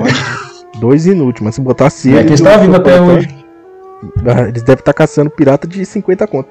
[0.78, 3.28] Dois inúteis, mas se botasse E é eles, que está o- vivo até hoje.
[4.26, 6.48] Ah, Eles devem estar caçando pirata de 50 conto.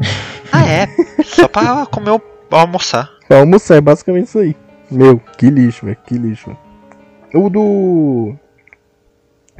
[0.52, 0.88] Ah, é.
[1.22, 2.20] Só pra comer o
[2.50, 3.08] almoçar.
[3.28, 4.56] Pra almoçar, é basicamente isso aí.
[4.90, 5.96] Meu, que lixo, velho.
[6.04, 6.56] Que lixo.
[7.32, 8.34] O do.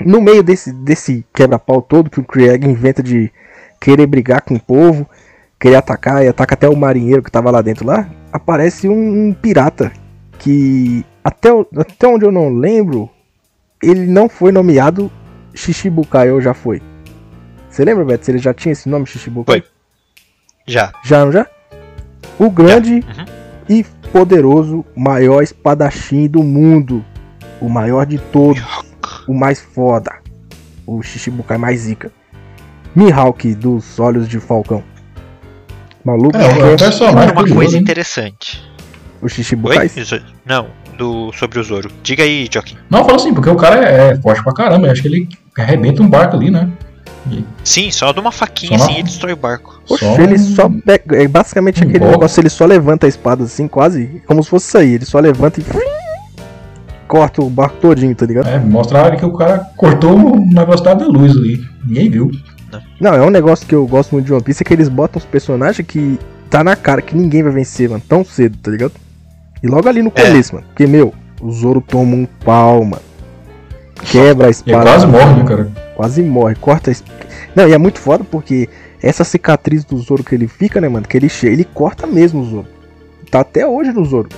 [0.04, 3.30] No meio desse, desse quebra-pau todo que o Krieg inventa de
[3.80, 5.08] querer brigar com o povo,
[5.58, 9.32] querer atacar e ataca até o marinheiro que tava lá dentro lá, aparece um, um
[9.32, 9.92] pirata
[10.38, 13.10] que até, até onde eu não lembro,
[13.82, 15.10] ele não foi nomeado
[15.54, 16.80] Shishibukai ou já foi.
[17.68, 18.24] Você lembra, Beto?
[18.24, 19.60] Se ele já tinha esse nome, Shishibukai?
[19.60, 19.68] Foi.
[20.66, 20.92] Já.
[21.04, 21.46] Já, não já?
[22.38, 23.24] O grande Uhum.
[23.68, 27.04] e poderoso maior espadachim do mundo.
[27.60, 28.62] O maior de todos.
[29.30, 30.10] O mais foda.
[30.84, 32.10] O Shishibukai mais zica.
[32.96, 34.82] Mihawk dos Olhos de Falcão.
[36.04, 37.82] Maluco, É, é personagem Uma curioso, coisa hein?
[37.82, 38.60] interessante.
[39.22, 39.28] o Oi?
[39.28, 39.86] Shishibukai?
[39.94, 40.66] Isso- Não,
[40.98, 41.88] do, sobre o Zoro.
[42.02, 42.76] Diga aí, Joaquim.
[42.90, 44.88] Não, fala assim, porque o cara é, forte pra caramba.
[44.88, 46.68] Eu acho que ele arrebenta um barco ali, né?
[47.62, 49.80] Sim, só de uma faquinha Só assim uma- e destrói o barco.
[49.86, 51.22] Poxa, Só ele só pega.
[51.22, 52.14] É basicamente um aquele golpe.
[52.14, 54.94] negócio, ele só levanta a espada assim, quase como se fosse sair.
[54.94, 55.64] Ele só levanta e.
[57.10, 58.48] Corta o barco todinho, tá ligado?
[58.48, 60.16] É, mostra que o cara cortou
[60.52, 61.60] na velocidade da luz ali.
[61.84, 62.30] Ninguém viu.
[63.00, 65.18] Não, é um negócio que eu gosto muito de One Piece, é que eles botam
[65.18, 66.16] os personagens que
[66.48, 68.92] tá na cara que ninguém vai vencer, mano, tão cedo, tá ligado?
[69.60, 70.22] E logo ali no É.
[70.24, 70.66] começo, mano.
[70.68, 71.12] Porque, meu,
[71.42, 73.02] o Zoro toma um pau, mano.
[74.04, 74.82] Quebra a E espada.
[74.82, 75.70] quase morre, né, cara?
[75.96, 77.06] Quase morre, corta a esp...
[77.56, 78.68] Não, e é muito foda porque
[79.02, 81.08] essa cicatriz do Zoro que ele fica, né, mano?
[81.08, 82.66] Que ele chega, ele corta mesmo o Zoro.
[83.32, 84.28] Tá até hoje no Zoro.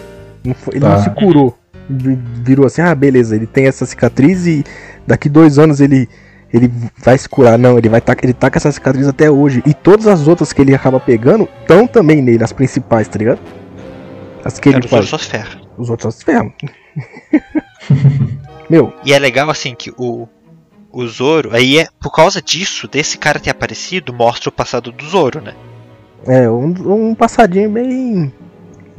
[0.42, 0.96] Não foi- ele Tá.
[0.96, 1.58] não se curou.
[1.88, 4.64] Vi- Virou assim, ah, beleza, ele tem essa cicatriz e
[5.06, 6.08] daqui dois anos ele,
[6.52, 7.58] ele vai se curar.
[7.58, 9.62] Não, ele vai tá, ele tá com essa cicatriz até hoje.
[9.66, 13.40] E todas as outras que ele acaba pegando estão também nele, as principais, tá ligado?
[14.44, 15.10] As que ele Cara, os outros faz.
[15.10, 15.60] só se ferra.
[15.78, 16.52] Os outros só se ferram.
[18.68, 20.26] Meu, E é legal assim que o,
[20.90, 25.04] o Zoro, aí é por causa disso, desse cara ter aparecido, mostra o passado do
[25.06, 25.54] Zoro, né?
[26.26, 28.32] É, um, um passadinho bem.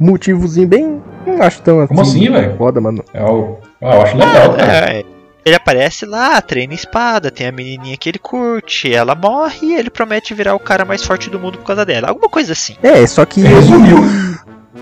[0.04, 1.02] Motivozinho bem.
[1.26, 1.88] Não acho tão assim.
[1.88, 2.56] Como assim, velho?
[2.56, 3.02] Foda, mano.
[3.12, 3.56] É o...
[3.80, 4.72] Ah, eu acho legal, cara.
[4.92, 5.04] É,
[5.44, 9.90] ele aparece lá, treina espada, tem a menininha que ele curte, ela morre e ele
[9.90, 12.08] promete virar o cara mais forte do mundo por causa dela.
[12.08, 12.76] Alguma coisa assim.
[12.82, 13.40] É, só que.
[13.40, 13.98] Resumiu.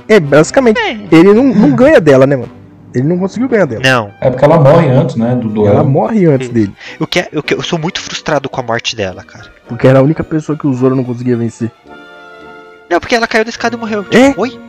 [0.08, 0.96] É, basicamente, É.
[1.12, 2.50] ele não, não ganha dela, né, mano?
[2.94, 3.82] Ele não conseguiu ganhar dela.
[3.82, 5.74] Não, É porque ela morre antes, né, do duelo.
[5.76, 6.74] Ela morre antes dele.
[7.00, 9.46] o que é, o que eu sou muito frustrado com a morte dela, cara.
[9.68, 11.70] Porque era a única pessoa que o Zoro não conseguia vencer.
[12.90, 14.04] Não, porque ela caiu da escada e morreu.
[14.04, 14.34] Tipo, É?
[14.36, 14.60] Oi?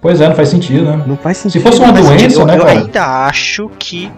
[0.00, 1.04] Pois é, não faz sentido, né?
[1.06, 1.62] Não faz Se sentido.
[1.62, 2.70] fosse uma Mas, doença, eu, né, eu cara?
[2.78, 4.10] ainda acho que.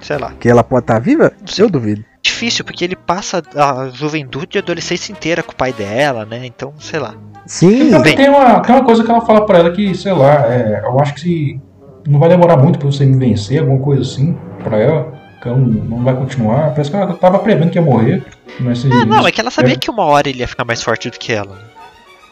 [0.00, 0.32] Sei lá.
[0.38, 1.32] Que ela pode estar viva?
[1.46, 1.62] Sim.
[1.62, 2.04] Eu duvido.
[2.22, 6.42] Difícil, porque ele passa a juventude e a adolescência inteira com o pai dela, né?
[6.44, 7.14] Então, sei lá.
[7.46, 10.46] Sim, Então, tem, uma, tem uma coisa que ela fala pra ela que, sei lá,
[10.52, 11.60] é, eu acho que se
[12.08, 15.56] não vai demorar muito pra você me vencer, alguma coisa assim, pra ela, que ela
[15.56, 16.70] não, não vai continuar.
[16.70, 18.24] Parece que ela tava prevendo que ia morrer.
[18.60, 19.76] Nesse, É, não, é que ela sabia É.
[19.76, 21.56] que uma hora ele ia ficar mais forte do que ela.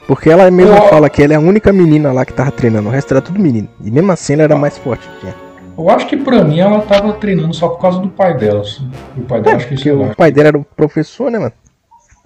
[0.06, 2.88] Porque ela mesma Eu- fala que ela é a única menina lá que tava treinando.
[2.88, 3.68] O resto era tudo menino.
[3.82, 5.08] E mesmo assim ela era mais forte.
[5.20, 5.44] que ela.
[5.76, 8.60] Eu acho que pra mim ela tava treinando só por causa do pai dela.
[8.60, 8.88] assim.
[9.16, 10.06] O pai dela, acho que sei lá.
[10.12, 11.52] o pai dela era o professor, né, mano?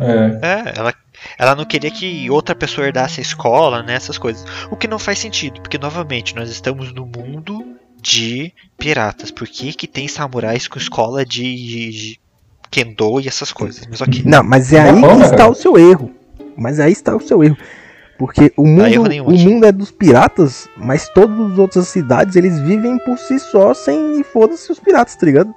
[0.00, 0.94] É, É, ela,
[1.38, 3.94] ela não queria que outra pessoa herdasse a escola, né?
[3.94, 4.44] Essas coisas.
[4.70, 7.64] O que não faz sentido, porque novamente nós estamos no mundo
[8.00, 9.30] de piratas.
[9.30, 11.42] Por que, que tem samurais com escola de,
[11.90, 12.20] de
[12.70, 13.86] Kendo e essas coisas?
[13.90, 14.22] Mas ok.
[14.24, 16.12] Não, mas é Tá aí que né, está o seu erro.
[16.58, 17.56] Mas aí está o seu erro.
[18.18, 22.34] Porque o mundo, erro nenhum o mundo é dos piratas, mas todas as outras cidades
[22.34, 25.54] eles vivem por si só sem e foda-se os piratas, tá ligado?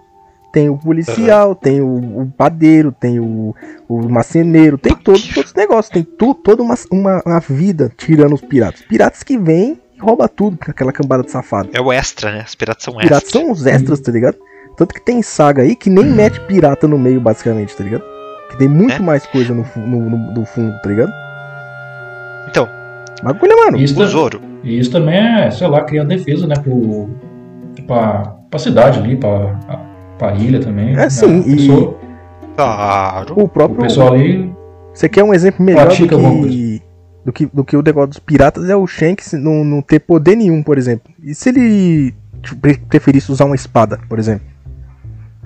[0.53, 3.55] Tem o policial, tem o, o padeiro, tem o,
[3.89, 8.35] o marceneiro, tem todos os outros negócios, tem tu, toda uma, uma, uma vida tirando
[8.35, 8.81] os piratas.
[8.81, 11.69] Piratas que vêm e roubam tudo com aquela cambada de safado.
[11.73, 12.43] É o extra, né?
[12.45, 13.41] Os piratas são Piratas extra.
[13.41, 14.37] são os extras, tá ligado?
[14.77, 18.10] Tanto que tem saga aí que nem mete pirata no meio, basicamente, tá ligado?
[18.51, 18.99] Que tem muito É?
[18.99, 21.11] mais coisa no, no, no- no fundo, tá ligado?
[22.49, 22.67] Então,
[23.23, 23.77] Bagulho, mano.
[23.77, 24.41] isso, o Zoro.
[24.63, 27.09] e isso também é, sei lá, criar defesa, né, pro,
[27.87, 29.55] pra, pra cidade ali, pra,
[30.17, 30.97] pra ilha também.
[30.97, 31.97] É, sim, A e- pessoa-
[32.57, 33.33] Claro.
[33.39, 33.79] O o próprio.
[33.81, 34.53] pessoal ali
[34.93, 36.81] Você quer um exemplo melhor do que,
[37.25, 40.35] do que do que o negócio dos piratas é o Shanks não, não ter poder
[40.35, 41.09] nenhum, por exemplo.
[41.23, 42.13] E se ele
[42.43, 44.45] tipo, pre- preferisse usar uma espada, por exemplo?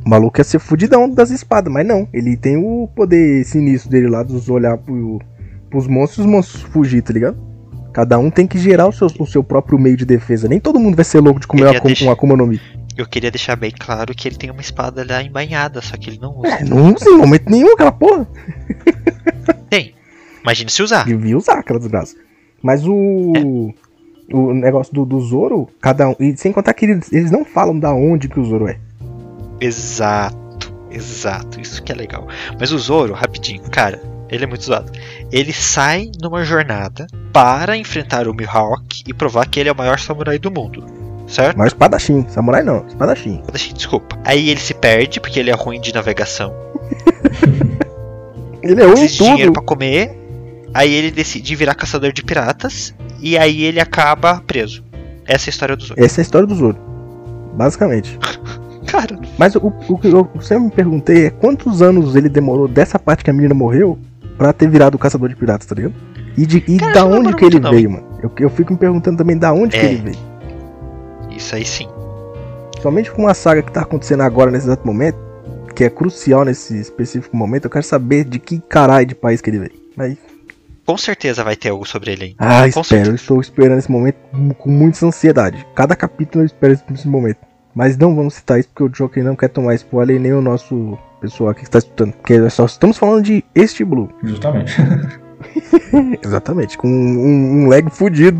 [0.06, 2.08] O maluco ia ser fudidão das espadas, mas não.
[2.14, 5.20] Ele tem o poder sinistro dele lá, dos olhar pro,
[5.70, 7.38] pros monstros e os monstros fugir, tá ligado?
[7.92, 10.48] Cada um tem que gerar o seu, o seu próprio meio de defesa.
[10.48, 12.60] Nem todo mundo vai ser louco de comer uma, deixar- uma Akuma no Mi.
[12.98, 16.20] Eu queria deixar bem claro que ele tem uma espada lá embainhada, só que ele
[16.22, 16.48] não usa.
[16.50, 18.28] É, não usa em momento nenhum aquela porra.
[19.70, 19.94] Tem.
[20.44, 21.06] Imagina se usar.
[21.06, 22.16] Devia usar aquela desgraça.
[22.62, 23.74] Mas o.
[24.34, 26.16] O negócio do, do Zoro, cada um.
[26.20, 28.78] E sem contar que eles, eles não falam da onde que o Zoro é.
[29.62, 32.28] Exato, exato, isso que é legal.
[32.60, 34.92] Mas o Zoro, rapidinho, cara, ele é muito zoado.
[35.32, 40.00] Ele sai numa jornada para enfrentar o Mihawk e provar que ele é o maior
[40.00, 40.84] samurai do mundo,
[41.28, 41.58] certo?
[41.58, 43.42] Mas espadachim, samurai não, espadachim.
[43.52, 44.18] Deixa- Desculpa.
[44.24, 46.54] Aí ele se perde porque ele é ruim de navegação,
[48.62, 50.18] Ele é um de dinheiro pra comer.
[50.74, 54.84] Aí ele decide virar caçador de piratas e aí ele acaba preso.
[55.26, 56.04] Essa é a história do Zoro.
[56.04, 56.78] Essa é a história do Zoro.
[57.54, 58.18] Basicamente.
[58.86, 62.98] Cara, Mas o, o que eu sempre me perguntei é quantos anos ele demorou dessa
[63.00, 63.98] parte que a menina morreu
[64.38, 65.94] pra ter virado o caçador de piratas, tá ligado?
[66.38, 68.06] E, de, e Cara, da onde que ele não, veio, mano?
[68.22, 69.92] Eu, eu fico me perguntando também da onde que É.
[69.94, 70.18] ele veio.
[71.36, 71.88] isso aí sim.
[72.82, 75.18] Somente com uma saga que tá acontecendo agora nesse exato momento,
[75.76, 79.50] que é crucial nesse específico momento, eu quero saber de que caralho de país que
[79.50, 79.74] ele veio.
[79.96, 80.18] Mas,
[80.86, 82.36] Com certeza vai ter algo sobre ele ainda.
[82.40, 83.12] ah, Com espero, certeza.
[83.12, 84.18] eu estou esperando esse momento
[84.58, 85.66] com muita ansiedade.
[85.76, 87.40] Cada capítulo eu espero esse momento.
[87.76, 90.42] Mas não vamos citar isso porque o Joker não quer tomar spoiler e nem o
[90.42, 92.14] nosso pessoal que está escutando.
[92.14, 94.10] Porque nós só estamos falando de este Blue.
[94.24, 94.74] Justamente.
[96.24, 98.40] Exatamente, com um, um lag fudido.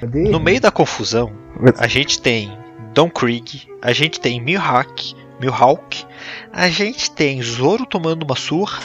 [0.00, 0.24] Cadê?
[0.30, 1.30] No meio da confusão,
[1.78, 2.50] a gente tem
[2.94, 6.04] Don Krieg, a gente tem Mihawk, Mihawk,
[6.52, 8.78] a gente tem Zoro tomando uma surra,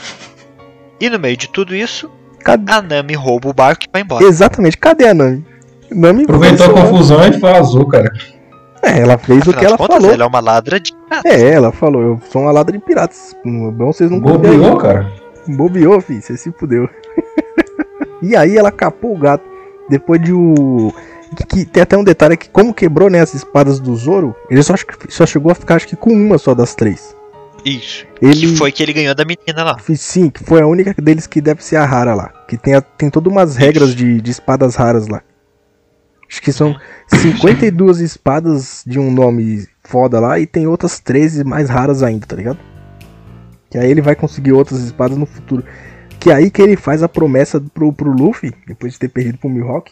[0.99, 2.09] e no meio de tudo isso,
[2.43, 2.71] Cadê?
[2.71, 4.25] a Nami rouba o barco e vai embora.
[4.25, 5.45] Exatamente, cadê a Nami?
[5.91, 8.11] Nami Aproveitou a foi- confusão e vazou, cara.
[8.85, 10.11] É, ela fez o Afinal que de ela contas, falou.
[10.13, 10.93] ela é uma ladra de.
[11.25, 13.35] É, ela falou, eu sou uma ladra de piratas.
[13.43, 15.11] Bom, vocês não Bobeou, cara.
[15.47, 16.87] Bobeou, filho, você se fudeu.
[18.21, 19.43] e aí ela capou o gato.
[19.89, 20.93] Depois de o.
[21.35, 24.63] Que, que tem até um detalhe que, como quebrou né, as espadas do Zoro, ele
[24.63, 27.15] só, acho que- só chegou a ficar acho que com uma só das três.
[27.65, 28.05] Isso.
[28.21, 28.33] Ele.
[28.51, 29.77] Que foi que ele ganhou da menina lá.
[29.95, 32.31] Sim, que foi a única deles que deve ser a rara lá.
[32.47, 35.21] Que tem, a- tem todas umas regras de, de espadas raras lá.
[36.29, 36.75] Acho que são
[37.07, 42.35] 52 espadas de um nome foda lá e tem outras 13 mais raras ainda, tá
[42.35, 42.59] ligado?
[43.69, 45.63] Que aí ele vai conseguir outras espadas no futuro.
[46.19, 49.37] Que é aí que ele faz a promessa pro, pro Luffy, depois de ter perdido
[49.37, 49.91] pro Mihawk,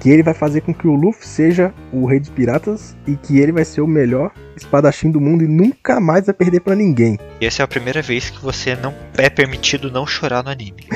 [0.00, 3.38] que ele vai fazer com que o Luffy seja o rei dos piratas e que
[3.38, 7.18] ele vai ser o melhor espadachim do mundo e nunca mais vai perder pra ninguém.
[7.40, 10.86] E essa é a primeira vez que você não é permitido não chorar no anime.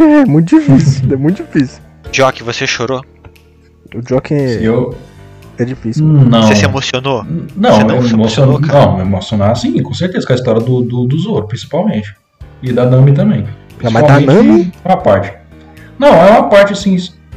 [0.00, 1.82] É muito difícil, é muito difícil.
[2.12, 3.04] Jock, você chorou?
[3.94, 4.94] O Joker é, Eu.
[5.58, 6.04] é difícil.
[6.04, 6.42] Não.
[6.42, 7.24] Você se emocionou?
[7.56, 8.86] Não, Você não eu se me emocionou, emocionou, cara?
[8.86, 12.14] não, me emocionar sim, com certeza, com a história do, do, do Zoro, principalmente.
[12.62, 13.46] E da Nami também.
[13.82, 14.72] Não, mas da Nami?
[14.84, 15.32] Uma parte.
[15.98, 16.96] Não, é uma parte assim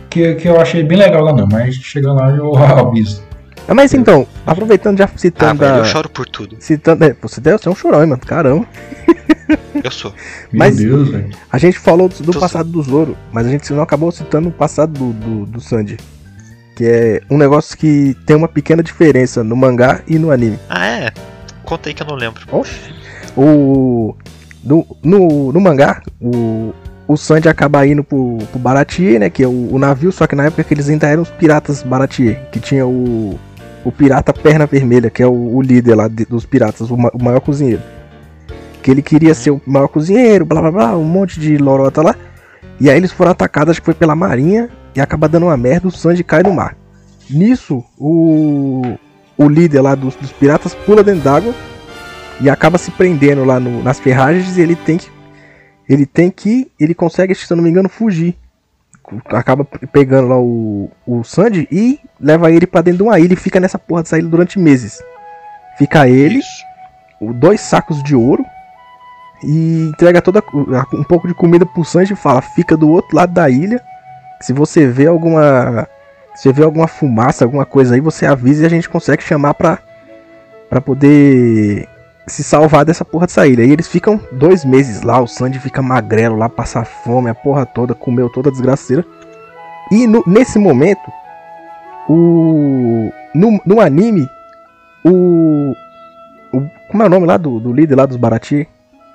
[0.09, 3.21] que, que eu achei bem legal da Nami, mas chegando lá eu aviso.
[3.67, 6.55] Ah, mas então, aproveitando já Ah, citando velho, a- eu choro por tudo.
[6.59, 8.21] Citando, é, você deve ser um chorão, hein, mano.
[8.25, 8.65] Caramba.
[9.83, 10.11] Eu sou.
[10.51, 11.29] Meu Mas- Deus, velho.
[11.51, 14.51] A gente falou do, do passado do Zoro, mas a gente não acabou citando o
[14.51, 15.97] passado do, do, do Sanji.
[16.77, 20.59] Que é um negócio que tem uma pequena diferença no mangá e no anime.
[20.69, 21.11] Ah, é?
[21.65, 22.43] Conta aí que eu não lembro.
[22.51, 22.93] Oxi.
[23.35, 24.15] O.
[24.63, 26.73] No, no, no mangá, o,
[27.07, 29.27] o Sanji acaba indo pro, pro Baratier, né?
[29.29, 31.81] Que é o, o navio, só que na época que eles ainda eram os piratas
[31.81, 32.47] Baratier.
[32.51, 33.39] Que tinha o.
[33.83, 37.11] O pirata Perna Vermelha, que é o, o líder lá de- dos piratas, o, ma-
[37.13, 37.81] o maior cozinheiro.
[38.83, 42.13] Que ele queria ser o maior cozinheiro, blá blá blá, um monte de lorota lá.
[42.81, 45.87] E aí eles foram atacados, acho que foi pela marinha, e acaba dando uma merda,
[45.87, 46.75] o Sanji cai no mar.
[47.29, 48.97] Nisso, o,
[49.37, 51.53] o líder lá dos, dos piratas pula dentro d'água
[52.41, 55.09] e acaba se prendendo lá no- nas ferragens e ele tem que
[55.89, 58.35] ele tem que ele consegue se eu não me engano fugir
[59.25, 63.33] acaba pe- pegando lá o, o Sandy e leva ele pra dentro de uma ilha
[63.33, 64.99] e fica nessa porra dessa ilha durante meses
[65.77, 66.63] fica ele Isso.
[67.21, 68.43] o- dois sacos de ouro
[69.43, 70.43] e entrega toda
[70.93, 73.81] um pouco de comida pro Sanji e fala fica do outro lado da ilha
[74.41, 75.87] se você vê alguma
[76.35, 79.79] se vê alguma fumaça alguma coisa aí você avisa e a gente consegue chamar pra
[80.69, 81.87] para poder
[82.27, 83.63] se salvar dessa porra dessa ilha.
[83.63, 87.65] E eles ficam dois meses lá, o Sandy fica magrelo lá, passa fome, a porra
[87.65, 89.05] toda, comeu toda a desgraceira.
[89.89, 91.09] E no- nesse momento,
[92.09, 93.09] o.
[93.33, 94.27] No, no anime,
[95.05, 95.73] o,
[96.51, 96.61] o.
[96.91, 98.67] Como é o nome lá do, do líder lá dos Barati?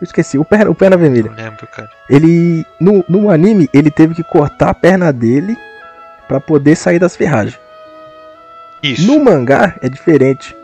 [0.02, 1.30] Eu esqueci, o perna, o perna vermelha.
[1.30, 1.88] Não lembro, cara.
[2.10, 2.66] Ele.
[2.80, 5.56] No, no anime, ele teve que cortar a perna dele
[6.26, 7.56] pra poder sair das ferragens.
[8.82, 9.06] Isso.
[9.06, 10.56] No mangá é diferente.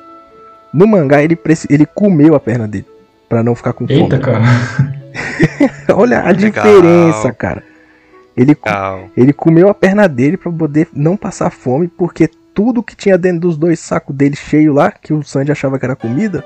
[0.75, 1.39] No mangá ele,
[1.71, 2.87] ele comeu a perna dele.
[3.29, 4.01] Pra não ficar com fome.
[4.01, 4.43] Eita, cara.
[5.95, 6.51] Olha a Legal.
[6.51, 7.63] diferença, cara.
[8.37, 9.09] Ele, Legal.
[9.17, 13.43] ele comeu a perna dele pra poder não passar fome, porque tudo que tinha dentro
[13.43, 16.45] dos dois sacos dele cheio lá, que o Sandy achava que era comida,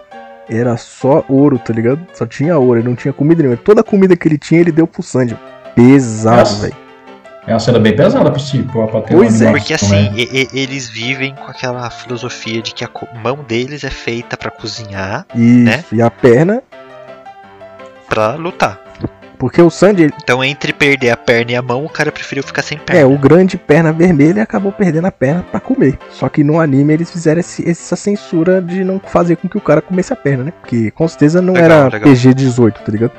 [0.48, 2.00] era só ouro, tá ligado?
[2.14, 3.56] Só tinha ouro, ele não tinha comida nenhuma.
[3.56, 5.36] Toda a comida que ele tinha, ele deu pro Sandy.
[5.74, 6.76] Pesado, velho.
[7.46, 9.50] É uma cena bem pesada pra, se- pra, pra ter Pois é.
[9.50, 10.12] Porque assim, né?
[10.14, 12.90] e- e- eles vivem com aquela filosofia de que a
[13.22, 15.84] mão deles é feita pra cozinhar, Isso, Né?
[15.90, 16.62] e a perna,
[18.08, 18.78] pra lutar.
[19.42, 22.44] Porque o Sandy, ele- Então, entre perder a perna e a mão, o cara preferiu
[22.44, 23.08] ficar sem É, perna.
[23.08, 25.98] o grande perna vermelha acabou perdendo a perna pra comer.
[26.10, 29.60] Só que no anime eles fizeram esse- essa censura de não fazer com que o
[29.60, 30.52] cara comesse a perna, né?
[30.60, 32.08] Porque com certeza não Legal, era legal.
[32.08, 33.10] PG-18, tá ligado?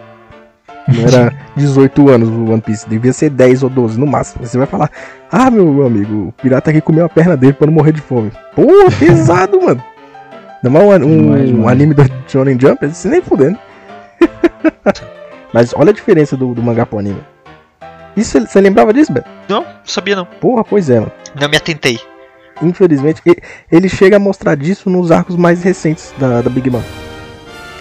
[0.87, 4.45] Não era 18 anos o One Piece, devia ser 10 ou 12 no máximo.
[4.45, 4.89] Você vai falar,
[5.29, 8.31] ah, meu, amigo, o pirata aqui comeu a perna dele pra não morrer de fome.
[8.55, 9.83] Porra, pesado, mano.
[10.63, 13.59] Não é um, um- um anime do Shonen Jump, você nem fudendo.
[15.53, 17.23] Mas olha a diferença do, do mangá pro anime.
[18.17, 19.29] Isso, você lembrava disso, Beto?
[19.47, 20.25] Não, sabia não.
[20.25, 21.11] Porra, pois é, mano.
[21.39, 21.99] Não me atentei.
[22.61, 23.21] Infelizmente,
[23.71, 26.81] ele chega a mostrar disso nos arcos mais recentes da, da Big Mom.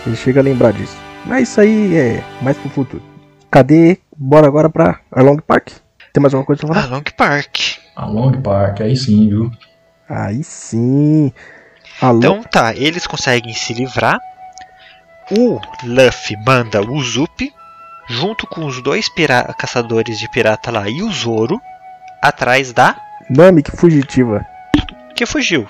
[0.06, 0.96] Ele chega a lembrar disso.
[1.24, 3.02] Mas isso aí é mais pro futuro.
[3.50, 3.98] Cadê?
[4.16, 5.68] Bora agora pra Along Park?
[6.12, 6.96] Tem mais alguma coisa pra falar?
[6.96, 7.58] Long Park.
[7.94, 9.50] A Long Park, aí sim, viu?
[10.08, 11.32] Aí sim.
[12.02, 14.18] Então tá, eles conseguem se livrar.
[15.30, 17.52] o Luffy manda o Zup,
[18.12, 19.06] junto com os dois
[19.58, 21.60] caçadores de pirata lá e o Zoro,
[22.20, 22.94] atrás da
[23.28, 24.44] Nami, que fugitiva.
[25.16, 25.66] que fugiu.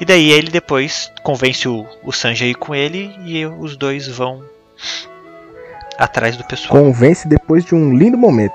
[0.00, 4.06] E daí ele depois convence o, o Sanji a ir com ele e os dois
[4.06, 4.42] vão
[5.98, 6.82] atrás do pessoal.
[6.82, 8.54] Convence depois de um lindo momento.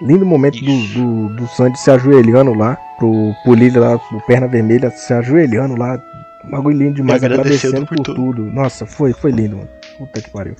[0.00, 0.94] Lindo momento do, Isso.
[0.94, 5.74] do, do Sandy se ajoelhando lá, pro, pro líder lá, pro Perna Vermelha, se ajoelhando
[5.76, 6.00] lá.
[6.44, 8.14] Um bagulho lindo demais, Agradecendo por, tudo.
[8.14, 8.42] tudo.
[8.44, 9.68] Nossa, foi, foi lindo, mano.
[9.98, 10.54] Puta que pariu.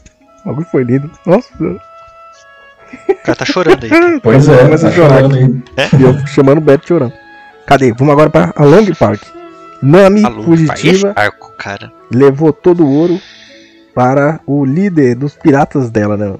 [0.44, 1.10] O bagulho foi lindo.
[1.26, 3.90] Nossa, O cara tá chorando aí.
[4.20, 5.62] Pois é, Começa tá a chorar chorando aí.
[5.98, 7.12] E eu chamando o Beto chorando.
[7.66, 7.92] Cadê?
[7.92, 9.22] Vamos agora pra a Long Park.
[9.82, 11.92] Nami, Alô, fugitiva, arco, cara.
[12.10, 13.18] levou todo o ouro
[13.94, 16.34] para o líder dos piratas dela, né?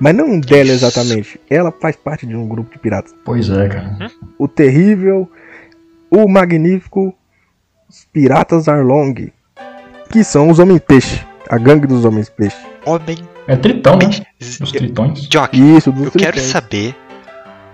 [0.00, 0.84] Mas não dela Isso.
[0.84, 1.40] exatamente.
[1.48, 3.14] Ela faz parte de um grupo de piratas.
[3.24, 4.10] Pois é, cara.
[4.38, 5.30] O Terrível,
[6.10, 7.14] o Magnífico,
[7.88, 9.30] os Piratas Arlong,
[10.10, 12.56] que são os Homens-Peixe, a gangue dos Homens-Peixe.
[12.84, 13.18] Homem.
[13.46, 14.08] É tritão, né?
[14.60, 15.28] Os tritões.
[15.28, 16.50] Jock, Isso, dos eu quero tritões.
[16.50, 16.94] saber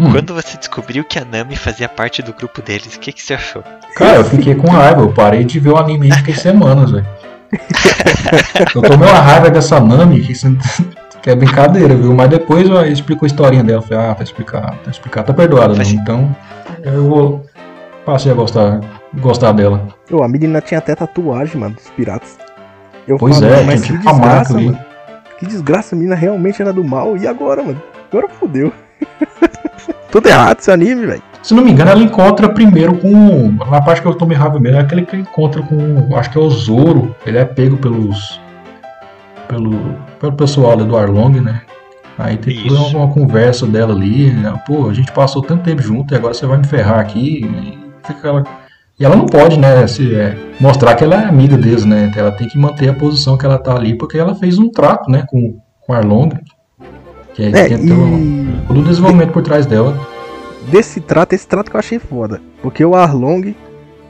[0.01, 0.13] Hum.
[0.13, 3.35] quando você descobriu que a Nami fazia parte do grupo deles, o que, que você
[3.35, 3.65] achou?
[3.97, 5.01] Cara, eu fiquei com raiva.
[5.03, 7.07] Eu parei de ver o anime e fiquei semanas, velho.
[8.75, 10.55] Eu tomei uma raiva dessa Nami, que, isso-
[11.23, 12.15] que é brincadeira, viu?
[12.15, 13.83] Mas depois eu explicou a historinha dela.
[13.83, 16.01] Falei, ah, tá explicado, tá explicado, tá perdoado, Faz- Nami.
[16.03, 16.37] Então,
[16.85, 17.47] eu vou.
[18.05, 18.81] Passei a gostar,
[19.15, 19.87] gostar dela.
[20.11, 22.39] Ô, a menina tinha até tatuagem, mano, dos piratas.
[23.07, 24.67] Eu Pois falo, é, mas que tipo marca desgraça, ali.
[24.67, 24.79] mano.
[25.39, 27.17] Que desgraça, a menina realmente era do mal.
[27.17, 27.81] E agora, mano?
[28.11, 28.73] Agora fodeu.
[30.11, 31.23] Tudo errado esse anime, velho.
[31.43, 33.53] Se não me engano, ela encontra primeiro com.
[33.71, 36.17] Na parte que eu tomei raiva mesmo, é aquele que encontra com.
[36.17, 37.15] Acho que é o Zoro.
[37.25, 38.41] Ele é pego pelos.
[39.47, 41.63] Pelo, pelo pessoal ali do Arlong, né?
[42.19, 42.97] Aí tem toda Isso.
[42.97, 44.33] uma conversa dela ali.
[44.33, 44.61] né?
[44.67, 47.45] Pô, a gente passou tanto tempo junto e agora você vai me ferrar aqui.
[47.45, 48.45] E, fica ela...
[48.99, 49.87] e ela não pode, né?
[49.87, 52.11] Se, é, mostrar que ela é amiga deles, né?
[52.17, 55.11] Ela tem que manter a posição que ela tá ali, porque ela fez um trato,
[55.11, 55.25] né?
[55.29, 56.31] Com, com o Arlong.
[57.35, 59.97] Que é, É, tem um- e todo o desenvolvimento por trás dela.
[60.71, 62.41] desse trato, esse trato que eu achei foda.
[62.61, 63.55] Porque o Arlong,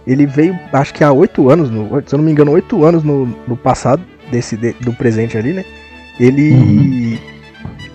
[0.07, 3.03] ele veio, acho que há oito anos, no, se eu não me engano, oito anos
[3.03, 5.65] no, no passado, desse, de- do presente ali, né?
[6.19, 6.51] Ele.
[6.53, 7.19] Uhum.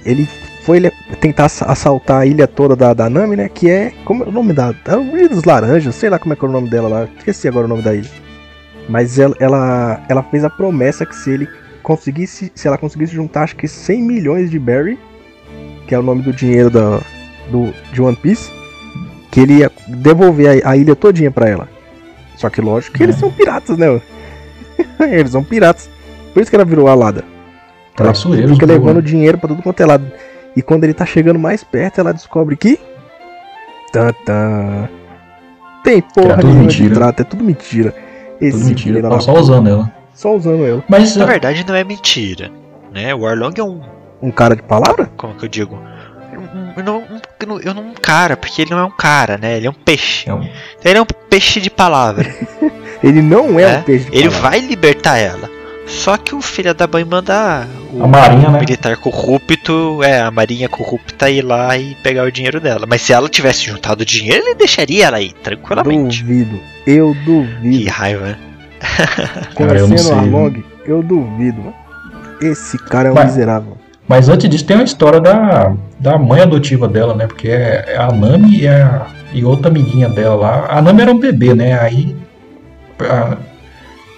[0.06, 0.28] Ele
[0.64, 0.80] foi
[1.20, 3.50] tentar ass- assaltar a ilha toda da, da Nami, né?
[3.50, 3.94] Que é.
[4.06, 4.74] Como é o nome da.
[4.86, 7.08] É o Ilha dos Laranjas, sei lá como é que é o nome dela lá.
[7.18, 8.10] Esqueci agora o nome da ilha.
[8.90, 11.48] Mas ela, ela, ela fez a promessa que se ele
[11.82, 12.52] conseguisse.
[12.56, 14.98] Se ela conseguisse juntar, acho que 100 milhões de Berry,
[15.88, 17.00] que é o nome do dinheiro da,
[17.52, 18.52] do, de One Piece,
[19.32, 21.68] que ele ia devolver a, a ilha todinha pra ela.
[22.38, 24.02] Só que lógico que eles são piratas, né?
[25.12, 25.90] eles são piratas.
[26.34, 27.24] Por isso que ela virou alada.
[27.98, 28.10] Ela
[28.54, 30.12] fica né, levando dinheiro pra tudo quanto é lado.
[30.56, 32.80] E quando ele tá chegando mais perto, ela descobre que.
[33.92, 34.90] Tan, tan,
[35.84, 36.96] tem porra Era tudo nenhuma mentira.
[36.96, 37.94] trato, é tudo mentira.
[38.42, 39.92] Esse Tudo mentira, tá só usando ela.
[40.14, 40.84] só usando ela.
[40.90, 42.52] Mas Na verdade, não é mentira.
[42.92, 43.14] Né?
[43.14, 43.82] O Arlong é um.
[44.22, 45.10] Um cara de palavra?
[45.18, 45.76] Como que eu digo?
[46.34, 48.92] Um, um- não, um, eu não- eu não um cara, porque ele não é um
[48.92, 49.58] cara, né?
[49.58, 50.30] Ele é um peixe.
[50.30, 50.48] é um-
[50.84, 52.26] Ele é um peixe de palavra.
[53.04, 54.50] Ele não é, É, um peixe de Ele palavra.
[54.50, 55.50] vai libertar ela.
[55.86, 58.60] Só que o filho da mãe manda o a Marinha, né?
[58.60, 62.86] militar corrupto, é, a marinha corrupta ir lá e pegar o dinheiro dela.
[62.88, 66.24] Mas se ela tivesse juntado dinheiro, ele deixaria ela ir, tranquilamente.
[66.24, 66.60] Duvido.
[66.88, 67.90] Eu Que duvido.
[67.92, 68.38] raiva, né?
[69.56, 71.60] Conhecendo o Arlong, eu duvido.
[71.62, 71.74] mano.
[72.42, 73.78] Esse cara é um Mas- miserável.
[74.06, 77.26] Mas antes disso tem uma história da, da mãe adotiva dela, né?
[77.26, 80.66] Porque é, é a Nami e, a, e outra amiguinha dela lá.
[80.70, 81.80] A Nami era um bebê, né?
[81.80, 82.14] Aí
[83.00, 83.38] a-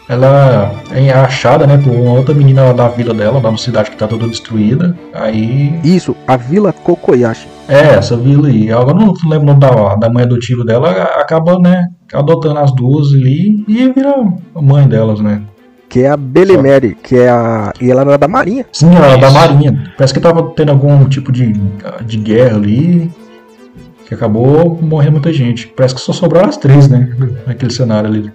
[0.07, 3.97] ela é achada, né, por uma outra menina da vila dela, lá na cidade que
[3.97, 4.95] tá toda destruída.
[5.13, 7.47] Aí Isso, a Vila Kokoyashi.
[7.67, 8.67] É, essa vila aí.
[8.67, 12.59] Eu agora não lembro o nome da, da mãe adotiva dela, a- acaba, né, adotando
[12.59, 14.15] as duas ali e vira
[14.55, 15.41] a mãe delas, né?
[15.89, 17.71] Que é a Belemere, que é a.
[17.79, 18.65] E ela era da Marinha.
[18.71, 19.31] Sim, ela é da.
[19.31, 19.91] Marinha.
[19.97, 21.53] Parece que tava tendo algum tipo de,
[22.05, 23.09] de guerra ali,
[24.05, 25.67] que acabou morrendo muita gente.
[25.67, 27.09] Parece que só sobraram as três, né,
[27.47, 28.31] naquele cenário ali.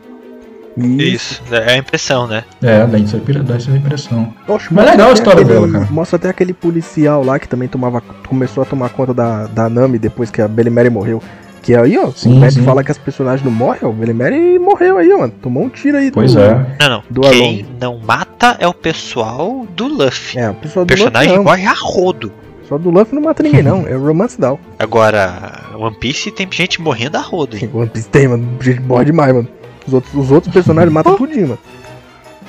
[0.85, 2.45] E Isso, é a impressão, né?
[2.63, 4.33] É, dá essa, dá essa impressão.
[4.49, 5.89] Oxe, Mas mostra legal a história aquele- dela, cara.
[5.91, 9.99] Mostra até aquele policial lá que também tomava, começou a tomar conta da, da Nami
[9.99, 11.23] depois que a Belemere morreu.
[11.63, 12.63] Que aí, ó, Sim, o Matt sim.
[12.63, 13.89] fala que as personagens não morrem, ó.
[13.89, 15.33] O Belemere morreu aí, ó, mano.
[15.43, 16.11] Tomou um tiro aí.
[16.11, 16.67] Pois do, é.
[16.81, 17.03] Não, não.
[17.11, 20.39] Do Quem não mata é o pessoal do Luffy.
[20.41, 22.29] É, o pessoal do personagem Luffy morre a rodo.
[22.29, 23.87] O pessoal do Luffy não mata ninguém, não.
[23.87, 24.59] É o Romance Down.
[24.79, 27.69] Agora, One Piece tem gente morrendo a rodo, hein?
[27.75, 28.49] One Piece tem, mano.
[28.61, 29.49] Gente morre demais, mano.
[29.87, 31.59] Os outros, os outros personagens matam tudinho, mano.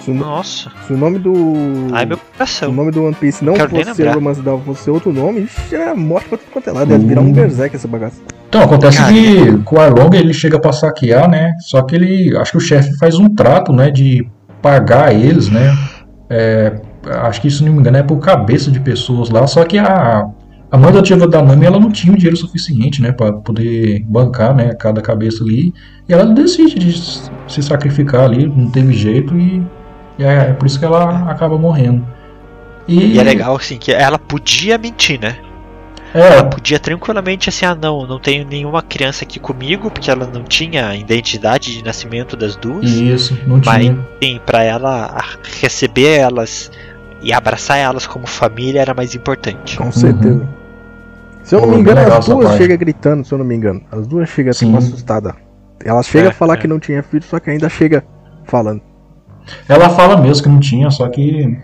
[0.02, 1.34] Se o, no- Nossa, se o nome do.
[1.94, 2.72] ai meu Se o coração.
[2.72, 4.16] nome do One Piece não fosse lembrar.
[4.16, 6.92] Romance Down, fosse outro nome, ixi, é morte pra tudo quanto é lado.
[6.92, 8.20] Ia virar um berserk essa bagaça.
[8.50, 9.14] Então, acontece Cara.
[9.14, 11.52] que com o Arlong ele chega pra saquear, né?
[11.60, 12.36] Só que ele.
[12.36, 13.92] Acho que o chefe faz um trato, né?
[13.92, 14.28] De
[14.62, 15.72] pagar eles, né?
[16.30, 16.80] é,
[17.24, 20.26] acho que isso não me engano é por cabeça de pessoas lá, só que a,
[20.72, 24.56] a mãe adotiva da Nami ela não tinha o dinheiro suficiente, né, para poder bancar,
[24.56, 25.74] né, cada cabeça ali,
[26.08, 26.94] e ela decide de
[27.48, 29.62] se sacrificar ali, não teve jeito e,
[30.18, 32.08] e é, é por isso que ela acaba morrendo.
[32.88, 35.38] E é legal assim que ela podia mentir, né?
[36.14, 40.28] É, Ela podia tranquilamente assim, ah não, não tenho nenhuma criança aqui comigo, porque ela
[40.28, 43.00] não tinha a identidade de nascimento das duas.
[43.00, 43.98] isso, não Mas tinha.
[44.22, 45.22] sim, pra ela
[45.62, 46.70] receber elas
[47.22, 49.78] e abraçar elas como família era mais importante.
[49.78, 50.61] Com certeza.
[51.52, 53.82] Se eu não Pô, me engano, as duas chegam gritando, se eu não me engano.
[53.92, 54.68] As duas chegam Sim.
[54.68, 55.34] tipo assustadas.
[55.84, 56.58] Ela chega É, a falar é.
[56.58, 58.06] que não tinha filho, só que ainda chega
[58.46, 58.82] falando.
[59.68, 61.60] Ela fala mesmo que não tinha, só que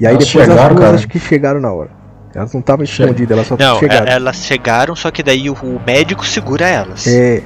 [0.00, 0.94] E aí depois chegaram, as duas cara.
[0.96, 1.90] acho que chegaram na hora.
[2.34, 4.06] Elas não estavam escondidas, elas só Não, chegaram.
[4.08, 7.06] é- elas chegaram, só que daí o, o médico segura elas.
[7.06, 7.40] É.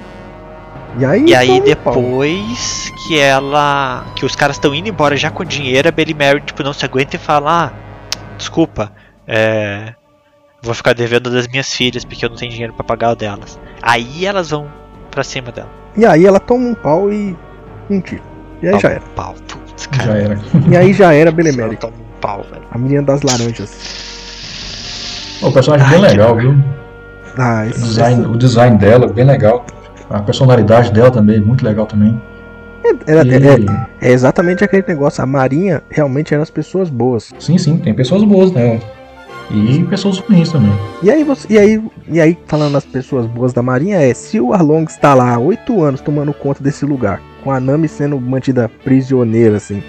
[0.99, 1.95] E aí, E aí toma um pau.
[1.95, 4.07] depois que ela.
[4.17, 6.87] que os caras estão indo embora já com dinheiro, a Billy Mary tipo, não se
[6.87, 7.73] aguenta e fala, ah,
[8.39, 8.93] desculpa,
[9.29, 9.93] é.
[10.63, 13.59] Vou ficar devendo das minhas filhas porque eu não tenho dinheiro pra pagar o delas.
[13.83, 14.69] Aí elas vão
[15.11, 15.69] pra cima dela.
[15.97, 17.37] E aí ela toma um pau e
[17.91, 18.23] um tiro.
[18.63, 19.01] E aí já era.
[19.17, 20.19] Pau, putz, já cara.
[20.19, 20.41] era.
[20.71, 21.77] E aí já era Ela Belemere.
[21.77, 22.63] toma um pau, velho.
[22.71, 23.77] A menina das laranjas.
[25.43, 26.55] O personagem bem Ai, que legal, viu?
[27.37, 29.67] Ah, O esse design, o design dela, bem legal.
[30.09, 32.21] A personalidade dela também, muito legal também.
[33.07, 33.33] era- E-
[34.01, 35.23] é, é exatamente aquele negócio.
[35.25, 37.33] A Marinha realmente eram as pessoas boas.
[37.41, 38.79] Sim, sim, tem pessoas boas nela.
[39.53, 40.73] E pessoas ruins também.
[41.03, 44.41] E aí, você, e aí, e aí falando das pessoas boas da Marinha, é se
[44.41, 48.19] o Arlong está lá há oito anos tomando conta desse lugar, com a Nami sendo
[48.19, 49.83] mantida prisioneira, assim,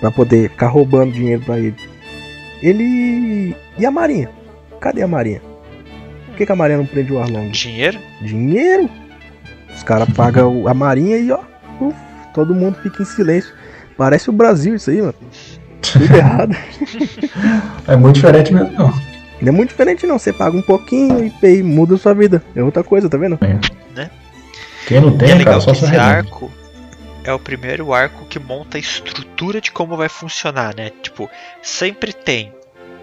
[0.00, 1.76] pra poder ficar roubando dinheiro pra ele.
[2.60, 3.56] Ele.
[3.78, 4.28] E a Marinha?
[4.80, 5.40] Cadê a Marinha?
[6.26, 7.50] Por que, que a Marinha não prende o Arlong?
[7.50, 7.98] Dinheiro?
[8.20, 8.90] Dinheiro!
[9.74, 11.38] Os caras pagam a Marinha e ó,
[11.80, 11.96] uf,
[12.34, 13.54] todo mundo fica em silêncio.
[13.96, 15.14] Parece o Brasil isso aí, mano.
[15.80, 16.56] Tudo errado.
[17.86, 19.10] É muito diferente mesmo, não.
[19.40, 22.42] Não é muito diferente não, você paga um pouquinho e, e muda a sua vida.
[22.54, 23.38] É outra coisa, tá vendo?
[24.86, 26.50] Quem não E é tem, cara, legal só que se esse arco
[27.22, 30.90] é o primeiro arco que monta a estrutura de como vai funcionar, né?
[31.02, 31.30] Tipo,
[31.62, 32.52] sempre tem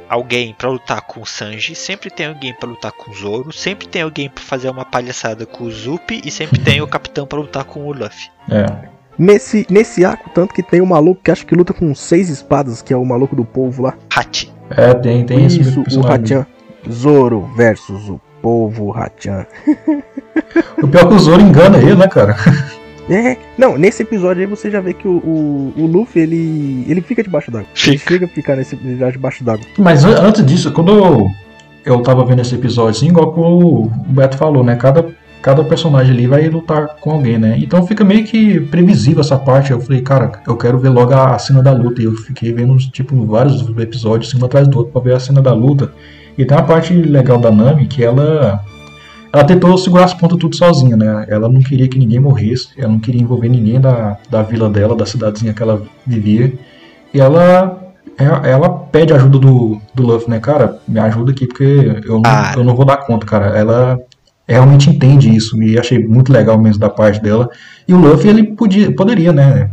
[0.09, 3.87] alguém pra lutar com o Sanji, sempre tem alguém pra lutar com o Zoro, sempre
[3.87, 7.39] tem alguém pra fazer uma palhaçada com o Zup e sempre tem o capitão pra
[7.39, 8.29] lutar com o Luffy.
[8.49, 8.89] É.
[9.17, 12.81] Nesse, nesse arco, tanto que tem um maluco que acho que luta com seis espadas,
[12.81, 13.95] que é o maluco do povo lá.
[14.15, 14.51] Hachi.
[14.69, 16.37] É, tem, tem esse Isso, o personagem.
[16.37, 16.45] Hachan.
[16.91, 19.45] Zoro versus o povo Hachan.
[20.81, 22.35] O pior é que o Zoro engana ele, né, cara?
[23.09, 26.99] É, não, nesse episódio aí você já vê que o, o, o Luffy, ele, ele
[26.99, 27.65] fica debaixo d'água.
[27.85, 28.11] Ele Fica.
[28.13, 29.65] chega a ficar nesse, já debaixo d'água.
[29.77, 31.27] Mas an- antes disso, quando eu,
[31.85, 34.75] eu tava vendo esse episódio, assim, igual que o Beto falou, né?
[34.75, 35.05] Cada,
[35.41, 37.57] cada personagem ali vai lutar com alguém, né?
[37.57, 39.71] Então fica meio que previsível essa parte.
[39.71, 42.01] Eu falei, cara, eu quero ver logo a cena da luta.
[42.01, 45.41] E eu fiquei vendo, tipo, vários episódios, um atrás do outro, pra ver a cena
[45.41, 45.91] da luta.
[46.37, 48.61] E tem uma parte legal da Nami que ela.
[49.31, 51.25] Ela tentou segurar as pontas tudo sozinha, né?
[51.27, 54.95] Ela não queria que ninguém morresse, ela não queria envolver ninguém da, da vila dela,
[54.95, 56.53] da cidadezinha que ela vivia.
[57.13, 57.83] E ela
[58.43, 60.79] ela pede ajuda do, do Luffy, né, cara?
[60.87, 62.53] Me ajuda aqui porque eu não, Ah.
[62.55, 63.47] eu não vou dar conta, cara.
[63.55, 63.99] Ela
[64.53, 67.49] realmente entende isso e achei muito legal mesmo da parte dela.
[67.87, 69.69] E o Luffy, ele podia, poderia, né,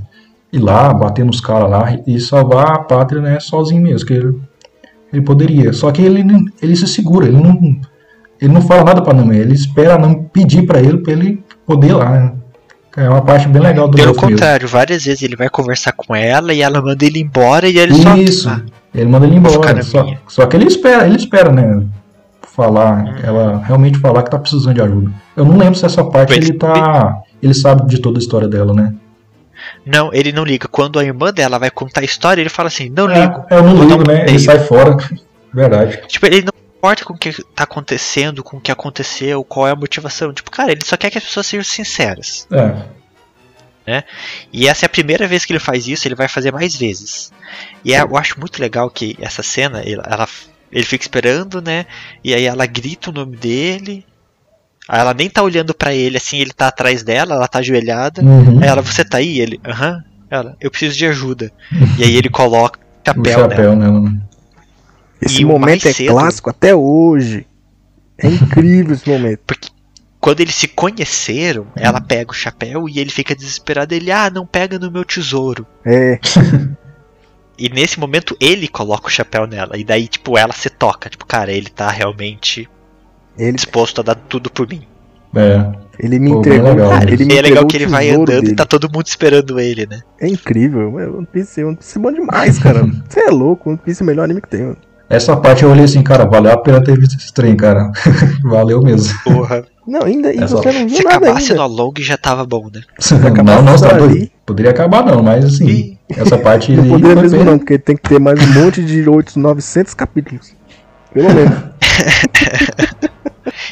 [0.53, 4.41] ir lá, bater nos caras lá e salvar a pátria, né, sozinho mesmo, que ele,
[5.13, 5.73] ele poderia.
[5.73, 6.25] Só que ele,
[6.61, 7.81] ele se segura, ele não,
[8.41, 11.43] ele não fala nada pra Nami, ele espera a Nami pedir pra ele, pra ele
[11.67, 12.33] poder ir lá, né.
[12.97, 14.39] É uma parte bem legal do Pelo Luffy mesmo.
[14.39, 17.95] contrário, várias vezes ele vai conversar com ela e ela manda ele embora e ele
[17.95, 18.17] só.
[18.17, 18.63] Isso.
[18.95, 19.83] Ele manda ele embora.
[19.83, 21.85] Só, só que ele espera, ele espera, né?
[22.55, 23.15] Falar, Uhum.
[23.23, 25.11] ela realmente falar que tá precisando de ajuda.
[25.37, 27.21] Eu não lembro se essa parte Ele- ele tá.
[27.43, 28.95] Ele sabe de toda a história dela, né?
[29.85, 30.69] Não, ele não liga.
[30.69, 33.45] Quando a irmã dela vai contar a história, ele fala assim: não É, ligo.
[33.51, 34.25] eu não ligo, né?
[34.29, 34.97] Ele sai fora.
[35.53, 36.01] Verdade.
[36.07, 39.73] Tipo, ele não importa com o que tá acontecendo, com o que aconteceu, qual é
[39.73, 40.33] a motivação.
[40.33, 42.47] Tipo, cara, ele só quer que as pessoas sejam sinceras.
[43.87, 44.03] É.
[44.53, 47.31] E essa é a primeira vez que ele faz isso, ele vai fazer mais vezes.
[47.85, 50.27] E é- eu acho muito legal que essa cena, ele, ela,
[50.75, 51.87] ele fica esperando, né?
[52.23, 54.05] E aí ela grita o nome dele.
[54.89, 58.21] Aí ela nem tá olhando pra ele, assim, ele tá atrás dela, ela tá ajoelhada.
[58.23, 58.59] Uhum.
[58.63, 59.41] Aí ela, você tá aí?
[59.41, 60.03] Ele, aham.
[60.31, 61.53] Ela, eu preciso de ajuda.
[61.97, 63.51] E aí ele coloca o O chapéu, nela.
[63.51, 64.01] chapéu nela.
[64.01, 64.21] né?
[65.23, 67.47] Esse E o momento é cedo- clássico até hoje.
[68.19, 69.41] É incrível esse momento.
[70.21, 73.95] Quando eles se conheceram, ela pega o chapéu e ele fica desesperado.
[73.95, 75.67] Ele, ah, não pega no meu tesouro.
[75.85, 76.19] É,
[77.59, 79.77] E nesse momento ele coloca o chapéu nela.
[79.77, 81.09] E daí, tipo, ela se toca.
[81.09, 82.69] Tipo, cara, ele tá realmente
[83.39, 84.83] ele, disposto a dar tudo por mim.
[85.35, 85.73] É.
[85.99, 86.71] Ele me Pô, entregou.
[86.71, 86.91] legal.
[86.91, 88.55] Cara, ele me e é legal que ele vai andando e dele.
[88.57, 90.01] tá todo mundo esperando ele, né?
[90.21, 90.91] É incrível.
[90.91, 91.19] mano.
[91.19, 92.85] One Piece, One Piece é bom demais, cara.
[93.09, 93.71] Você é louco.
[93.71, 94.77] One Piece é o melhor anime que tem, mano.
[95.09, 97.93] Essa parte eu olhei assim, cara, valeu a pena ter visto esse trem, cara.
[98.43, 99.17] valeu mesmo.
[99.23, 99.65] Porra.
[99.87, 100.33] Não, ainda.
[100.33, 101.63] E Essa- você não viu Se nada acabasse ainda.
[101.69, 102.81] no Long já tava bom, né?
[103.45, 104.05] não, não, tá doido.
[104.15, 104.33] ali.
[104.47, 105.99] Poderia acabar não, mas assim, Ih.
[106.11, 107.51] essa parte Não poderia mesmo pena.
[107.51, 110.55] não, porque tem que ter mais um monte de 8, 900 capítulos.
[111.13, 111.53] Pelo menos.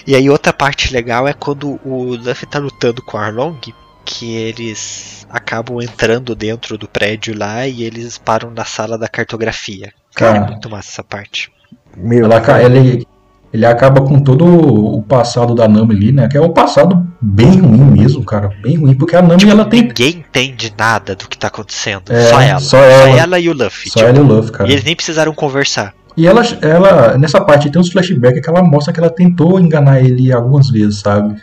[0.07, 3.59] E aí outra parte legal é quando o Luffy tá lutando com o Arlong,
[4.05, 9.93] que eles acabam entrando dentro do prédio lá e eles param na sala da cartografia.
[10.15, 10.47] Cara, Cara.
[10.47, 11.51] é muito massa essa parte.
[11.97, 12.25] Meu.
[12.27, 13.07] Ela, ca- ele,
[13.53, 16.27] ele acaba com todo o passado da Nami ali, né?
[16.29, 18.51] Que é um passado bem ruim mesmo, cara.
[18.63, 19.83] Bem ruim, porque a Nami ela tem.
[19.83, 22.05] Ninguém entende nada do que tá acontecendo.
[22.11, 22.61] É, só ela.
[22.61, 23.39] só ela.
[23.39, 23.91] e o Luffy.
[23.91, 24.69] Só tipo, ela e o Luffy, cara.
[24.71, 25.93] e eles nem precisaram conversar.
[26.17, 30.01] E ela, ela, nessa parte, tem uns flashbacks que ela mostra que ela tentou enganar
[30.03, 31.37] ele algumas vezes, sabe?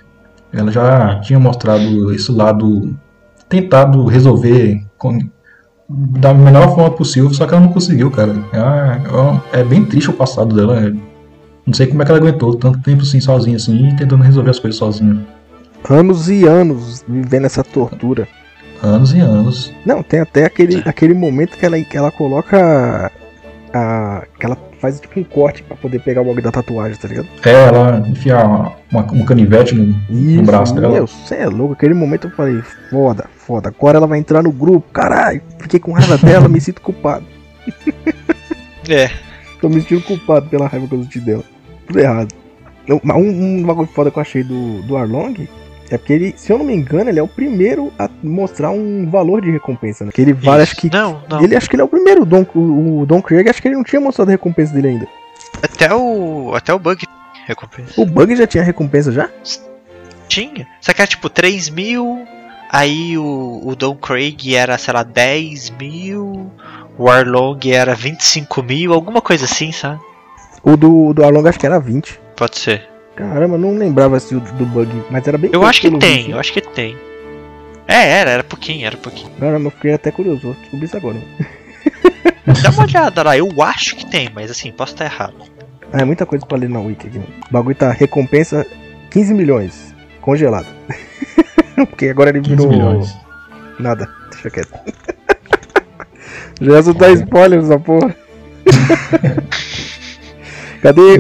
[0.54, 2.96] Ela já tinha mostrado esse lado,
[3.48, 5.18] tentado resolver com-
[5.90, 8.36] da melhor forma possível, só que ela não conseguiu, cara.
[9.54, 10.80] É, é bem triste o passado dela.
[10.80, 11.09] é-
[11.70, 14.50] Não sei como é que ela aguentou tanto tempo assim, sozinha, assim, e tentando resolver
[14.50, 15.24] as coisas sozinha.
[15.88, 18.28] Anos e anos vivendo essa tortura.
[18.82, 19.72] Anos e anos.
[19.86, 23.12] Não, tem até aquele, aquele momento que ela, que ela coloca.
[23.72, 27.08] A, que ela faz tipo um corte pra poder pegar o bagulho da tatuagem, tá
[27.08, 27.28] ligado?
[27.46, 30.92] É, ela enfiar uma, uma- um canivete no, Isso, braço dela.
[30.92, 31.74] Meu, cê é louco.
[31.74, 33.70] Aquele momento eu falei, foda, foda.
[33.70, 34.92] Agora ela vai entrar no grupo.
[34.92, 37.26] Caralho, fiquei com raiva dela, me sinto culpado.
[38.90, 39.12] É.
[39.62, 41.44] Tô me sentindo culpado pela raiva que eu senti dela.
[41.90, 42.34] Tudo errado.
[43.04, 45.48] Mas Um, um bagulho foda que eu achei do, do Arlong
[45.92, 49.10] é porque ele, se eu não me engano, ele é o primeiro a mostrar um
[49.10, 50.12] valor de recompensa, né?
[50.14, 50.90] Que ele vale, acho que.
[50.92, 51.44] Não, não.
[51.44, 53.68] Ele acho que ele é o primeiro, o Don, o, o Don Krieg, acho que
[53.68, 55.08] ele não tinha mostrado a recompensa dele ainda.
[55.64, 56.54] Até o.
[56.54, 57.04] Até o Bug
[57.48, 58.00] recompensa.
[58.00, 59.30] O Bug já tinha recompensa já?
[60.28, 60.68] Tinha.
[60.80, 62.24] Só que era tipo 3 mil.
[62.72, 66.52] Aí o, o Don Craig era, sei lá, 10 mil.
[67.00, 70.00] O Arlong era 25 mil, alguma coisa assim, sabe?
[70.64, 72.20] O do, do Arlong acho que era 20.
[72.36, 72.88] Pode ser.
[73.16, 76.32] Caramba, não lembrava se o do Bug, mas era bem Eu acho que tem, visto.
[76.32, 76.98] eu acho que tem.
[77.88, 79.30] É, era, era pouquinho, era pouquinho.
[79.40, 81.18] Caramba, eu fiquei até curioso, vou descobrir isso agora.
[82.64, 85.36] Dá uma olhada lá, eu acho que tem, mas assim, posso estar errado.
[85.92, 87.18] Ah, é muita coisa pra ler na Wiki aqui.
[87.18, 87.30] mano.
[87.50, 88.66] O bagulho tá recompensa
[89.12, 89.94] 15 milhões.
[90.22, 90.68] Congelado.
[91.76, 92.70] Porque agora ele 15 virou.
[92.70, 93.18] milhões.
[93.80, 94.74] Nada, deixa quieto.
[96.62, 98.16] Já dá spoiler essa porra.
[100.82, 101.16] Cadê?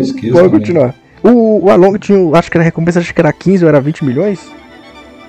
[0.00, 0.32] Esqueço.
[0.32, 0.50] Pode também.
[0.50, 0.94] continuar.
[1.22, 4.04] O, o Along tinha, acho que era recompensa, acho que era 15 ou era 20
[4.04, 4.40] milhões.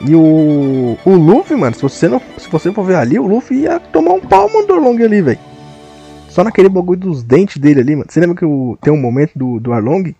[0.07, 3.60] E o, o Luffy, mano, se você, não, se você for ver ali, o Luffy
[3.61, 5.40] ia tomar um pau, mano, do Arlong ali, velho.
[6.30, 8.07] Só naquele bagulho dos dentes dele ali, mano.
[8.10, 10.14] Você lembra que o, tem um momento do, do Arlong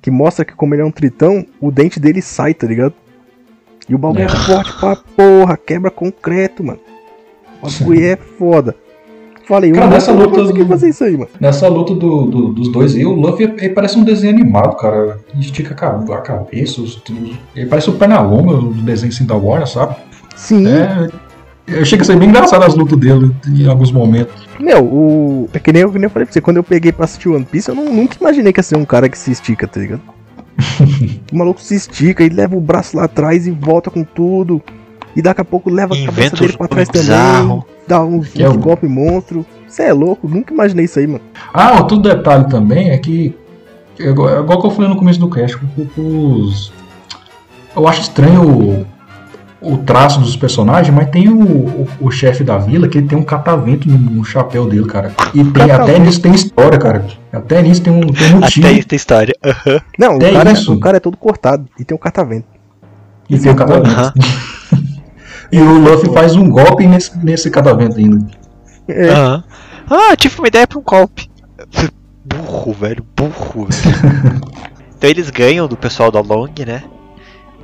[0.00, 2.94] que mostra que como ele é um tritão, o dente dele sai, tá ligado?
[3.88, 4.28] E o bagulho é, É.
[4.28, 6.80] forte pra porra, quebra concreto, mano.
[7.62, 8.74] O bagulho é foda.
[9.46, 11.28] Falei, Cara, o nessa luta conseguiu fazer isso aí, mano.
[11.40, 15.18] Nessa luta do, do- dos dois aí, o Luffy ele parece um desenho animado, cara.
[15.32, 17.02] Ele Estica a ca- a cabeça, os-
[17.54, 19.96] ele parece o Pernalonga do desenho assim da Warner, sabe?
[20.36, 20.66] Sim.
[20.68, 21.08] É,
[21.66, 24.34] eu chego a ser bem engraçado as lutas dele em alguns momentos.
[24.60, 25.48] Meu, o.
[25.52, 27.28] É que nem, eu, que nem eu falei pra você, quando eu peguei pra assistir
[27.28, 29.80] One Piece, eu não- nunca imaginei que ia ser um cara que se estica, tá
[29.80, 30.00] ligado?
[31.32, 34.62] o maluco se estica e leva o braço lá atrás e volta com tudo.
[35.14, 37.62] E daqui a pouco leva a cabeça Inventa dele pra trás golpes também.
[37.86, 37.98] Dá
[38.32, 39.44] Que é uns o- golpes monstro.
[39.68, 41.20] Você é louco, nunca imaginei isso aí, mano.
[41.52, 43.34] Ah, outro detalhe também é que.
[43.98, 45.58] É igual, é igual que eu falei no começo do cast,
[45.98, 46.72] os,
[47.76, 48.86] eu acho estranho o,
[49.60, 53.16] o traço dos personagens, mas tem o, o, o chefe da vila que ele tem
[53.18, 55.12] um catavento no, no chapéu dele, cara.
[55.34, 57.04] E tem, até nisso tem história, cara.
[57.32, 58.66] Até nisso tem um, tem um motivo.
[58.66, 59.34] Até isso tem história.
[59.44, 59.80] Aham.
[59.98, 60.72] Não, o É cara, isso.
[60.72, 62.46] o cara é todo cortado e tem um catavento.
[63.28, 63.88] E tem um catavento.
[63.90, 64.12] Aham.
[65.52, 68.26] e o Luffy faz um golpe nesse, nesse catavento ainda.
[68.88, 69.44] É, Aham.
[69.90, 71.30] Ah, tive uma ideia pra um golpe.
[72.24, 73.66] Burro, velho, burro.
[73.68, 74.40] velho.
[74.96, 76.82] então eles ganham do pessoal da Long, né?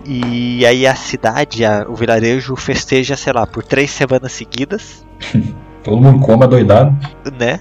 [0.05, 5.05] E aí a cidade, a- o vilarejo festeja, sei lá, por três semanas seguidas,
[5.85, 6.95] Todo mundo come adoidado.
[7.39, 7.61] né?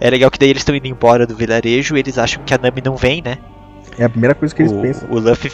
[0.00, 2.58] É legal que daí eles estão indo embora do vilarejo e eles acham que a
[2.58, 3.38] Nami não vem, né?
[3.98, 5.08] é a primeira coisa que eles o, pensam.
[5.10, 5.52] o Luffy.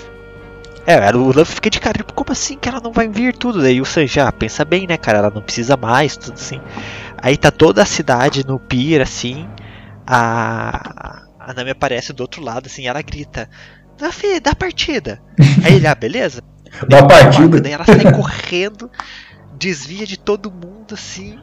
[0.86, 3.60] É, o Luffy fica de cara, tipo, como assim que ela não vai vir tudo?
[3.60, 5.18] Daí o Sanji, ah, pensa bem, né, cara?
[5.18, 6.60] Ela não precisa mais, tudo assim.
[7.20, 9.48] Aí tá toda a cidade no pier, assim.
[10.06, 11.24] A.
[11.40, 13.48] A Nami aparece do outro lado, assim, ela grita.
[14.00, 15.20] Luffy, dá partida.
[15.64, 16.42] Aí ele, ah, beleza.
[16.88, 17.60] Da partida.
[17.60, 18.90] Daí ela sai correndo,
[19.58, 21.38] desvia de todo mundo, assim.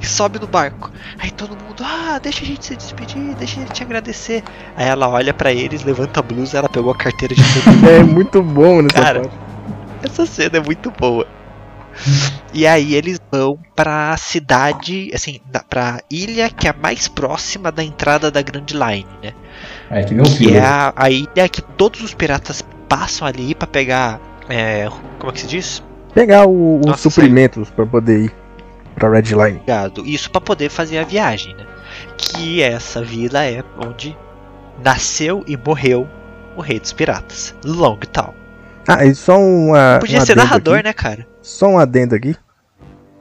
[0.00, 0.90] E sobe no barco.
[1.18, 4.42] Aí todo mundo, ah, deixa a gente se despedir, deixa a gente agradecer.
[4.76, 7.90] Aí ela olha pra eles, levanta a blusa, ela pegou a carteira de todo mundo.
[7.90, 9.20] É muito bom nessa Cara.
[9.20, 9.34] parte.
[10.02, 11.26] Essa cena é muito boa.
[12.54, 17.84] E aí eles vão pra cidade, assim, pra ilha que é a mais próxima da
[17.84, 19.32] entrada da Grand Line, né?
[19.90, 24.18] É, que Que é a, a ilha que todos os piratas passam ali pra pegar.
[24.48, 24.88] É,
[25.18, 25.82] como é que se diz?
[26.14, 28.32] Pegar o- os Nossa, suprimentos pra poder ir
[28.94, 29.58] pra Red Line.
[29.58, 30.06] Obrigado.
[30.06, 31.66] Isso pra poder fazer a viagem, né?
[32.16, 34.16] Que essa vila é onde
[34.82, 36.08] nasceu e morreu
[36.56, 38.34] o rei dos piratas, Longtown.
[38.86, 39.98] Ah, e só uma.
[40.00, 40.84] Podia um ser narrador, aqui.
[40.84, 41.26] né, cara?
[41.40, 42.36] Só um adendo aqui.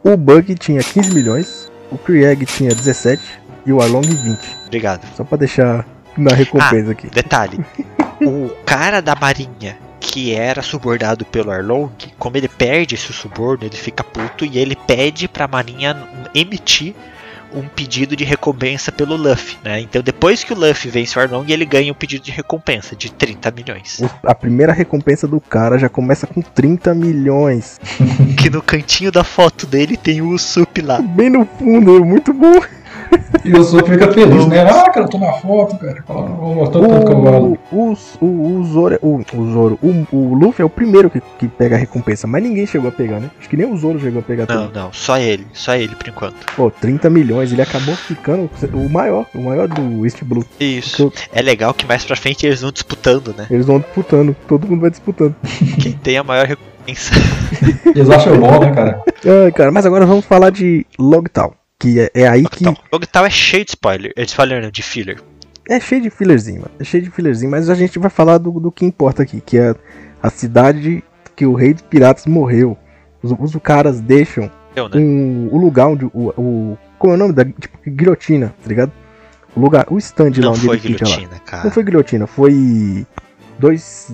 [0.03, 3.21] O Bug tinha 15 milhões, o Krieg tinha 17
[3.65, 4.39] e o Arlong 20.
[4.65, 5.05] Obrigado.
[5.15, 5.85] Só pra deixar
[6.17, 7.07] na recompensa aqui.
[7.07, 7.63] Detalhe:
[8.21, 13.77] o cara da marinha que era subornado pelo Arlong, como ele perde esse suborno, ele
[13.77, 15.95] fica puto e ele pede pra marinha
[16.33, 16.95] emitir
[17.53, 19.81] um pedido de recompensa pelo Luffy, né?
[19.81, 23.11] Então depois que o Luffy vence o Arlong, ele ganha um pedido de recompensa de
[23.11, 24.01] 30 milhões.
[24.23, 27.79] A primeira recompensa do cara já começa com 30 milhões.
[28.41, 30.99] Que no cantinho da foto dele tem o Usopp lá.
[30.99, 32.59] Bem no fundo, muito bom.
[33.43, 34.61] E o Zoro fica feliz, né?
[34.61, 36.03] Ah, cara, eu tô na foto, cara.
[36.07, 37.57] Vou mostrar tanto que eu valo.
[37.71, 41.19] O, o, o, o Zoro, o, o Zoro, o, o Luffy é o primeiro que,
[41.39, 43.31] que pega a recompensa, mas ninguém chegou a pegar, né?
[43.39, 44.83] Acho que nem o Zoro chegou a pegar Não, também.
[44.83, 46.35] não, só ele, só ele por enquanto.
[46.55, 50.45] Pô, 30 milhões, ele acabou ficando o maior, o maior do East Blue.
[50.59, 51.11] Isso.
[51.33, 53.47] É legal que mais pra frente eles vão disputando, né?
[53.49, 55.35] Eles vão disputando, todo mundo vai disputando.
[55.81, 57.11] Quem tem a maior recompensa.
[57.95, 59.01] Eles acham bom, né, cara?
[59.45, 63.25] Ai, cara, mas agora vamos falar de Logtown, que é, é aí que o Logtown
[63.25, 64.13] é cheio de spoiler.
[64.15, 65.19] É de spoiler, não, de filler.
[65.67, 66.71] é cheio de fillerzinho, mano.
[66.79, 69.57] É cheio de fillerzinho, mas a gente vai falar do, do que importa aqui, que
[69.57, 69.73] é
[70.21, 71.03] a cidade
[71.35, 72.77] que o rei dos piratas morreu.
[73.23, 74.97] Os, os caras deixam Eu, né?
[74.99, 76.77] um, o lugar onde o, o.
[76.99, 77.43] Como é o nome da.
[77.45, 78.91] Tipo, guilhotina, tá ligado?
[79.55, 79.85] O lugar.
[79.89, 81.15] O stand lá Não onde foi ele fica lá.
[81.15, 81.63] guilhotina, cara.
[81.63, 83.07] Não foi guilhotina, foi.
[83.57, 84.11] Dois.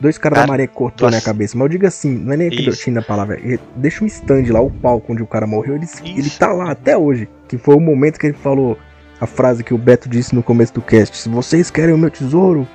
[0.00, 1.56] Dois caras da maré cortou minha cabeça.
[1.58, 3.40] Mas eu digo assim, não é nem guilhotina a palavra.
[3.44, 5.74] é- Deixa um stand lá, o palco onde o cara morreu.
[5.74, 7.28] Ele, ele tá lá até hoje.
[7.48, 8.78] Que foi o momento que ele falou
[9.20, 11.16] a frase que o Beto disse no começo do cast.
[11.16, 12.66] Se vocês querem o meu tesouro,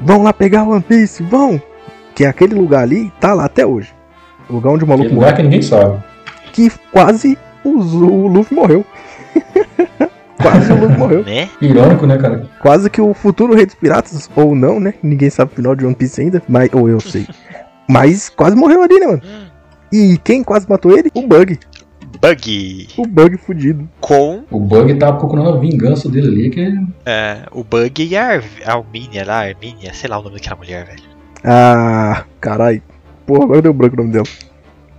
[0.00, 1.60] vão lá pegar o One Piece, vão!
[2.14, 3.92] Que é aquele lugar ali, tá lá até hoje.
[4.48, 5.20] O lugar onde o maluco morreu.
[5.20, 6.02] lugar que ninguém sabe.
[6.52, 8.84] Que quase o, o Luffy morreu.
[10.42, 11.24] quase o Luffy morreu.
[11.24, 11.48] Né?
[11.60, 12.48] Irônico, né, cara?
[12.60, 14.94] Quase que o futuro rei dos piratas, ou não, né?
[15.02, 17.26] Ninguém sabe o final de One Piece ainda, mas, ou eu sei.
[17.88, 19.22] Mas quase morreu ali, né, mano?
[19.92, 21.10] E quem quase matou ele?
[21.14, 21.58] O Bug.
[22.20, 22.88] Bug.
[22.96, 23.88] O Bug fudido.
[24.00, 28.28] Com O Bug tá procurando a vingança dele ali, que é, o Bug e a,
[28.28, 31.02] Ar a Armínia lá, Armínia, sei lá o nome daquela mulher, velho.
[31.44, 32.80] Ah, carai.
[33.26, 34.26] Porra, agora deu branco o nome dela.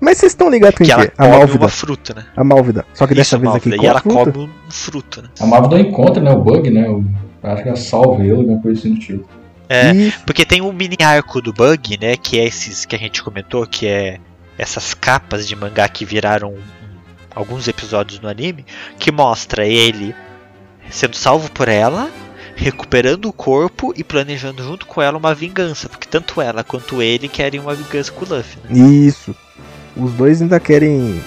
[0.04, 1.04] Mas vocês estão ligados Que que ela?
[1.18, 1.60] A come Málvida.
[1.60, 2.26] uma fruta, né?
[2.36, 2.86] A Málvida.
[2.94, 4.32] Só que dessa Isso, vez aqui E ela fruta.
[4.32, 5.30] come um fruto, né?
[5.40, 6.90] a Marvel encontra, né, o Bug, né?
[6.90, 7.06] O,
[7.42, 9.28] acho que ela salva ele, alguma coisa assim do tipo.
[9.70, 12.18] É, E porque tem um mini arco do Bug, né?
[12.18, 14.20] Que é esses que a gente comentou, que é
[14.58, 16.56] essas capas de mangá que viraram
[17.34, 18.66] alguns episódios no anime,
[19.00, 20.14] que mostra ele
[20.90, 22.12] sendo salvo por ela,
[22.56, 27.28] recuperando o corpo e planejando junto com ela uma vingança, porque tanto ela quanto ele
[27.28, 28.60] querem uma vingança com o Luffy.
[28.70, 28.78] Né?
[28.86, 29.34] Isso.
[29.96, 31.22] Os dois ainda querem.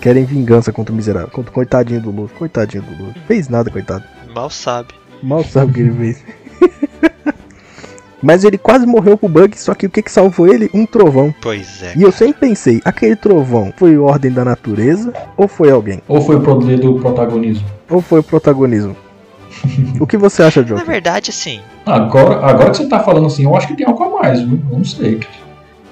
[0.00, 1.28] Querem vingança contra o miserável.
[1.30, 2.36] Contra o coitadinho do Luffy.
[2.38, 3.20] Coitadinho do Luffy.
[3.26, 4.02] Fez nada, coitado.
[4.34, 4.88] Mal sabe.
[5.22, 6.24] Mal sabe o que ele fez.
[8.22, 10.70] Mas ele quase morreu pro Bug, só que o que, que salvou ele?
[10.74, 11.34] Um trovão.
[11.40, 11.94] Pois é.
[11.96, 16.02] E eu sempre pensei, aquele trovão foi ordem da natureza ou foi alguém?
[16.06, 17.66] Ou foi o poder do protagonismo?
[17.88, 18.94] Ou foi o protagonismo?
[19.98, 20.86] o que você acha, Na Joker?
[20.86, 24.10] verdade, assim, Agora, agora que você tá falando assim, eu acho que tem algo a
[24.22, 24.60] mais, viu?
[24.70, 25.20] Não sei.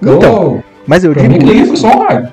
[0.01, 2.33] Então, Mas eu pra mim digo ali isso, só um raio.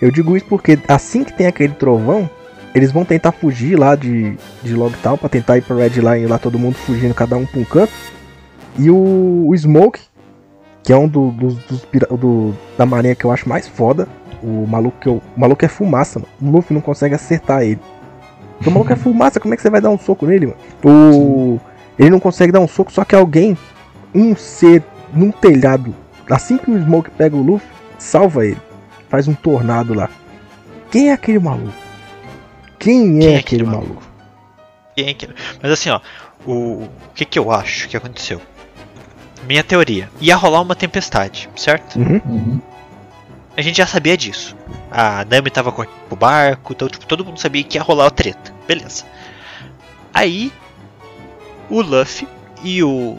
[0.00, 2.30] eu digo isso porque assim que tem aquele trovão,
[2.74, 6.38] eles vão tentar fugir lá de, de Logtown pra tentar ir pra Red Line lá
[6.38, 7.92] todo mundo fugindo, cada um pra um canto.
[8.78, 10.00] E o, o Smoke,
[10.84, 11.56] que é um do- dos,
[12.18, 14.06] do- da marinha que eu acho mais foda,
[14.40, 16.30] o maluco que eu, o maluco é fumaça, mano.
[16.40, 17.80] O Luffy não consegue acertar ele.
[18.64, 20.58] O maluco é fumaça, como é que você vai dar um soco nele, mano?
[20.84, 21.58] O,
[21.98, 23.58] ele não consegue dar um soco, só que alguém,
[24.14, 25.92] um ser num telhado,
[26.30, 27.66] assim que o Smoke pega o Luffy,
[27.98, 28.60] salva ele.
[29.08, 30.08] Faz um tornado lá.
[30.90, 31.72] Quem é aquele maluco?
[32.78, 34.02] Quem é, Quem é aquele aquele maluco?
[34.96, 35.28] quem é que-
[35.62, 36.00] Mas assim, ó,
[36.46, 36.52] o,
[36.84, 38.40] o que que eu acho que aconteceu?
[39.46, 40.10] Minha teoria.
[40.20, 41.98] Ia rolar uma tempestade, certo?
[41.98, 42.20] Uhum.
[42.26, 42.60] Uhum.
[43.56, 44.54] A gente já sabia disso.
[44.90, 48.10] A Nami tava correndo pro barco, então tipo, todo mundo sabia que ia rolar a
[48.10, 48.52] treta.
[48.66, 49.04] Beleza.
[50.14, 50.52] Aí
[51.68, 52.26] o Luffy
[52.62, 53.16] e o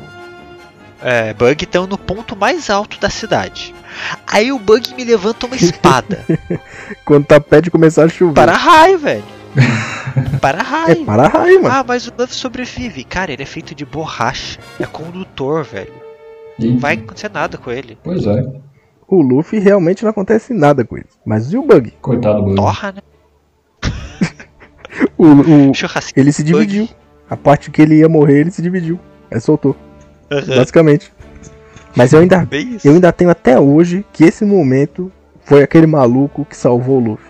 [1.01, 3.73] é, Bug estão no ponto mais alto da cidade.
[4.27, 6.25] Aí o Bug me levanta uma espada
[7.05, 8.33] Quando tá perto de começar a chover.
[8.33, 9.23] para raio, velho.
[10.41, 11.05] Para É raio.
[11.05, 11.75] para raio, mano.
[11.75, 13.03] Ah, mas o Luffy sobrevive.
[13.03, 14.59] Cara, ele é feito de borracha.
[14.79, 15.91] É condutor, velho.
[16.57, 17.97] Não vai acontecer nada com ele.
[18.03, 18.43] Pois é,
[19.07, 21.05] O Luffy realmente não acontece nada com ele.
[21.25, 21.93] Mas e o Bug?
[22.01, 22.55] coitado do Bug.
[22.55, 23.01] Torra, né?
[25.17, 25.71] O, o-
[26.15, 26.87] ele se dividiu.
[27.29, 28.99] A parte que ele ia morrer, ele se dividiu.
[29.31, 29.75] Aí soltou.
[30.31, 30.55] Aham.
[30.57, 31.11] Basicamente.
[31.95, 32.47] Mas eu ainda,
[32.83, 35.11] eu ainda tenho até hoje que esse momento
[35.41, 37.29] foi aquele maluco que salvou o Luffy.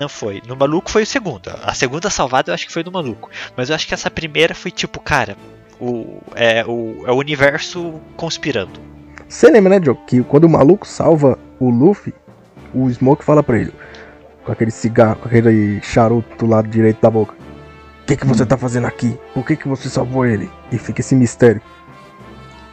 [0.00, 0.42] Não foi.
[0.46, 1.50] No maluco foi o segundo.
[1.62, 3.30] A segunda salvada eu acho que foi do maluco.
[3.56, 5.36] Mas eu acho que essa primeira foi tipo, cara,
[5.78, 8.80] o, é, o, é o universo conspirando.
[9.28, 9.96] Você lembra, né, Joe?
[10.06, 12.14] Que quando o maluco salva o Luffy,
[12.74, 13.72] o Smoke fala pra ele,
[14.44, 17.34] com aquele cigarro, com aquele charuto do lado direito da boca.
[18.02, 19.16] O que, que você tá fazendo aqui?
[19.32, 20.50] Por que, que você salvou ele?
[20.72, 21.62] E fica esse mistério.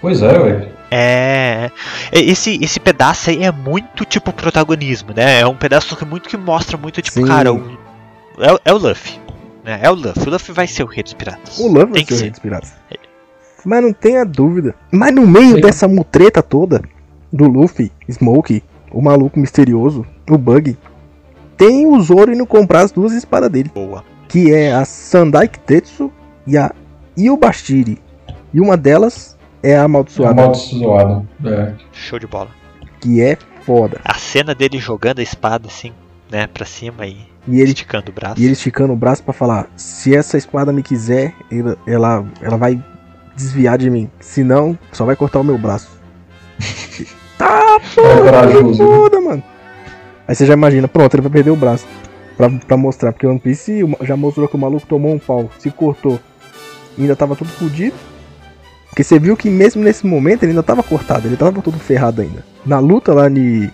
[0.02, 0.77] Pois é, velho.
[0.90, 1.70] É.
[2.12, 5.42] Esse, esse pedaço aí é muito tipo protagonismo, né?
[5.42, 7.28] É um pedaço que muito que mostra muito, tipo, Sim.
[7.28, 7.78] cara, o,
[8.40, 9.20] é, o- é o Luffy.
[9.64, 9.80] Né?
[9.82, 10.24] É o Luffy.
[10.28, 11.58] O Luffy vai ser o rei dos piratas.
[11.60, 12.74] O Luffy vai Tem que ser o rei dos piratas.
[13.66, 14.76] Mas não tenha dúvida.
[14.92, 15.62] Mas no meio Sim.
[15.62, 16.82] dessa mutreta toda,
[17.34, 20.78] do Luffy, Smoke, o maluco misterioso, o Bug,
[21.58, 23.70] tem o Zoro indo comprar as duas espadas dele.
[23.74, 24.04] Boa.
[24.30, 26.12] que é a Sandai Kitetsu
[26.46, 26.72] e a
[27.18, 27.98] Yubashiri.
[28.54, 31.28] E uma delas é a É amaldiçoada, amaldiçoado.
[31.46, 31.74] É.
[31.92, 32.50] Show de bola.
[33.00, 34.00] que é foda.
[34.04, 35.92] A cena dele jogando a espada assim,
[36.32, 37.18] né, pra cima e
[37.48, 38.40] E ele, esticando o braço.
[38.40, 42.58] e ele esticando o braço pra falar: se essa espada me quiser, ela, ela, ela
[42.58, 42.82] vai
[43.36, 44.10] desviar de mim.
[44.20, 45.90] Senão, só vai cortar o meu braço.
[47.38, 48.84] tá, É porra, corajoso.
[48.84, 48.90] né?
[48.98, 49.44] foda, mano.
[50.28, 51.86] Aí você já imagina, pronto, ele vai perder o braço.
[52.36, 55.50] Pra, pra mostrar, porque o One Piece já mostrou que o maluco tomou um pau,
[55.58, 56.20] se cortou.
[56.98, 57.96] E ainda tava tudo fodido.
[58.90, 62.22] Porque você viu que mesmo nesse momento ele ainda tava cortado, ele tava todo ferrado
[62.22, 62.44] ainda.
[62.66, 63.72] Na luta lá em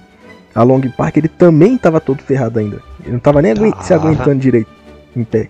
[0.56, 2.82] a Long Park ele também tava todo ferrado ainda.
[3.04, 4.70] Ele não tava nem se aguentando direito
[5.16, 5.50] em pé.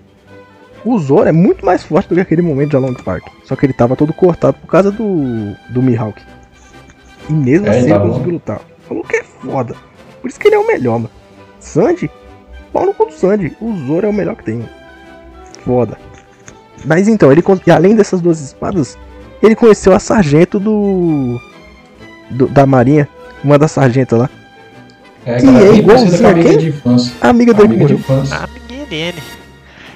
[0.86, 3.24] O Zoro é muito mais forte do que aquele momento de Long Park.
[3.46, 6.22] Só que ele tava todo cortado por causa do, do Mihawk.
[7.30, 8.62] E mesmo É, assim ele conseguiu lutar.
[8.88, 9.76] Falou que é foda.
[10.22, 11.10] Por isso que ele é o melhor, mano.
[11.60, 12.12] Sandy?
[12.74, 13.56] Pau no cu do Sandy.
[13.62, 14.56] O Zoro é o melhor que tem.
[14.56, 14.70] mano.
[15.64, 15.98] Foda.
[16.86, 18.98] Mas então, ele e além dessas duas espadas,
[19.44, 21.40] ele conheceu a sargento do,
[22.32, 23.08] do- da marinha,
[23.44, 24.30] uma das sargentas lá,
[25.26, 26.42] É, Que é igualzinho a quem?
[26.44, 26.74] amiga de
[27.22, 27.98] a amiga dele que Amiga de morreu.
[27.98, 28.36] infância.
[28.38, 29.22] A amiguinha dele.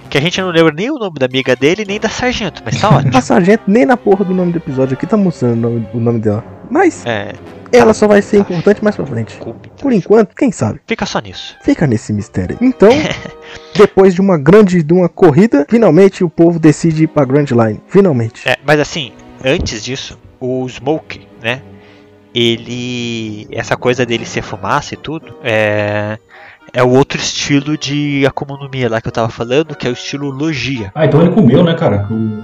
[0.10, 2.80] Que a gente não lembra nem o nome da amiga dele, nem da sargento, mas
[2.80, 3.18] tá ótimo.
[3.18, 6.00] A sargento nem na porra do nome do episódio aqui tá mostrando o nome, o
[6.00, 6.44] nome dela.
[6.72, 7.34] Mas É,
[7.74, 9.36] ela só vai ser importante mais pra frente.
[9.38, 9.56] Kumi.
[9.82, 10.80] Por enquanto, quem sabe?
[10.88, 11.58] Fica só nisso.
[11.62, 12.58] Fica nesse mistério.
[12.62, 12.88] Então,
[13.76, 17.82] depois de uma grande de uma corrida, finalmente o povo decide ir pra Grand Line.
[17.90, 18.48] Finalmente.
[18.48, 19.12] É, mas assim,
[19.44, 21.62] antes disso, o Smoke, né?
[22.34, 23.48] Ele.
[23.52, 26.18] Essa coisa dele ser fumaça e tudo, é.
[26.74, 29.90] É o outro estilo de Akuma no Mi lá que eu tava falando, que é
[29.90, 30.92] o estilo Logia.
[30.94, 32.06] Ah, então ele comeu, né, cara?
[32.12, 32.42] O...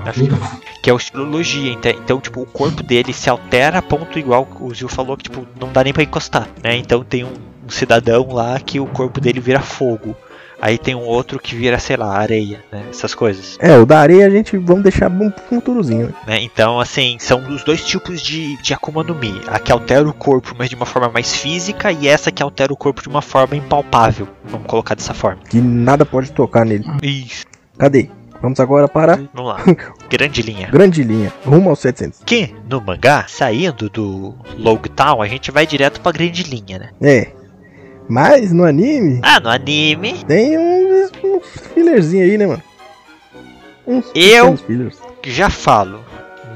[0.81, 1.71] Que, é o estilo Logia.
[1.73, 5.23] Então, então, tipo, o corpo dele se altera a ponto igual o Zil falou, que
[5.23, 6.77] tipo, não dá nem pra encostar, né?
[6.77, 7.33] Então tem um,
[7.65, 10.15] um cidadão lá que o corpo dele vira fogo.
[10.63, 12.85] Aí tem um outro que vira, sei lá, areia, né?
[12.89, 13.57] Essas coisas.
[13.59, 16.13] É, o da areia a gente vamos deixar um futurozinho, né?
[16.25, 16.41] né?
[16.41, 19.41] Então, assim, são os dois tipos de, de Akuma no Mi.
[19.47, 22.71] A que altera o corpo, mas de uma forma mais física, e essa que altera
[22.71, 24.25] o corpo de uma forma impalpável.
[24.45, 25.41] Vamos colocar dessa forma.
[25.49, 26.85] Que nada pode tocar nele.
[27.01, 27.45] Isso.
[27.77, 28.09] Cadê?
[28.41, 29.57] Vamos agora para Vamos lá.
[30.09, 30.69] Grande linha.
[30.69, 32.21] grande linha, rumo aos 700.
[32.25, 36.89] Que no mangá, saindo do Log Town, a gente vai direto pra grande linha, né?
[37.01, 37.42] É.
[38.07, 42.63] Mas no anime Ah, no anime, tem uns, uns fillerzinhos aí, né, mano?
[43.87, 44.57] Uns Eu-
[45.23, 45.99] já falo,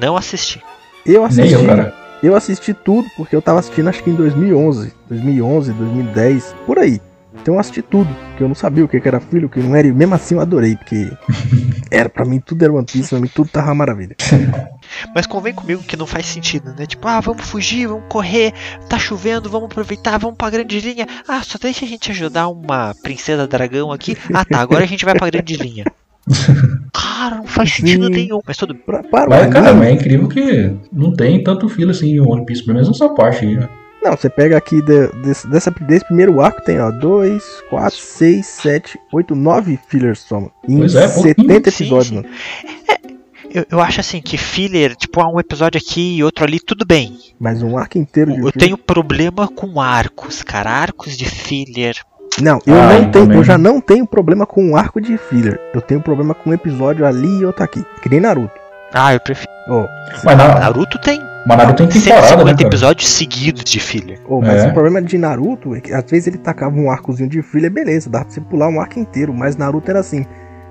[0.02, 0.62] não assisti.
[1.06, 1.54] Eu assisti.
[1.54, 1.94] eu, cara.
[2.22, 7.00] Eu assisti tudo porque eu tava assistindo acho que em 2011, 2011, 2010, por aí.
[7.42, 9.76] Então eu assisti tudo, porque eu não sabia o que era filho, o que não
[9.76, 11.10] era, e mesmo assim eu adorei, porque
[11.90, 14.16] era para mim tudo era One Piece, pra mim tudo tava uma maravilha.
[15.16, 16.86] Mas convém comigo que não faz sentido, né?
[16.86, 18.54] Tipo, ah, vamos fugir, vamos correr,
[18.90, 21.08] tá chovendo, vamos aproveitar, vamos pra grande linha.
[21.28, 24.18] Ah, só deixa a gente ajudar uma princesa dragão aqui.
[24.34, 25.86] Ah tá, agora a gente vai pra grande linha.
[26.94, 28.12] Cara, não faz sentido Sim.
[28.14, 28.40] nenhum.
[28.46, 31.70] Mas tudo Pra, para o Mas, cara, anime- mas é incrível que não tem tanto
[31.70, 33.68] fila assim em One Piece, pelo menos nessa parte aí, né?
[34.10, 38.46] Não, você pega aqui de- desse, dessa, desse primeiro arco, tem ó, 2, 4, 6,
[38.46, 40.52] 7, 8, 9 fillers só, mano.
[40.68, 41.36] Em Pois é, pouquinho.
[41.48, 42.28] 70 Sim, episódios, mano.
[43.50, 46.86] Eu, eu acho assim que filler, tipo, ah, um episódio aqui e outro ali, tudo
[46.86, 47.18] bem.
[47.40, 48.60] Mas um arco inteiro de Eu filler.
[48.60, 50.70] tenho problema com arcos, cara.
[50.70, 51.96] Arcos de filler.
[52.42, 53.38] Não, eu Ah, não tenho, também.
[53.38, 55.60] eu já não tenho problema com um arco de filler.
[55.74, 57.84] Eu tenho problema com um episódio ali e outro aqui.
[58.02, 58.54] Que nem Naruto.
[58.94, 59.50] Ah, eu prefiro.
[59.70, 59.88] Ó,
[60.24, 62.68] Mas, na, Naruto tem mas Naruto tem temporada, né, 150 cara?
[62.68, 64.20] episódios seguidos de filler.
[64.28, 64.68] Ô, mas É.
[64.68, 68.10] o problema de Naruto é que às vezes ele tacava um arcozinho de filler, beleza,
[68.10, 70.26] dá pra você pular um arco inteiro, mas Naruto era assim.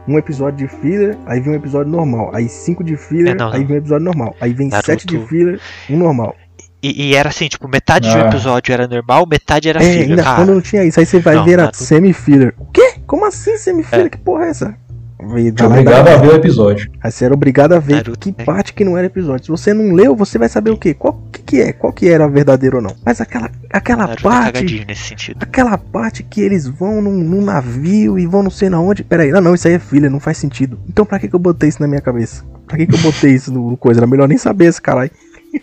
[0.09, 2.31] um episódio de filler, aí vem um episódio normal.
[2.33, 3.67] Aí cinco de filler, É, não, aí não.
[3.67, 4.37] vem um episódio normal.
[4.41, 5.59] Aí vem Naruto- sete de filler,
[5.91, 6.33] um normal.
[6.81, 8.29] E, e era assim, tipo, metade de um Ah.
[8.29, 10.37] episódio era normal, metade era é, filler, ainda cara.
[10.37, 11.01] quando não tinha isso.
[11.01, 12.55] Aí você vai Não, ver a semi-filler.
[12.57, 12.95] O quê?
[13.05, 14.07] Como assim semi-filler?
[14.07, 14.09] É.
[14.11, 14.77] Que porra é essa?
[15.19, 16.91] Veio Tinha da lá obrigado a ver o episódio.
[17.03, 18.45] Aí você era obrigado a ver Naruto, que né?
[18.45, 19.47] parte que não era episódio.
[19.47, 20.93] Se você não leu, você vai saber o quê?
[20.93, 21.73] Qual que, que é?
[21.73, 22.95] Qual que era verdadeiro ou não.
[23.05, 24.53] Mas aquela, aquela Naruto é parte.
[24.53, 25.39] cagadinho nesse sentido.
[25.41, 29.03] Aquela parte que eles vão num, num navio e vão não sei na onde.
[29.03, 30.79] Pera aí, não, não, isso aí é filha, não faz sentido.
[30.87, 32.45] Então pra que, que eu botei isso na minha cabeça?
[32.67, 34.01] Pra que, que eu botei isso no, no coisa?
[34.01, 35.11] Era melhor nem saber esse caralho.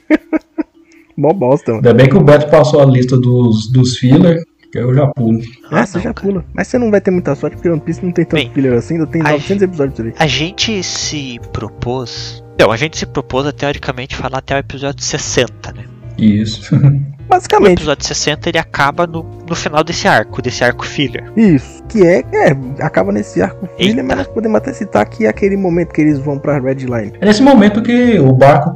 [1.15, 1.87] Mó bosta, mano.
[1.87, 4.43] Ainda bem que o Beto passou a lista dos, dos filler,
[4.73, 5.39] que eu já pulo.
[5.69, 6.27] Ah, Ah, você não, já cara.
[6.27, 6.45] pula.
[6.51, 8.73] Mas você não vai ter muita sorte porque One Piece não tem tanto Bem, filler
[8.73, 10.13] assim, ainda tem a 900 episódios aí.
[10.17, 12.43] A gente se propôs.
[12.59, 15.85] Não, a gente se propôs a teoricamente falar até o episódio 60, né?
[16.17, 16.75] Isso.
[17.23, 21.31] O Basicamente, episódio 60 ele acaba no, no final desse arco, desse arco filler.
[21.37, 21.81] isso.
[21.85, 22.51] Que é, é,
[22.83, 24.03] acaba nesse arco filler, Eita.
[24.03, 27.13] mas nós podemos até citar que é aquele momento que eles vão pra Red Line.
[27.21, 28.75] É nesse momento que o barco.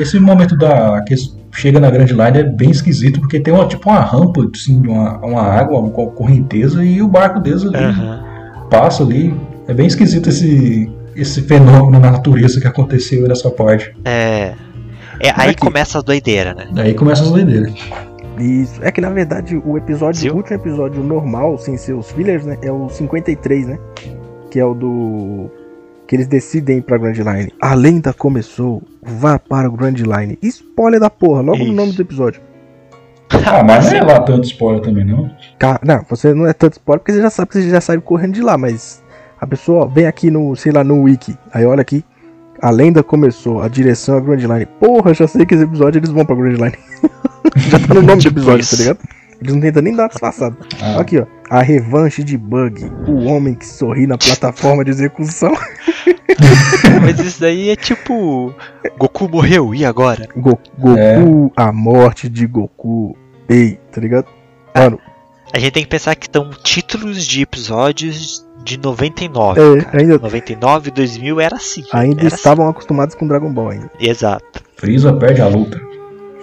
[0.00, 1.04] Esse momento da.
[1.06, 1.14] que
[1.58, 5.18] chega na Grand Line é bem esquisito, porque tem uma, tipo uma rampa, assim, uma,
[5.18, 7.94] uma água, uma correnteza, e o barco deles ali
[8.70, 9.34] passa ali.
[9.66, 13.94] É bem esquisito esse, esse fenômeno na natureza que aconteceu nessa parte.
[14.04, 14.54] É.
[15.20, 15.56] É, aí Aqui.
[15.56, 16.68] começa a doideira, né?
[16.72, 17.74] Daí começa as doideiras.
[18.38, 18.78] Isso.
[18.82, 20.34] É que na verdade o episódio, Viu?
[20.34, 22.56] o último episódio normal, sem ser os fillers, né?
[22.62, 23.78] É o 53, né?
[24.48, 25.50] Que é o do.
[26.08, 27.52] Que eles decidem ir pra Grand Line.
[27.60, 30.38] A lenda começou, vá para o Grand Line.
[30.42, 32.40] Spoiler da porra, logo no nome do episódio.
[33.44, 35.30] Ah, mas não é lá tanto spoiler também, não.
[35.84, 38.32] Não, você não é tanto spoiler porque você já sabe que você já sai correndo
[38.32, 39.02] de lá, mas
[39.38, 42.02] a pessoa vem aqui no, sei lá, no wiki, aí olha aqui,
[42.60, 44.66] a lenda começou, a direção é Grand Line.
[44.80, 46.78] Porra, já sei que esse episódio eles vão pra Grand Line.
[47.56, 48.98] já tá no nome do Tipo episódio, tá ligado?
[49.40, 50.56] Eles não tentam nem dar uma disfarçada.
[50.82, 51.26] Ah, Aqui, ó.
[51.50, 52.84] A revanche de Bug.
[53.06, 55.52] O homem que sorri na plataforma de execução.
[57.02, 58.54] Mas isso daí é tipo.
[58.98, 60.28] Goku morreu, e agora?
[60.36, 61.16] Go- Goku, É.
[61.56, 63.16] a morte de Goku.
[63.48, 64.26] Ei, tá ligado?
[64.76, 64.98] Mano,
[65.52, 69.58] A gente tem que pensar que são títulos de episódios de 99.
[69.60, 70.00] É, cara.
[70.02, 71.82] ainda- 99, 2000 era assim.
[71.92, 73.86] ainda era estavam acostumados com Dragon Ball ainda.
[73.96, 74.08] assim.
[74.10, 74.62] Exato.
[74.76, 75.80] Freeza perde a luta.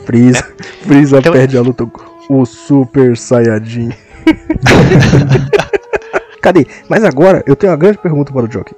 [0.05, 0.43] Freeza,
[0.81, 3.91] Freeza Então- perde a luta com o Super Saiyajin.
[6.41, 6.67] Cadê?
[6.89, 8.75] Mas agora eu tenho uma grande pergunta para o Joker.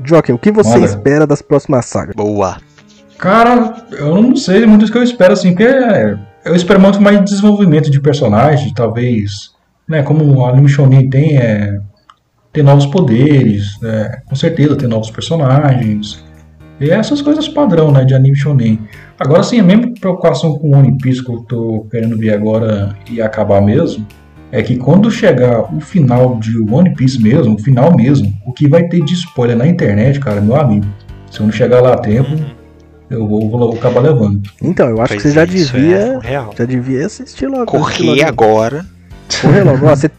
[0.00, 0.86] Joker, o que você Manda.
[0.86, 2.14] espera das próximas sagas?
[2.14, 2.58] Boa.
[3.18, 7.00] Cara, eu não sei muito o que eu espero, assim, porque é- eu espero muito
[7.02, 9.50] mais desenvolvimento de personagem, talvez,
[9.88, 11.80] né, como o anime shonen tem, é,
[12.52, 16.24] ter novos poderes, né, com certeza ter novos personagens,
[16.80, 18.78] e essas coisas padrão, né, de anime shonen.
[19.18, 22.94] Agora, sim, a mesma preocupação com o One Piece que eu tô querendo ver agora
[23.10, 24.06] e acabar mesmo,
[24.50, 28.66] é que quando chegar o final de One Piece mesmo, o final mesmo, o que
[28.68, 30.86] vai ter de spoiler na internet, cara, meu amigo,
[31.30, 32.30] se eu não chegar lá a tempo,
[33.10, 34.42] eu vou, vou acabar levando.
[34.62, 36.18] Então, eu acho que Pois você já é, é devia.
[36.20, 36.54] real.
[36.56, 37.76] Já devia assistir logo.
[37.76, 38.28] assistir Correr logo.
[38.28, 38.86] agora.
[39.42, 39.86] Correr logo.
[39.86, 40.10] Ó, você-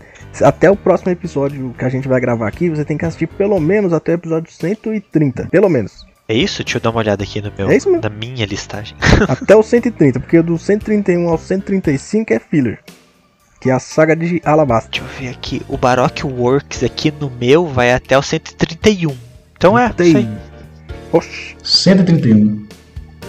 [0.44, 3.60] até o próximo episódio que a gente vai gravar aqui, você tem que assistir pelo
[3.60, 5.48] menos até o episódio 130.
[5.52, 6.06] Pelo menos.
[6.28, 6.64] É isso?
[6.64, 8.04] Deixa eu dar uma olhada aqui no meu, É isso mesmo.
[8.04, 8.96] na minha listagem.
[9.28, 12.80] até o 130, porque do 131 ao 135 é filler.
[13.60, 14.90] Que é a saga de Alabasta.
[14.92, 15.62] Deixa eu ver aqui.
[15.68, 19.14] O Baroque Works aqui no meu vai até o 131.
[19.58, 20.28] Então é, aí.
[21.12, 21.56] Oxi.
[21.64, 22.66] 131.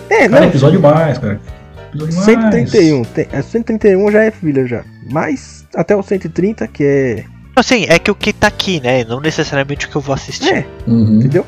[0.08, 0.48] É, Cara, não.
[0.48, 1.40] episódio mais, cara.
[1.88, 2.24] Episódio mais.
[2.24, 3.04] 131.
[3.04, 4.84] Tem, é, 131 já é filler já.
[5.10, 7.24] Mas até o 130, que é.
[7.56, 9.02] Assim, é que o que tá aqui, né?
[9.04, 10.52] Não necessariamente o que eu vou assistir.
[10.54, 11.18] É, Uhum.
[11.18, 11.44] entendeu?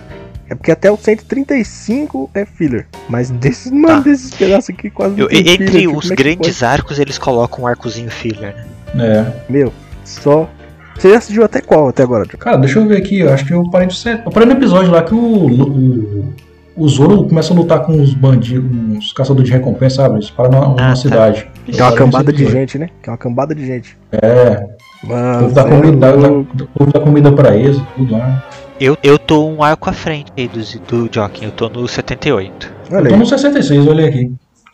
[0.51, 2.87] É porque até o 135 é filler.
[3.09, 4.11] Mas desses, mano, Tá.
[4.11, 7.65] desses pedaços aqui quase não Eu- tem entre filler, os é grandes arcos, eles colocam
[7.65, 8.65] um arcozinho filler, né?
[8.99, 9.27] É.
[9.49, 9.73] Meu,
[10.05, 10.49] só.
[10.97, 12.39] Você já assistiu até qual até agora, John?
[12.39, 13.21] Cara, deixa eu ver aqui.
[13.21, 14.23] Eu acho que eu parei de ser.
[14.25, 16.35] Eu parei no episódio lá que o, o,
[16.77, 20.17] o Zoro começa a lutar com os bandidos, os caçadores de recompensa, sabe?
[20.17, 20.97] Eles param numa, numa tá.
[20.97, 21.49] cidade.
[21.65, 22.89] Que é uma Eu cambada de gente, né?
[23.03, 23.97] Que é uma cambada de gente.
[24.13, 24.67] É.
[25.03, 28.45] O Mano, povo dá dá, o povo dá comida pra eles, tudo lá.
[28.81, 32.73] Eu, eu tô um arco à frente aí do, do Joking, eu tô no 78.
[32.91, 33.21] Eu Olha tô aí.
[33.21, 34.33] no 66, olhei aqui.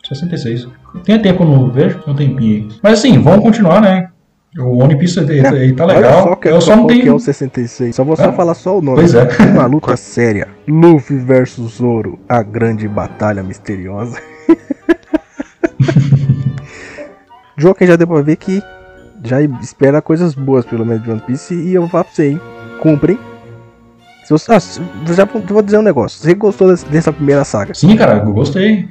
[0.09, 0.67] 66.
[1.03, 1.99] Tem tempo eu não vejo?
[1.99, 2.67] Tem um tempinho aí.
[2.83, 4.09] Mas assim, vamos continuar, né?
[4.57, 6.23] O One Piece Não, ele tá legal.
[6.23, 7.15] só que eu só não que é tenho.
[7.15, 7.95] o 66.
[7.95, 8.97] Só vou só Ah, falar só o nome.
[8.97, 9.27] pois é.
[9.53, 10.47] Uma luta séria.
[10.67, 12.17] Luffy versus Zoro.
[12.27, 14.17] A grande batalha misteriosa.
[17.57, 18.61] Joker já deu pra ver que
[19.23, 21.53] já espera coisas boas, pelo menos, de One Piece.
[21.53, 22.41] E eu vou falar pra você, hein?
[22.81, 23.19] Cumprem.
[24.23, 24.59] Se você, ah,
[25.13, 26.19] já vou dizer um negócio.
[26.21, 27.73] Você gostou dessa, dessa primeira saga?
[27.73, 28.87] Sim, cara, eu gostei.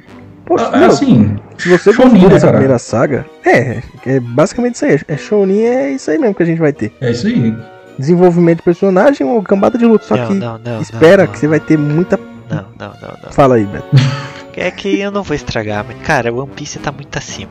[0.49, 2.51] Poxa, Ah, meu, assim, se você gostou né, cara?
[2.53, 4.99] primeira saga, é, é basicamente isso aí.
[5.07, 6.91] É Shonen, é isso aí mesmo que a gente vai ter.
[6.99, 7.55] é isso aí.
[7.97, 10.03] desenvolvimento de personagem, uma cambada de luta.
[10.05, 12.19] Só Não, que não, não, espera não, que você vai ter muita.
[12.49, 13.31] Não, não, não, não.
[13.31, 13.85] Fala aí, Beto.
[14.57, 17.49] É que eu não vou estragar, mas cara, One Piece tá muito acima.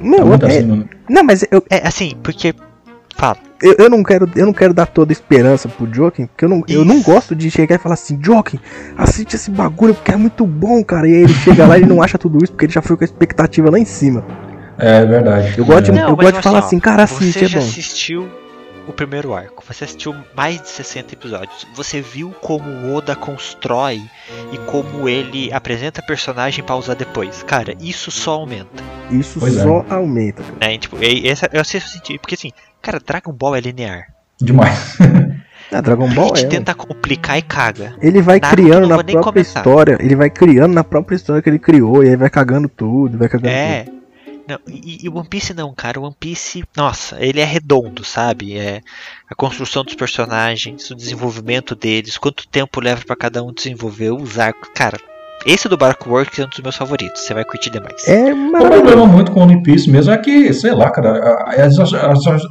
[0.00, 0.84] Não, Tá muito é- acima, né?
[1.10, 2.54] não mas eu, É assim, porque.
[3.14, 3.36] Fala.
[3.62, 6.48] Eu, eu não quero, eu não quero dar toda a esperança pro Joking, porque eu
[6.48, 8.58] não, eu não gosto de chegar e falar assim, Joking,
[8.96, 11.08] assiste esse bagulho porque é muito bom, cara.
[11.08, 13.04] E aí ele chega lá e não acha tudo isso porque ele já foi com
[13.04, 14.24] a expectativa lá em cima.
[14.78, 15.54] É verdade.
[15.56, 16.04] Eu gosto de- É.
[16.04, 17.64] eu gosto de falar assim, cara, assiste, Você é já bom.
[17.64, 18.28] assistiu
[18.86, 24.00] o primeiro arco, você assistiu mais de 60 episódios, você viu como o Oda constrói
[24.52, 27.42] e como ele apresenta personagem pra usar depois.
[27.42, 28.82] Cara, isso só aumenta.
[29.10, 29.62] Isso Pois é.
[29.62, 30.42] só aumenta.
[30.42, 30.56] cara.
[30.60, 30.74] Né?
[30.74, 34.06] E, tipo, essa, eu sei sentido, porque assim, cara, Dragon Ball é linear.
[34.40, 34.96] Demais.
[35.72, 36.48] Ah, Dragon Ball Bleach é.
[36.48, 37.96] tenta complicar e caga.
[38.00, 39.42] Ele vai Naruto criando na própria comentar.
[39.42, 39.98] história.
[40.00, 42.04] Ele vai criando na própria história que ele criou.
[42.04, 43.50] E aí vai cagando tudo, vai cagando
[43.84, 43.95] tudo.
[44.48, 46.00] Não, e, e One Piece não, cara.
[46.00, 48.56] One Piece, nossa, ele é redondo, sabe?
[48.58, 48.80] É
[49.30, 54.38] a construção dos personagens, o desenvolvimento deles, quanto tempo leva pra cada um desenvolver os
[54.38, 54.68] arcos.
[54.74, 54.98] Cara,
[55.44, 57.22] esse do Barco Works é um dos meus favoritos.
[57.22, 58.06] Você vai curtir demais.
[58.06, 58.82] É O maravilhoso.
[58.84, 62.42] problema muito com o One Piece mesmo é que, sei lá, cara, as- as- as-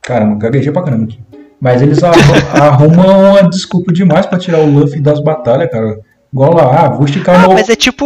[0.00, 1.18] cara, não gaguejei pra caramba aqui.
[1.60, 2.16] Mas eles arru-
[2.60, 5.98] arrumam uma desculpa demais pra tirar o Luffy das batalhas, cara.
[6.32, 7.52] Igual lá, ah, vou esticar Ah, meu.
[7.52, 8.04] mas é tipo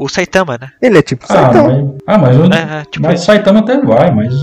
[0.00, 0.68] o Saitama, né?
[0.80, 1.68] Ele é tipo Ah, Saitama.
[1.68, 3.20] mas, ah, mas, eu, É, é, tipo mas.
[3.22, 4.34] Saitama até vai, mas.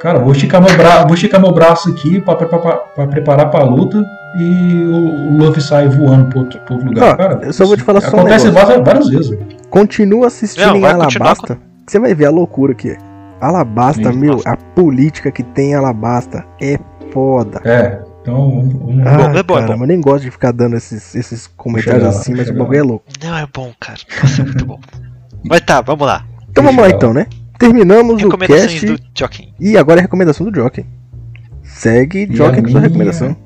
[0.00, 1.02] Cara, vou esticar meu, bra...
[1.04, 4.02] vou esticar meu braço aqui pra, pra, pra- pra preparar pra luta
[4.38, 7.16] e o, o Luffy sai voando pro outro, pro outro lugar.
[7.18, 8.66] Cara, eu só vou te falar só um Acontece negócio.
[8.68, 9.28] várias, várias vezes.
[9.28, 9.46] velho.
[9.68, 11.56] Continua assistindo Não, em Alabasta.
[11.84, 12.96] que Você vai ver a loucura que é.
[13.42, 14.48] Alabasta, Sim, meu, nossa.
[14.50, 16.78] a política que tem em Alabasta é
[17.12, 17.60] foda.
[17.64, 17.98] É,
[18.30, 18.50] então.
[18.50, 19.82] vamos- vamos- Ah, é bom, é caramba, bom.
[19.84, 22.82] eu nem gosto de ficar dando esses, esses comentários lá, assim, mas o bagulho é
[22.82, 23.04] louco.
[23.22, 23.98] Não, é bom, cara.
[24.22, 24.80] Nossa, é muito bom.
[25.44, 26.24] Mas tá, vamos lá.
[26.50, 27.26] Então vamos lá então, né?
[27.58, 29.52] Terminamos o Recomendações cast do Joaquim.
[29.60, 30.86] e agora é a recomendação do Jockey.
[31.62, 33.36] Segue Jockey a com sua minha- recomendação.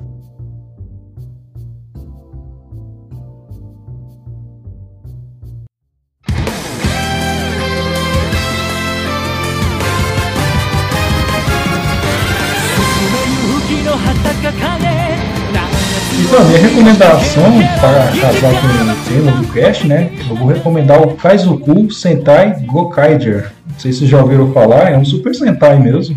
[16.85, 17.51] Recomendação
[17.81, 20.11] para casar com o tema do cast, né?
[20.29, 23.51] Eu vou recomendar o Kaizoku Sentai Gokaiger.
[23.67, 26.15] Não sei se vocês já ouviram falar, é um Super Sentai mesmo.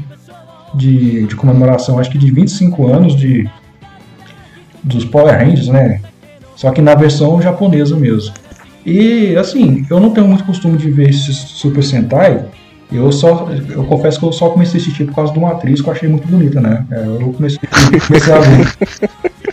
[0.75, 3.49] De, de comemoração, acho que de 25 anos de
[4.85, 6.03] dos Power Rangers, né?
[6.55, 8.35] Só que na versão japonesa mesmo.
[8.85, 12.45] E assim, eu não tenho muito costume de ver esse Super Sentai.
[12.93, 15.81] Eu só, eu confesso que eu só comecei a assistir por causa de uma atriz
[15.81, 16.85] que eu achei muito bonita, né?
[16.91, 17.59] É, Eu comecei,
[18.07, 19.39] comecei a ver.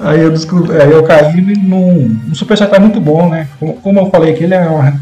[0.00, 3.48] Aí eu, descobri, aí eu caí num, num Super Sentai muito bom, né?
[3.58, 5.00] Como, como eu falei aqui, ele é, uma,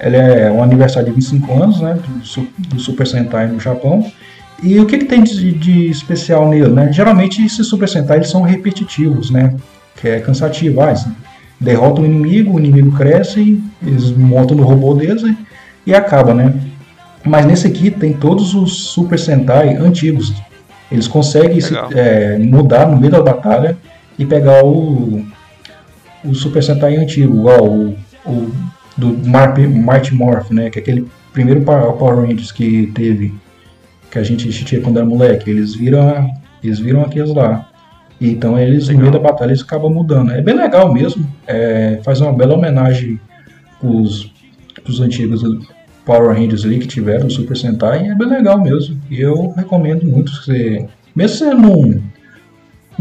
[0.00, 1.98] ele é um aniversário de 25 anos, né?
[2.02, 4.10] Do, do Super Sentai no Japão.
[4.62, 6.90] E o que, que tem de, de especial nele, né?
[6.92, 9.54] Geralmente esses Super Sentai eles são repetitivos, né?
[10.00, 10.80] Que é cansativo.
[10.80, 11.04] Ah, eles
[11.60, 15.22] derrotam o inimigo, o inimigo cresce, eles montam no robô deles
[15.86, 16.54] e, acaba, né?
[17.24, 20.32] Mas nesse aqui tem todos os Super Sentai antigos.
[20.90, 23.76] Eles conseguem se- é, mudar no meio da batalha
[24.22, 25.24] e pegar o,
[26.24, 28.52] o Super Sentai antigo, igual o, o
[28.96, 30.70] do Mighty Morph, né?
[30.70, 33.34] Que é aquele primeiro Power Rangers que teve,
[34.10, 35.50] que a gente assistia quando era moleque.
[35.50, 36.30] Eles viram,
[36.62, 37.68] eles viram aqueles lá.
[38.20, 40.30] Então eles, no meio da batalha, eles acabam mudando.
[40.30, 41.26] É bem legal mesmo.
[41.46, 43.18] É, faz uma bela homenagem
[43.82, 44.32] os,
[44.86, 45.42] os antigos
[46.04, 48.06] Power Rangers ali que tiveram o Super Sentai.
[48.06, 49.00] É bem legal mesmo.
[49.10, 50.86] E eu recomendo muito que você.
[51.16, 52.00] Mesmo se você não,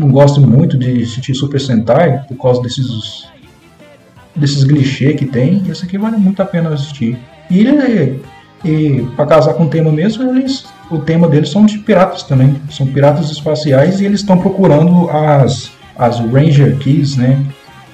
[0.01, 3.29] não gosta muito de assistir Super Sentai, por causa desses
[4.35, 7.17] desses clichês que tem, esse aqui vale muito a pena assistir.
[7.49, 8.21] E ele
[8.63, 12.55] e para casar com o tema mesmo, eles, o tema deles são de piratas também.
[12.69, 17.43] São piratas espaciais e eles estão procurando as, as Ranger Keys, né?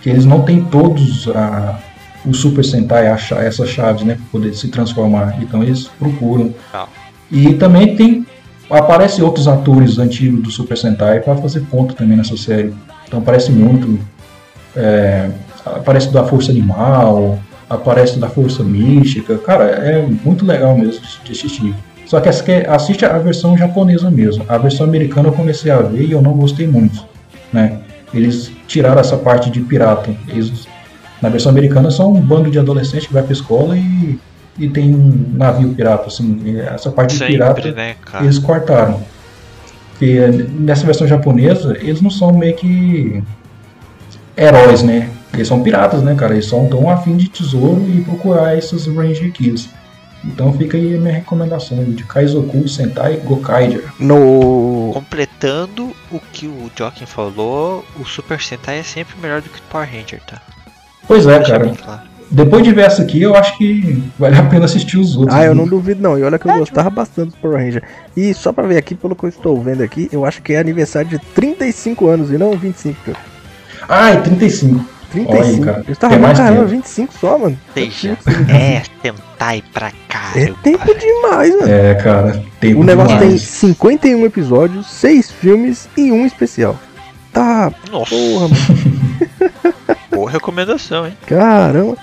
[0.02, 1.80] Que eles não têm todos a,
[2.26, 4.16] o Super Sentai, a, cha- essas chaves, né?
[4.16, 5.38] Para poder se transformar.
[5.42, 6.54] Então eles procuram.
[6.68, 6.90] Legal.
[7.32, 8.26] E também tem.
[8.70, 12.74] Aparecem outros atores antigos do Super Sentai para fazer ponto também nessa série.
[13.08, 14.00] Então aparece muito.
[14.76, 15.30] é,
[15.66, 17.40] aparece da Força Animal,
[17.70, 19.38] aparece da Força Mística.
[19.38, 21.74] Cara, é muito legal mesmo de, assistir.
[22.06, 24.46] Só que assiste a versão japonesa mesmo.
[24.48, 27.06] A versão americana eu comecei a ver e eu não gostei muito.
[27.52, 27.80] Né?
[28.14, 30.12] Eles tiraram essa parte de pirata.
[30.28, 30.68] Eles,
[31.22, 34.18] na versão americana são um bando de adolescentes que vai pra escola e,
[34.58, 36.08] e tem um navio pirata.
[36.08, 39.02] Assim, essa parte de pirata Sempre, né, eles cortaram.
[39.92, 40.20] Porque
[40.60, 43.24] nessa versão japonesa, eles não são meio que
[44.38, 45.10] heróis, né?
[45.34, 46.34] Eles são piratas, né, cara?
[46.34, 49.70] Eles só estão afim de tesouro e procurar esses Ranger Keys.
[50.24, 53.92] Então fica aí a minha recomendação de Kaizoku Sentai Gokaiger.
[54.00, 54.92] No.
[54.94, 59.64] Completando o que o Joaquim falou, o Super Sentai é sempre melhor do que o
[59.64, 60.42] Power Ranger, tá?
[61.08, 61.76] Pois é, Deixa cara.
[61.76, 62.07] claro.
[62.30, 65.36] Depois de ver essa aqui, eu acho que vale a pena assistir os outros.
[65.38, 66.18] Ah, eu não duvido não.
[66.20, 67.84] E olha que eu gostava bastante do Power Ranger.
[68.16, 70.60] E só pra ver aqui, pelo que eu estou vendo aqui, eu acho que é
[70.60, 72.98] aniversário de 35 anos e não 25.
[73.06, 73.18] cara.
[73.88, 74.86] Ah, e 35.
[75.12, 75.32] 35.
[75.32, 75.84] Olha aí, cara.
[75.88, 76.72] Eu estava Tem vendo, mais caramba, tempo.
[76.72, 77.58] 25 só, mano.
[77.74, 78.18] Seja,
[78.50, 80.58] é Sentai pra É caramba.
[80.64, 81.72] tempo demais, mano.
[81.72, 82.44] É, cara.
[82.60, 83.42] Tempo O negócio tem demais.
[83.44, 86.76] 51 episódios, 6 filmes e um especial.
[87.32, 88.56] Tá, Nossa, porra, mano.
[90.12, 91.14] boa recomendação, hein?
[91.26, 91.96] Caramba.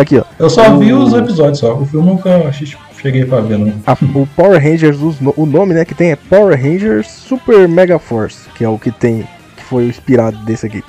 [0.00, 0.24] Aqui, ó.
[0.38, 1.74] Eu só vi O- os episódios só.
[1.74, 3.72] O filme nunca assisti- cheguei pra ver, não.
[3.86, 4.98] A- o Power Rangers,
[5.36, 8.90] o nome né, que tem é Power Rangers Super Mega Force, que é o que
[8.90, 10.82] tem, que foi o inspirado desse aqui.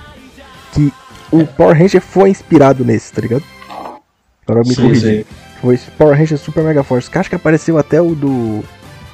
[0.71, 0.93] Que
[1.31, 3.43] o Power Ranger foi inspirado nesse, tá ligado?
[4.47, 5.25] Agora eu me corrigi.
[5.61, 8.63] Foi esse Power Ranger Super Mega Force, que acho que apareceu até o do.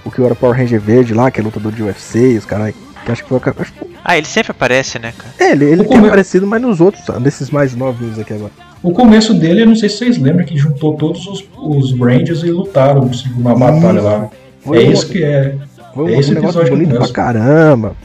[0.06, 2.74] O que era Power Ranger Verde lá, que é lutador de UFC, os caras.
[3.06, 3.40] Que acho que foi.
[3.60, 5.34] acho que- Ah, ele sempre aparece, né, cara?
[5.40, 8.52] É, ele, ele tem aparecido, mas nos outros, nesses mais novinhos aqui agora.
[8.83, 12.43] O começo dele, eu não sei se vocês lembram, que juntou todos os, os Rangers
[12.43, 14.29] e lutaram uma batalha lá.
[14.59, 15.55] Foi é um- isso que é
[15.93, 17.95] Foi é um, esse um negócio episódio bonito pra caramba.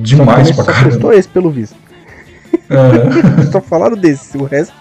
[0.00, 0.88] demais só, pra só caramba.
[0.90, 1.76] prestou esse pelo visto.
[2.70, 3.44] É.
[3.52, 4.72] Só falaram desse, o resto.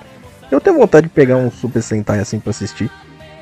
[0.49, 2.89] Eu tenho vontade de pegar um Super Sentai assim pra assistir.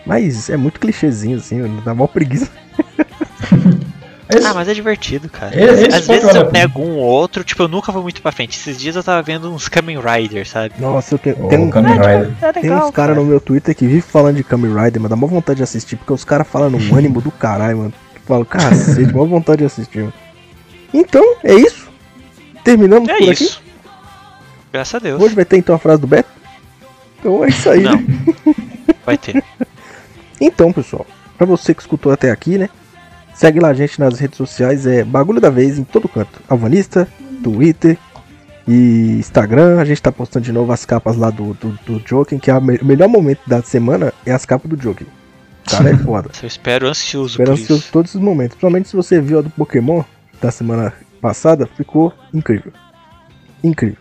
[0.05, 2.49] Mas é muito clichêzinho assim, dá mó preguiça.
[4.31, 5.53] Esse- Ah, mas é divertido, cara.
[5.55, 8.31] É, esse Às vezes eu pego um ou outro, tipo, eu nunca vou muito pra
[8.31, 8.57] frente.
[8.57, 10.73] Esses dias eu tava vendo uns Kamen Rider, sabe?
[10.79, 12.31] Nossa, eu tenho, Ô, tem, um- Kamen Rider.
[12.41, 15.15] É tem uns caras no meu Twitter que vivem falando de Kamen Rider, mas dá
[15.15, 17.93] mó vontade de assistir, porque os caras falam num ânimo do caralho, mano.
[18.15, 20.13] Eu falo, cacete, mó vontade de assistir, mano.
[20.93, 21.89] Então, é isso.
[22.63, 23.43] Terminamos É por aqui.
[23.43, 23.61] isso.
[24.71, 25.21] Graças a Deus.
[25.21, 26.29] Hoje vai ter então a frase do Beto.
[27.19, 27.95] Então é isso aí, Não.
[27.97, 28.05] né?
[29.05, 29.43] Vai ter.
[30.39, 31.05] Então, pessoal,
[31.37, 32.69] pra você que escutou até aqui, né?
[33.33, 36.41] Segue lá a gente nas redes sociais, é Bagulho da Vez em todo canto.
[36.47, 37.07] Alvanista,
[37.43, 37.97] Twitter
[38.67, 39.79] e Instagram.
[39.79, 42.59] A gente tá postando de novo as capas lá do, do, do Joking, que é
[42.59, 45.07] me- o melhor momento da semana é as capas do Joking.
[45.69, 46.29] Cara, é foda.
[46.41, 47.91] Eu espero ansioso Espero por ansioso isso.
[47.91, 48.55] todos esses momentos.
[48.55, 50.03] Principalmente se você viu a do Pokémon
[50.41, 52.71] da semana passada, ficou incrível.
[53.63, 53.97] Incrível.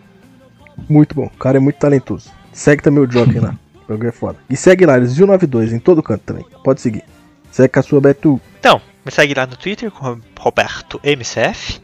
[0.89, 1.25] Muito bom.
[1.25, 2.29] O cara é muito talentoso.
[2.53, 3.55] Segue também o Joker lá.
[3.81, 4.37] O programa é foda.
[4.49, 6.45] E segue lá, eles 92 em todo canto também.
[6.63, 7.03] Pode seguir.
[7.51, 8.39] Segue com a sua Betu.
[8.57, 11.81] Então, me segue lá no Twitter com Roberto MCF.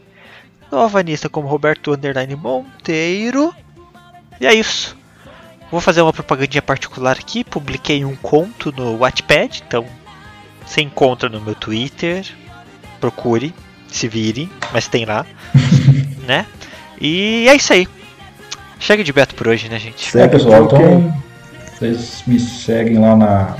[0.70, 3.54] No Alvanista como Roberto Underline Monteiro.
[4.40, 4.96] E é isso.
[5.70, 7.42] Vou fazer uma propagandinha particular aqui.
[7.42, 9.64] Publiquei um conto no Wattpad.
[9.66, 9.84] Então,
[10.64, 12.26] você encontra no meu Twitter.
[13.00, 13.54] Procure,
[13.88, 15.26] se vire, mas tem lá.
[16.26, 16.46] né?
[17.00, 17.88] E é isso aí.
[18.78, 20.10] Chega de Beto por hoje, né, gente?
[20.10, 21.14] Segue É, pessoal, então
[21.78, 23.56] vocês me seguem lá na,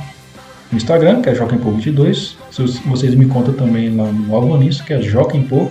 [0.70, 2.36] no Instagram, que é JoquemPo22.
[2.50, 5.70] Se vocês me contam também lá no Alvanista, que é Joquempo.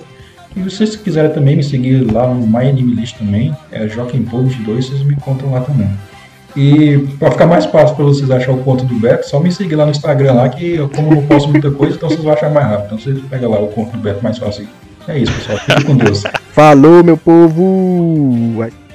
[0.56, 5.52] E vocês quiserem também me seguir lá no MyAnimeList também, é Joquempo22, vocês me contam
[5.52, 5.88] lá também.
[6.56, 9.76] E para ficar mais fácil para vocês achar o conto do Beto, só me seguir
[9.76, 12.34] lá no Instagram lá, que eu, como eu não posto muita coisa, então vocês vão
[12.34, 12.86] achar mais rápido.
[12.86, 14.68] Então vocês pegam lá o conto do Beto mais fácil.
[15.08, 15.60] É isso, pessoal.
[15.60, 16.24] Fique com Deus.
[16.54, 18.87] Falou, meu povo!